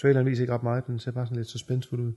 [0.02, 2.14] Traileren viser ikke ret meget, den ser bare sådan lidt suspensfuld ud.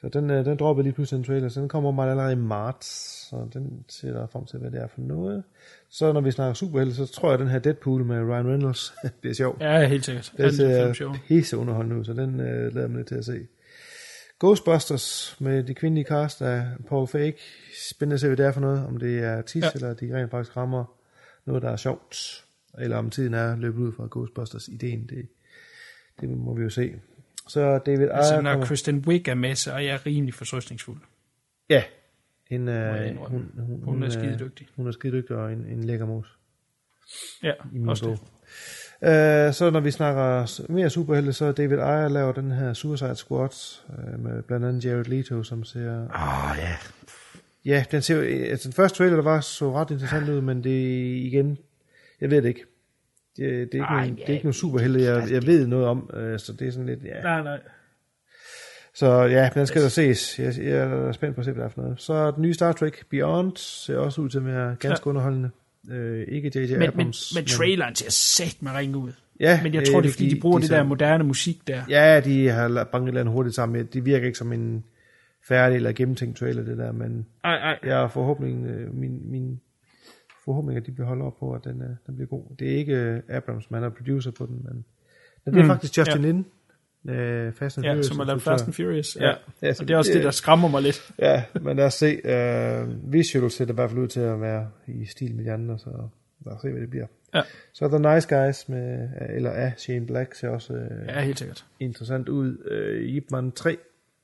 [0.00, 2.36] Så den, øh, den droppede lige pludselig en trailer, så den kommer meget allerede i
[2.36, 2.86] marts,
[3.28, 5.42] så den ser der frem til, hvad det er for noget.
[5.88, 8.94] Så når vi snakker superhelte, så tror jeg, at den her Deadpool med Ryan Reynolds,
[9.22, 9.60] det er sjovt.
[9.60, 10.32] Ja, helt sikkert.
[10.36, 10.52] Det Den
[10.94, 13.46] ser pisse underholdende ud, så den øh, lader mig lidt til at se.
[14.46, 17.34] Ghostbusters med de kvindelige cast af Paul Feig.
[17.90, 18.86] Spændende at se, hvad det er for noget.
[18.86, 19.70] Om det er tis, Ja.
[19.74, 20.84] eller de rent faktisk rammer
[21.44, 22.44] noget, der er sjovt.
[22.78, 25.06] Eller om tiden er løbet ud fra Ghostbusters-ideen.
[25.06, 25.28] Det,
[26.20, 26.94] det må vi jo se.
[27.48, 28.66] Så David Altså, Ayer når kommer...
[28.66, 30.98] Kristen Wiig er med, så er jeg rimelig fortrøstningsfuld.
[31.70, 31.82] Ja.
[32.50, 33.28] En, øh, indrømme.
[33.28, 34.68] hun, hun, Hun er øh, skidedygtig.
[34.76, 36.38] Hun er skidedygtig og en, en lækker mus.
[37.42, 38.12] Ja, i min også bog.
[38.12, 38.20] det.
[39.06, 43.16] Uh, så når vi snakker mere superhelte, så er David Ayer laver den her Suicide
[43.16, 46.08] Squad uh, med blandt andet Jared Leto, som ser...
[46.14, 46.76] Ah, ja.
[47.64, 48.22] Ja, den ser jo...
[48.22, 50.70] Altså, den første trailer, der var, så ret interessant ud, men det
[51.16, 51.58] igen...
[52.20, 52.64] Jeg ved det ikke.
[53.36, 55.86] Det, det, er, ikke Ej, nogen, det er ikke nogen superhelte, jeg, jeg ved noget
[55.86, 57.04] om, uh, så det er sådan lidt...
[57.04, 57.20] Ja.
[57.22, 57.58] Nej, nej.
[58.94, 60.38] Så ja, den skal der ses.
[60.38, 62.00] Jeg, jeg er spændt på at se, hvad det er for noget.
[62.00, 65.10] Så den nye Star Trek Beyond ser også ud til at være ganske ja.
[65.10, 65.50] underholdende.
[65.90, 66.70] Uh, ikke J.J.
[66.70, 67.32] Men, men, Abrams.
[67.36, 69.12] men traileren ser sæt med ringe ud.
[69.40, 71.82] Ja, Men jeg tror, det er fordi, de bruger det der så- moderne musik der.
[71.88, 73.86] Ja, de har banket andet hurtigt sammen.
[73.86, 74.84] Det virker ikke som en
[75.48, 77.78] færdig eller gennemtænkt trailer, det der, men Ej, ej.
[77.84, 79.60] jeg har forhåbning, øh, min, min
[80.44, 82.56] forhåbning, at de vil holde op på, at den, øh, den bliver god.
[82.58, 84.84] Det er ikke øh, Abrams, man er producer på den, men,
[85.44, 86.26] men det er Mm, faktisk Justin ja.
[86.26, 86.46] Lin,
[87.08, 88.06] øh, Fast and Ja, Furious.
[88.06, 88.42] som har lavet.
[88.42, 89.16] Fast and Furious.
[89.20, 89.26] Ja.
[89.28, 89.34] Ja.
[89.62, 91.12] Ja, Og det er også det- det, der skræmmer mig lidt.
[91.18, 92.20] Ja, men lad os se.
[92.24, 95.52] Uh, visual ser det i hvert fald ud til at være i stil med de
[95.52, 95.90] andre, så
[96.46, 97.06] lad os se, hvad det bliver.
[97.34, 97.42] Ja.
[97.72, 101.64] Så The Nice Guys, med, eller af Shane Black, ser også øh, Ja, helt sikkert.
[101.80, 102.58] interessant ud.
[102.70, 103.76] Øh, Ip Man 3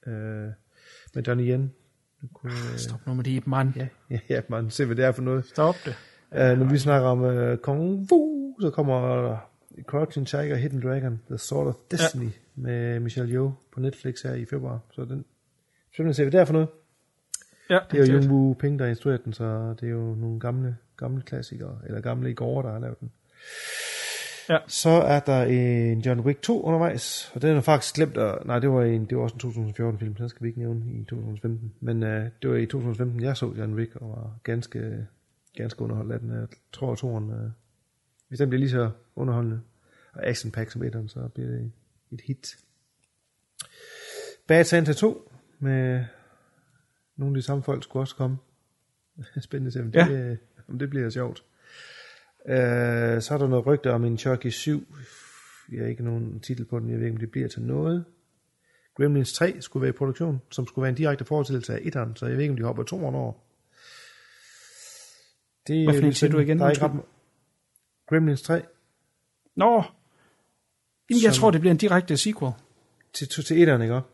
[0.07, 0.12] øh,
[1.14, 1.72] med Donnie Yen.
[2.35, 3.72] Kunne, øh, Stop nu med det, mand.
[3.76, 5.45] ja, ja, ja, man ser, hvad det er for noget.
[5.47, 5.95] Stop det.
[6.33, 9.37] Uh, når vi snakker om uh, Kung Fu, så kommer
[9.87, 12.31] Crouching Tiger, Hidden Dragon, The Sword of Destiny ja.
[12.55, 14.81] med Michelle Yeoh på Netflix her i februar.
[14.91, 15.24] Så den
[15.95, 16.68] spændende at se, hvad det er for noget.
[17.70, 20.14] Ja, Det er jo Jung Woo Ping, der har instrueret den, så det er jo
[20.14, 23.11] nogle gamle, gamle klassikere, eller gamle i går, der har lavet den.
[24.49, 24.59] Ja.
[24.66, 28.59] Så er der en John Wick 2 undervejs, og den er faktisk glemt at, nej,
[28.59, 30.93] det var, en, det var også en 2014 film, så den skal vi ikke nævne
[30.93, 31.72] i 2015.
[31.81, 35.07] Men uh, det var i 2015, jeg så John Wick, og var ganske,
[35.57, 36.31] ganske underholdt af den.
[36.31, 37.51] Jeg tror, at toren, uh,
[38.29, 39.61] hvis den bliver lige så underholdende,
[40.12, 41.72] og action pack som etteren, så bliver det
[42.11, 42.57] et hit.
[44.47, 46.05] Bad Santa 2 med
[47.16, 48.37] nogle af de samme folk skulle også komme.
[49.41, 50.37] Spændende se, om det, Ja.
[50.68, 51.45] om det bliver sjovt.
[52.45, 52.53] Uh,
[53.20, 54.95] så er der noget rygter om en Chucky 7.
[55.72, 58.05] Jeg har ikke nogen titel på den, jeg ved ikke, om det bliver til noget.
[58.97, 62.26] Gremlins 3 skulle være i produktion, som skulle være en direkte forestillelse af etteren, så
[62.26, 63.33] jeg ved ikke, om de hopper to år over.
[65.66, 66.59] Det er Hvad for du igen?
[66.59, 67.01] Der er ikke ret...
[68.09, 68.63] Gremlins 3
[69.57, 69.83] Nå.
[71.11, 72.53] Jamen, jeg Som- tror, det bliver en direkte sequel.
[73.13, 74.09] til, til, til etteren, ikke også?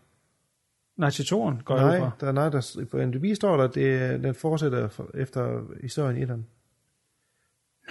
[0.97, 2.11] Nej, til toren går jeg Nej, fra.
[2.21, 6.47] der, nej, der, på NDB står der, det, den fortsætter for, efter historien i etteren.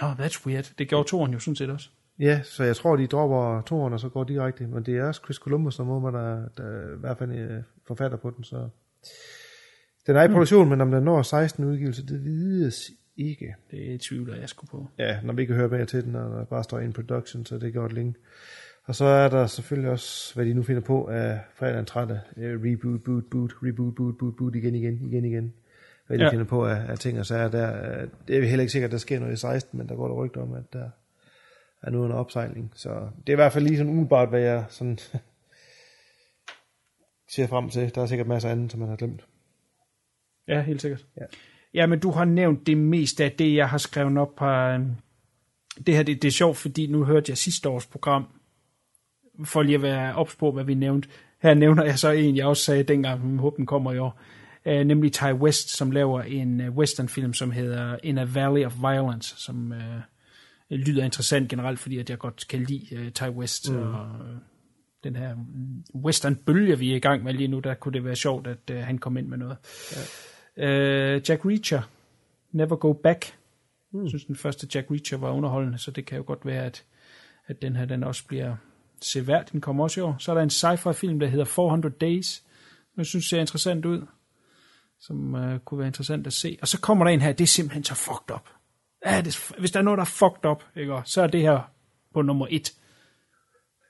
[0.00, 0.72] Nå, that's weird.
[0.78, 1.88] Det gjorde toren jo sådan set også.
[2.18, 4.66] Ja, så jeg tror, de dropper toeren, og så går direkte.
[4.66, 8.18] Men det er også Chris Columbus, der må der, der i hvert fald er forfatter
[8.18, 8.68] på den, så...
[10.06, 13.54] Den er i produktion, men om den når 16 udgivelse, det vides ikke.
[13.70, 14.88] Det tvivler jeg sgu på.
[14.98, 17.58] Ja, når vi ikke hører mere til den, og der bare står in production, så
[17.58, 18.14] det går et længe.
[18.84, 22.16] Og så er der selvfølgelig også, hvad de nu finder på af fredag den 13.
[22.36, 25.54] Uh, reboot, boot, boot, reboot, boot, boot, boot, igen, igen, igen, igen.
[26.06, 26.30] Hvad de Ja.
[26.30, 28.00] finder på af, af ting og sager der.
[28.02, 30.08] øh, Det er heller ikke sikkert, at der sker noget i 16, men der går
[30.08, 30.90] der rygter om, at der
[31.82, 32.72] er noget under opsejling.
[32.74, 34.98] Så det er i hvert fald lige sådan umiddelbart, hvad jeg sådan
[37.34, 37.94] ser frem til.
[37.94, 39.26] Der er sikkert masser af andet, som man har glemt.
[40.48, 41.06] Ja, helt sikkert.
[41.16, 41.24] Ja.
[41.74, 44.46] Ja, men du har nævnt det meste af det, jeg har skrevet op på...
[44.46, 44.90] øhm,
[45.86, 48.26] Det her, det, det er sjovt, fordi nu hørte jeg sidste års program,
[49.44, 51.08] for lige at være ops på, hvad vi nævnte.
[51.42, 54.20] Her nævner jeg så en, jeg også sagde dengang, men håber den kommer i år.
[54.66, 58.74] Uh, nemlig Ty West, som laver en uh, westernfilm, som hedder In a Valley of
[58.80, 60.00] Violence, som uh,
[60.70, 63.76] lyder interessant generelt, fordi at jeg godt kan lide uh, Ty West mm.
[63.76, 64.26] og uh,
[65.04, 65.36] den her
[65.94, 68.76] western-bølge, vi er i gang med lige nu, der kunne det være sjovt, at uh,
[68.76, 69.56] han kom ind med noget.
[69.92, 70.00] Ja.
[70.56, 71.82] Uh, Jack Reacher,
[72.52, 73.38] Never Go Back.
[73.92, 74.02] Mm.
[74.02, 76.84] Jeg synes, den første Jack Reacher var underholdende, så det kan jo godt være, at,
[77.46, 78.56] at den her den også bliver
[79.02, 79.48] seværd.
[79.52, 80.16] Den kommer også i år.
[80.18, 83.84] Så er der en sci-fi film, der hedder 400 Days, som jeg synes ser interessant
[83.84, 84.06] ud,
[85.00, 86.58] som uh, kunne være interessant at se.
[86.62, 88.48] Og så kommer der en her, det er simpelthen så fucked up.
[89.06, 91.02] Ja, det, hvis der er noget, der er fucked up, ikke?
[91.04, 91.70] så er det her
[92.14, 92.74] på nummer et.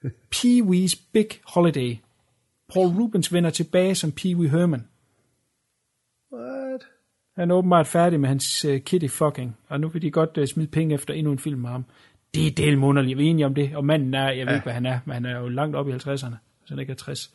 [0.35, 1.97] Pee-wee's Big Holiday.
[2.73, 4.89] Paul Rubens vender tilbage som Pee-wee Herman.
[7.37, 10.45] Han er åbenbart færdig med hans uh, kitty fucking, og nu vil de godt uh,
[10.45, 11.85] smide penge efter endnu en film med ham.
[12.35, 13.19] Det er del underligt.
[13.19, 15.15] Vi er enige om det, og manden er, jeg ved ikke, hvad han er, men
[15.15, 17.35] han er jo langt op i 50'erne, hvis han ikke er 60.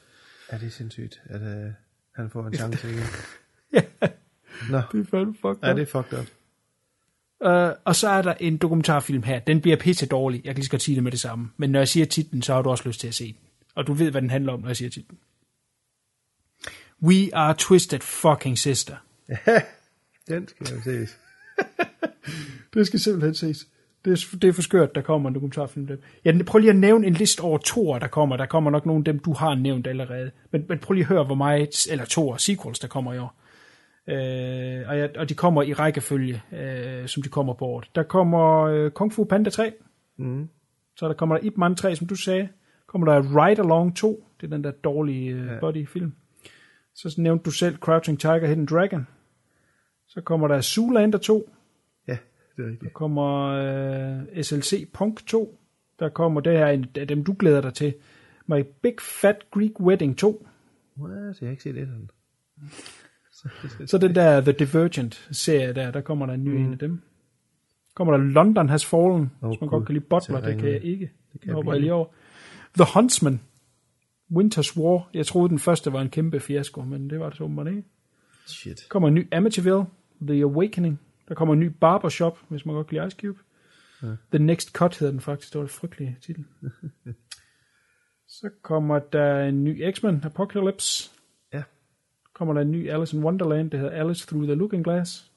[0.52, 1.72] Ja, det er sindssygt, at uh,
[2.16, 3.04] han får en chance igen.
[3.74, 3.82] ja,
[4.70, 5.78] Nå, det er fandme fucked ja, up.
[5.78, 6.26] det er fucked up.
[7.46, 9.40] Uh, og så er der en dokumentarfilm her.
[9.40, 10.42] Den bliver pisse dårlig.
[10.46, 11.52] Jeg kan lige så godt sige det med det samme.
[11.58, 13.42] Men når jeg siger titlen, så har du også lyst til at se den.
[13.76, 15.18] Og du ved, hvad den handler om, når jeg siger titlen.
[17.04, 18.96] We are twisted fucking sister.
[20.30, 21.20] Den skal jo ses.
[22.74, 23.68] Det skal simpelthen ses.
[24.06, 25.88] Det er, det er for skørt, der kommer en dokumentarfilm.
[25.88, 25.96] Der.
[26.26, 28.38] Jeg prøv lige at nævne en liste over toer, der kommer.
[28.38, 30.32] Der kommer nok nogle af dem, du har nævnt allerede.
[30.52, 33.36] Men, men prøv lige at høre, hvor meget, eller toer, sequels, der kommer i år.
[34.08, 37.90] Øh, og, jeg, og de kommer i rækkefølge, øh, som de kommer på året.
[37.96, 39.74] Der kommer øh, Kung Fu Panda 3.
[40.18, 40.50] Mm.
[40.98, 42.50] Så der kommer der Ip Man 3, som du sagde.
[42.88, 44.26] Kommer der Ride Along 2.
[44.42, 45.60] Det er den der dårlige øh, Ja.
[45.60, 46.14] body-film.
[46.96, 49.08] Så nævnte du selv Crouching Tiger, Hidden Dragon.
[50.10, 51.50] Så kommer der Zoolander 2.
[52.08, 52.20] Ja, det
[52.58, 52.94] er Der rigtigt.
[52.94, 53.46] kommer
[54.36, 55.60] øh, SLC Punk 2.
[56.00, 57.94] Der kommer det her en af dem, du glæder dig til.
[58.48, 60.48] My Big Fat Greek Wedding 2.
[61.00, 61.42] What?
[61.42, 61.90] Jeg har ikke set det.
[63.90, 66.66] Så den der The Divergent-serie der, der kommer der en ny mm.
[66.66, 67.02] en af dem.
[67.96, 69.70] Kommer der London Has Fallen, Åh, hvis man cool.
[69.70, 71.12] godt kan lide Butler, Det kan jeg ikke.
[71.34, 72.06] Det kan jeg lige over.
[72.78, 73.42] The Huntsman,
[74.32, 75.10] Winter's War.
[75.14, 77.84] Jeg troede, den første var en kæmpe fiasko, men det var det så åbenbart ikke.
[78.46, 78.78] Shit.
[78.78, 79.86] Der kommer en ny Amityville,
[80.28, 81.00] The Awakening.
[81.28, 83.40] Der kommer en ny Barbershop, hvis man godt kan lide Ice Cube.
[84.04, 84.08] Ja.
[84.32, 85.54] The Next Cut hedder den faktisk.
[85.54, 86.46] Det var en frygtelig titel.
[88.28, 91.12] Så kommer der en ny X-Men Apocalypse.
[91.54, 91.64] Ja.
[92.34, 95.32] Kommer der en ny Alice in Wonderland, der hedder Alice Through the Looking Glass.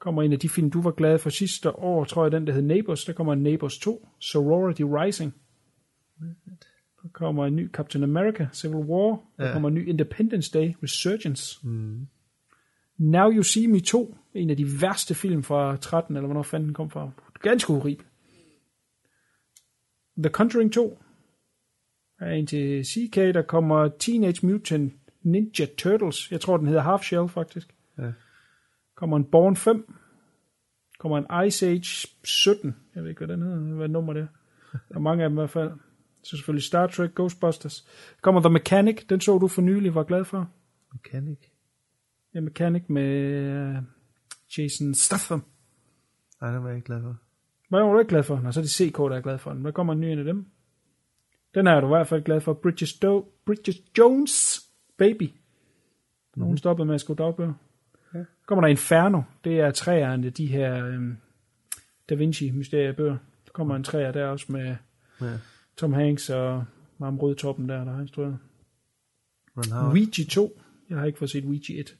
[0.00, 2.52] Kommer en af de film, du var glad for sidste år, tror jeg, den der
[2.52, 3.04] hed Neighbors.
[3.04, 5.34] Der kommer en Neighbors 2, Sorority Rising.
[7.02, 9.20] Der kommer en ny Captain America, Civil War.
[9.36, 9.52] Der Ja.
[9.52, 11.68] kommer en ny Independence Day, Resurgence.
[11.68, 12.06] Mm.
[12.98, 16.66] Now You See Me 2, en af de værste film fra 13, eller hvornår fanden
[16.66, 17.10] den kom fra.
[17.40, 18.06] Ganske horribel.
[20.18, 20.98] The Conjuring 2
[22.20, 24.92] er en til CK, der kommer Teenage Mutant
[25.22, 26.30] Ninja Turtles.
[26.30, 27.74] Jeg tror, den hedder Half Shell, faktisk.
[27.98, 28.12] Ja.
[28.96, 29.94] Kommer en Born 5.
[30.98, 32.76] Kommer en Ice Age 17.
[32.94, 34.26] Jeg ved ikke, hvad den hedder, hvad nummer det er.
[34.88, 35.70] Der er mange af dem i hvert fald.
[36.22, 37.88] Så selvfølgelig Star Trek, Ghostbusters.
[38.22, 40.50] Kommer The Mechanic, den så du for nylig, var glad for.
[40.92, 41.38] Mechanic.
[42.34, 43.76] Ja, Mechanic med øh,
[44.58, 45.44] Jason Statham.
[46.40, 47.16] Nej, den var jeg ikke glad for.
[47.68, 48.40] Hvad var du ikke glad for?
[48.40, 49.62] Nå, så er det CK, der er glad for den.
[49.62, 50.46] Hvad kommer en ny en af dem?
[51.54, 52.52] Den er du i hvert fald glad for.
[52.52, 54.60] Bridges, Do- Bridges Jones
[54.96, 55.30] Baby.
[56.36, 56.58] Nogen mm.
[56.58, 57.54] stoppede med at skrive dagbøger.
[58.14, 58.24] Ja.
[58.46, 59.22] Kommer der Inferno.
[59.44, 61.16] Det er træerne, de her øhm,
[62.08, 63.16] Da Vinci mysteriebøger.
[63.46, 64.76] Der kommer en træer der også med
[65.20, 65.38] Ja.
[65.76, 66.64] Tom Hanks og
[66.98, 68.38] ham rødtoppen der, der har instrueret.
[69.54, 69.90] Howard.
[69.90, 70.60] Ouija 2.
[70.90, 71.96] Jeg har ikke fået set Ouija 1.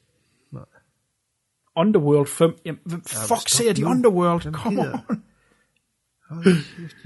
[1.75, 1.81] Nej.
[1.85, 2.55] Underworld 5.
[2.65, 3.87] Jamen, hvem fuck stop ser de nu.
[3.89, 4.41] Underworld?
[4.41, 4.97] Hvem Come gider?
[5.09, 5.17] on.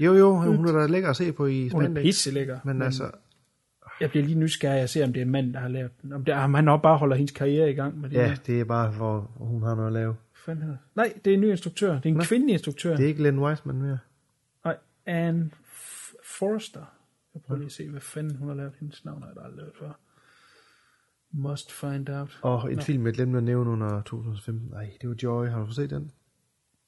[0.00, 2.02] Jo, jo, hun er da lækker at se på i Hun er spandex.
[2.02, 2.58] pisselækker.
[2.64, 3.10] Men altså,
[4.00, 6.12] Jeg bliver lige nysgerrig at se, om det er en mand, der har lavet den.
[6.12, 8.16] Om, det, om han også bare holder hendes karriere i gang med det.
[8.16, 8.34] ja, der.
[8.34, 10.14] det er bare, hvor hun har noget at lave.
[10.44, 10.78] Fanden?
[10.96, 11.94] Nej, det er en ny instruktør.
[11.94, 12.22] Det er en Nå.
[12.24, 12.96] kvindelig instruktør.
[12.96, 13.98] Det er ikke Len Wiseman mere.
[14.64, 14.76] Nej,
[15.06, 15.50] Anne
[16.24, 16.80] Forrester.
[17.34, 18.72] Jeg prøver lige at se, hvad fanden hun har lavet.
[18.80, 19.90] Hendes navn har jeg aldrig lavet før.
[21.32, 22.38] Must find out.
[22.42, 22.82] Og en Nå.
[22.82, 24.68] film, jeg glemte at nævne under 2015.
[24.72, 25.46] Nej, det var Joy.
[25.48, 26.10] Har du fået set den?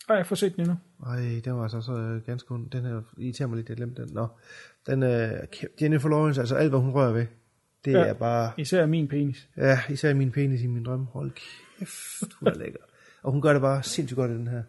[0.09, 0.77] Har jeg fået set den endnu?
[1.07, 2.71] Ej, den var altså så øh, ganske ond.
[2.71, 4.15] Den her irriterer mig lidt, jeg glemte den.
[4.15, 4.27] Nå,
[4.87, 5.31] den øh,
[5.83, 7.27] Jennifer Lawrence, altså alt hvad hun rører ved,
[7.85, 7.99] det Ja.
[8.05, 9.49] er bare, Især min penis.
[9.57, 11.07] ja, især min penis i min drøm.
[11.07, 11.31] Hold
[11.79, 12.79] kæft, hun er lækker.
[13.23, 14.63] Og hun gør det bare sindssygt godt i den her.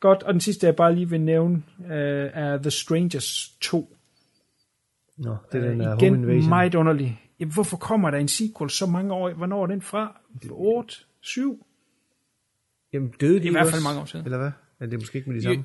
[0.00, 3.96] Godt, og den sidste, jeg bare lige vil nævne, øh, er The Strangers 2.
[5.16, 6.48] Nå, det er den Øh, der Home Igen Invasion.
[6.48, 7.27] meget underlig.
[7.40, 9.32] Jamen, hvorfor kommer der en sequel så mange år?
[9.32, 10.20] Hvornår er den fra?
[10.50, 10.94] 8?
[11.20, 11.66] 7?
[12.92, 13.72] Jamen døde de I hvert også?
[13.72, 14.24] fald mange år siden.
[14.24, 14.50] Eller hvad?
[14.80, 15.52] Ja, det er måske ikke med de Jo.
[15.52, 15.64] samme.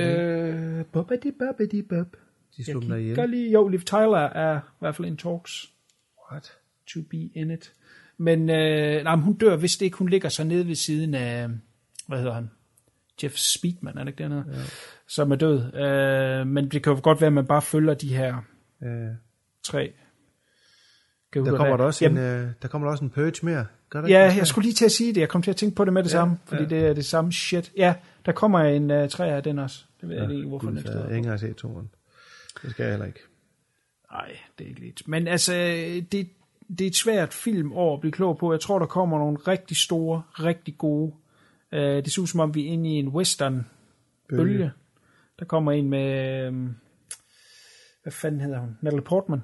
[0.00, 0.78] Ihjel.
[0.80, 2.16] Øh, bobbidi bobbidi bob.
[2.56, 3.30] de slog dem ihjel.
[3.30, 5.72] lige, jo, Liv Tyler er i hvert fald in talks
[6.32, 6.52] What?
[6.94, 7.72] to be in it.
[8.16, 11.14] Men, øh, nej, men hun dør, hvis det ikke, hun ligger så nede ved siden
[11.14, 11.48] af,
[12.08, 12.50] hvad hedder han?
[13.22, 14.44] Jeff Speedman, er det ikke dernede?
[14.52, 14.62] Ja.
[15.06, 15.74] Som er død.
[15.74, 18.36] Øh, men det kan jo godt være, at man bare følger de her
[18.82, 19.08] Øh,
[19.62, 19.92] tre.
[21.32, 23.66] Kan der kommer der også Jamen, en, øh, der kommer der også en purge mere.
[23.90, 24.38] Gør der Ja, ikke?
[24.38, 25.20] jeg skulle lige til at sige det.
[25.20, 26.68] Jeg kom til at tænke på det med det ja, samme, fordi ja.
[26.68, 27.72] det er det samme shit.
[27.76, 27.94] Ja,
[28.26, 29.84] der kommer en uh, træ af den også.
[30.00, 31.90] Det ved jeg ikke, hvorfor den ikke jeg har ikke engang set toren.
[32.62, 33.20] Det skal jeg heller ikke.
[34.12, 35.08] Nej, det er ikke lidt.
[35.08, 35.52] Men altså,
[36.12, 36.28] det,
[36.78, 38.52] det er et svært filmår at blive klog på.
[38.52, 41.12] Jeg tror, der kommer nogle rigtig store, rigtig gode.
[41.72, 43.66] Uh, det ser ud som om, vi er inde i en western
[44.28, 44.42] bølge.
[44.42, 44.72] bølge.
[45.38, 46.76] Der kommer en med, um,
[48.02, 48.76] hvad fanden hedder hun?
[48.80, 49.40] Natalie Portman.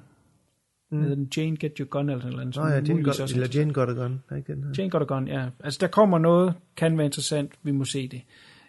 [0.91, 1.29] Mm.
[1.37, 2.55] Jane Get Your Gun eller noget.
[2.55, 4.23] Nå ja, Jane got, eller Jane got a gun.
[4.37, 4.71] Ikke den her?
[4.77, 5.49] Jane Got a Gun, ja.
[5.63, 8.21] Altså, der kommer noget, kan være interessant, vi må se det.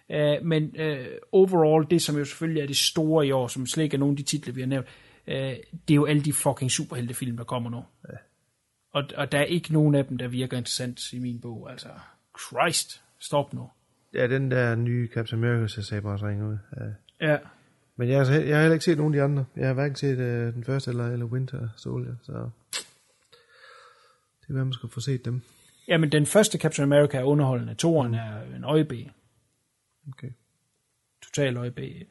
[0.09, 3.85] Uh, men uh, overall, det som jo selvfølgelig er det store i år, som slet
[3.85, 4.87] ikke er nogen af de titler, vi har nævnt,
[5.27, 7.85] uh, det er jo alle de fucking superheltefilm, der kommer nu.
[8.09, 8.17] Ja.
[8.93, 11.71] Og, og der er ikke nogen af dem, der virker interessant i min bog.
[11.71, 11.89] Altså,
[12.39, 13.71] Christ, stop nu.
[14.15, 16.59] Ja, den der nye Captain America, så sagde bare ringe ud.
[16.77, 16.87] Ja.
[17.31, 17.39] Ja,
[18.01, 19.45] Men jeg, har- jeg har heller ikke set nogen af de andre.
[19.57, 22.33] Jeg har hverken set øh, den første eller, eller Winter Soldier, så
[24.41, 25.41] det er hvad man skal få set dem.
[25.89, 27.75] Jamen, den første Captain America er underholdende.
[27.75, 28.93] Toren er en øjeb.
[30.09, 30.31] Okay.
[31.23, 31.79] Total øjeb.
[31.79, 32.07] Jeg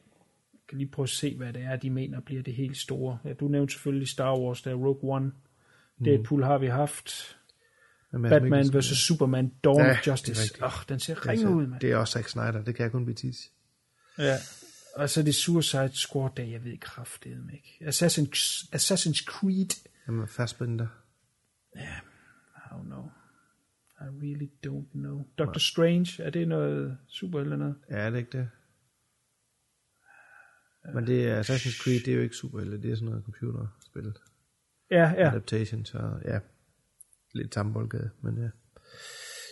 [0.68, 3.18] kan lige prøve at se, hvad det er, de mener bliver det helt store.
[3.24, 5.32] Ja, du nævnte selvfølgelig Star Wars, der er Rogue One.
[6.04, 7.36] Deadpool har vi haft.
[8.12, 8.84] Men Mads Batman vs.
[8.84, 10.54] Superman, Dawn Ja, of Justice.
[10.62, 11.80] Åh, oh, den ser ringe ud, mand.
[11.80, 13.50] det er også Zack Snyder, det kan jeg kun betis.
[14.18, 14.36] Ja.
[14.96, 17.78] Og så er det Suicide Squad, der jeg ved kraftedeme ikke.
[17.80, 20.86] Assassin's, Assassin's Creed, Jamen, Fassbinder.
[21.76, 21.78] I
[22.70, 23.10] don't know.
[24.00, 25.26] I really don't know.
[25.38, 27.76] Doctor Strange, er det noget super eller noget?
[27.90, 28.48] Ja, er det ikke det?
[30.94, 33.24] Men det er Assassin's Creed, det er jo ikke super, eller det er sådan noget
[33.24, 34.12] computerspil.
[34.90, 35.28] Ja, ja.
[35.30, 36.38] Adaptation, så ja.
[37.34, 38.48] Lidt sammenboldgade, men ja.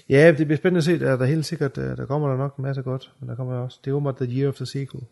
[0.08, 0.98] Ja, det bliver spændende at se.
[0.98, 3.36] Der er der helt sikkert, øh, der kommer der nok en masse godt, men der
[3.36, 5.04] kommer også, det er åbenbart The Year of the Sequel.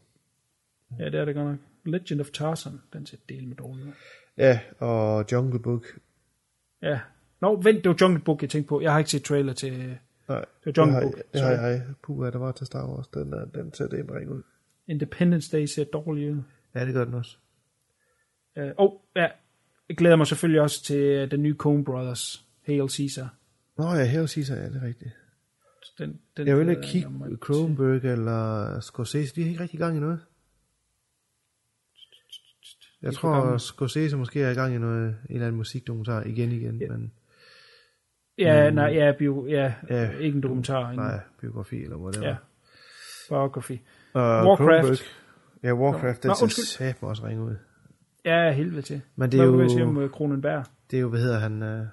[0.99, 1.59] Ja, det er det godt nok.
[1.85, 3.87] Legend of Tarzan, den ser del med dårligt.
[3.87, 3.93] ud.
[4.39, 5.87] Ja, og Jungle Book.
[6.83, 7.01] Ja.
[7.41, 8.81] Nå, vent, det var Jungle Book, jeg tænkte på.
[8.81, 9.99] Jeg har ikke set trailer til
[10.29, 11.83] Nej, Det var Jungle det har, Book, Det har jeg.
[12.03, 13.09] Puh, der var til Star Wars.
[13.09, 14.43] Den, den ser det ring ud.
[14.89, 16.43] Independence Day, ser dårligt ud.
[16.75, 17.37] Ja, det gør den også.
[18.57, 19.29] Øh, oh, ja.
[19.89, 23.35] Jeg glæder mig selvfølgelig også til øh, den nye Coen Brothers, Hail Caesar.
[23.79, 25.11] Nå ja, Hail Caesar, ja, det er rigtigt.
[25.99, 27.09] Den, den Jeg vil ikke kigge.
[27.37, 29.35] Cronenberg eller Scorsese.
[29.35, 30.21] De er ikke rigtig gang i noget.
[33.03, 33.59] Jeg tror, gamle.
[33.59, 36.89] Scorsese måske er i gang i noget, en eller anden musikdokumentar igen igen, Ja.
[36.89, 37.13] men
[38.39, 40.03] Ja, nej, ja, bio, ja, Ja.
[40.03, 40.91] ja, ikke en dokumentar.
[40.91, 42.27] En, nej, biografi eller whatever.
[42.29, 42.37] Ja,
[43.29, 43.81] biografi.
[44.13, 44.59] Og Warcraft.
[44.59, 44.99] Cronenberg,
[45.63, 47.57] ja, Warcraft, Nå, den ser også ringe ud.
[48.25, 49.01] Ja, helvede til.
[49.17, 50.65] Men det er Hvad jo- sige om uh, Kronenberg?
[50.91, 51.63] Det er jo, hvad hedder han?
[51.63, 51.87] Uh,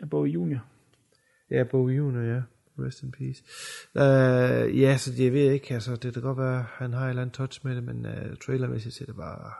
[0.00, 0.64] Jeg bor junior.
[1.50, 2.42] ja, Bo Junior, ja.
[2.78, 3.42] Rest in peace.
[3.94, 7.22] Uh, ja, så jeg ved ikke, altså, det kan godt være, han har et eller
[7.22, 9.52] andet touch med det, men uh, trailermæssigt ser det bare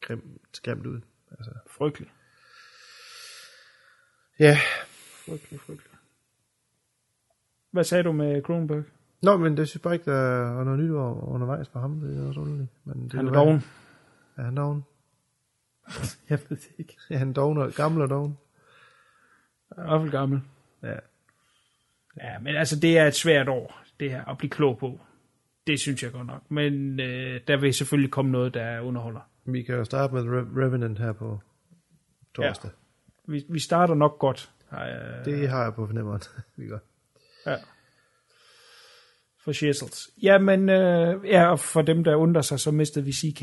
[0.00, 1.00] grimt, grimt ud.
[1.30, 2.10] Altså, Frygtelig.
[4.38, 4.58] ja,
[5.26, 5.92] Frygtelig, frygtelig.
[7.70, 8.84] Hvad sagde du med Kronenberg?
[9.22, 12.00] Nå, men det synes bare ikke, der er noget nyt undervejs for ham.
[12.00, 12.70] Det er også underligt.
[12.84, 13.62] Men det Han er doven.
[14.36, 14.84] Er han doven?
[16.30, 16.96] Jeg ved det ikke.
[17.10, 18.38] Ja, han er doven og gammel og doven.
[19.70, 20.40] Er i hvert fald gammel.
[20.82, 20.96] Ja.
[22.16, 25.00] Ja, men altså, det er et svært år, det her, at blive klog på.
[25.66, 26.50] Det synes jeg godt nok.
[26.50, 29.20] Men øh, der vil selvfølgelig komme noget, der underholder.
[29.44, 31.40] Vi kan jo starte med Re- Revenant her på
[32.34, 32.70] torsdag.
[33.28, 34.50] Vi, vi starter nok godt.
[34.68, 35.30] Har jeg, Ja.
[35.30, 36.20] Det har jeg på fornemmeren.
[36.56, 36.78] Vi gør.
[37.46, 37.56] Ja.
[39.44, 40.10] For shizzles.
[40.22, 43.42] Ja, men øh, ja, og for dem, der undrer sig, så mistede vi CK.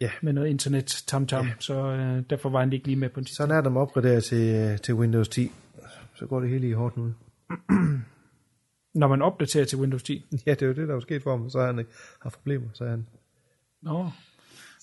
[0.00, 0.10] Ja.
[0.22, 1.52] Med noget internet tam-tam, ja.
[1.60, 3.36] så øh, derfor var han ikke lige med på den sidste.
[3.36, 5.52] Sådan er det opgradere til, til Windows 10.
[6.18, 7.14] Så går det hele i hårdt nu.
[8.94, 10.24] Når man opdaterer til Windows 10.
[10.46, 11.50] Ja, det er jo det, der er sket for ham.
[11.50, 11.86] Så har han
[12.22, 12.68] haft problemer.
[12.74, 13.06] Så han...
[13.82, 14.10] Nå,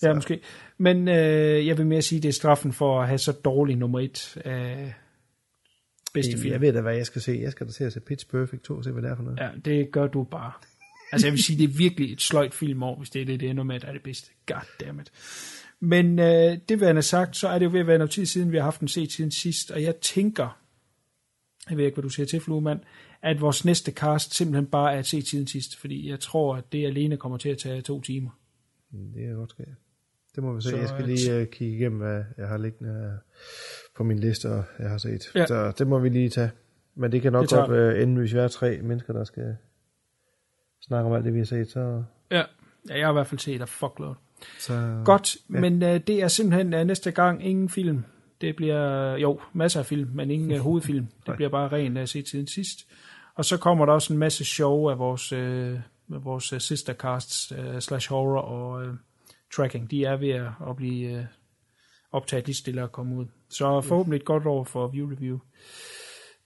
[0.02, 0.40] ja, måske.
[0.78, 4.00] Men øh, jeg vil mere sige, det er straffen for at have så dårlig nummer
[4.00, 4.94] et af
[6.14, 6.52] bedste film.
[6.52, 7.38] Jeg ved da, hvad jeg skal se.
[7.42, 9.38] Jeg skal da til at se Pitch Perfect 2, se hvad det er for noget.
[9.40, 10.52] Ja, det gør du bare.
[11.12, 13.50] Altså jeg vil sige, det er virkelig et sløjt filmår, hvis det er det, det
[13.50, 14.30] ender med, at det er det bedste.
[14.46, 15.12] Goddammit.
[15.80, 18.52] Men øh, det værende sagt, så er det jo ved at være noget tid siden,
[18.52, 20.65] vi har haft den set siden sidst, og jeg tænker,
[21.70, 22.80] jeg ved ikke, hvad du siger til, Fluemand,
[23.22, 26.72] at vores næste cast simpelthen bare er at se siden sidst, fordi jeg tror, at
[26.72, 28.30] det alene kommer til at tage to timer.
[29.14, 29.64] Det er godt ske.
[30.34, 30.68] Det må vi se.
[30.70, 33.18] Så, jeg skal øh, lige uh, kigge igennem, hvad jeg har liggende øh,
[33.96, 35.30] på min liste, og jeg har set.
[35.34, 35.46] Ja.
[35.46, 36.50] Så det må vi lige tage.
[36.94, 39.56] Men det kan nok Det godt uh, ende, hvis vi er tre mennesker, der skal
[40.80, 41.70] snakke om alt det, vi har set.
[41.70, 42.42] Så, Ja,
[42.88, 44.14] ja jeg har i hvert fald set af fuckload.
[44.58, 45.60] så Godt, Ja.
[45.60, 48.04] men øh, det er simpelthen øh, næste gang ingen film.
[48.40, 51.06] Det bliver, jo, masser af film, men ingen øh, hovedfilm.
[51.26, 52.86] Det bliver bare ren at se tiden sidst.
[53.34, 57.80] Og så kommer der også en masse show af vores, øh, vores øh, sistercasts øh,
[57.80, 58.94] slash horror og øh,
[59.56, 59.90] tracking.
[59.90, 61.24] De er ved at, at blive øh,
[62.12, 63.26] optaget lige stille og komme ud.
[63.48, 65.38] Så forhåbentlig et godt år for View Review.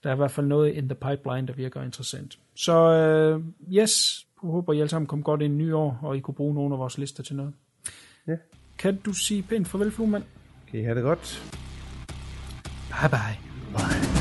[0.03, 2.39] Der er i hvert fald noget in the pipeline, der virker interessant.
[2.55, 3.43] Så øh,
[3.73, 6.35] yes, jeg håber I alle sammen kom godt ind i nye år, og I kunne
[6.35, 7.53] bruge nogle af vores lister til noget.
[8.27, 8.35] Ja.
[8.77, 10.23] Kan du sige pænt farvel, Fluemand?
[10.71, 11.60] kan I have det godt.
[12.91, 13.37] 拜拜，
[13.73, 14.20] 拜。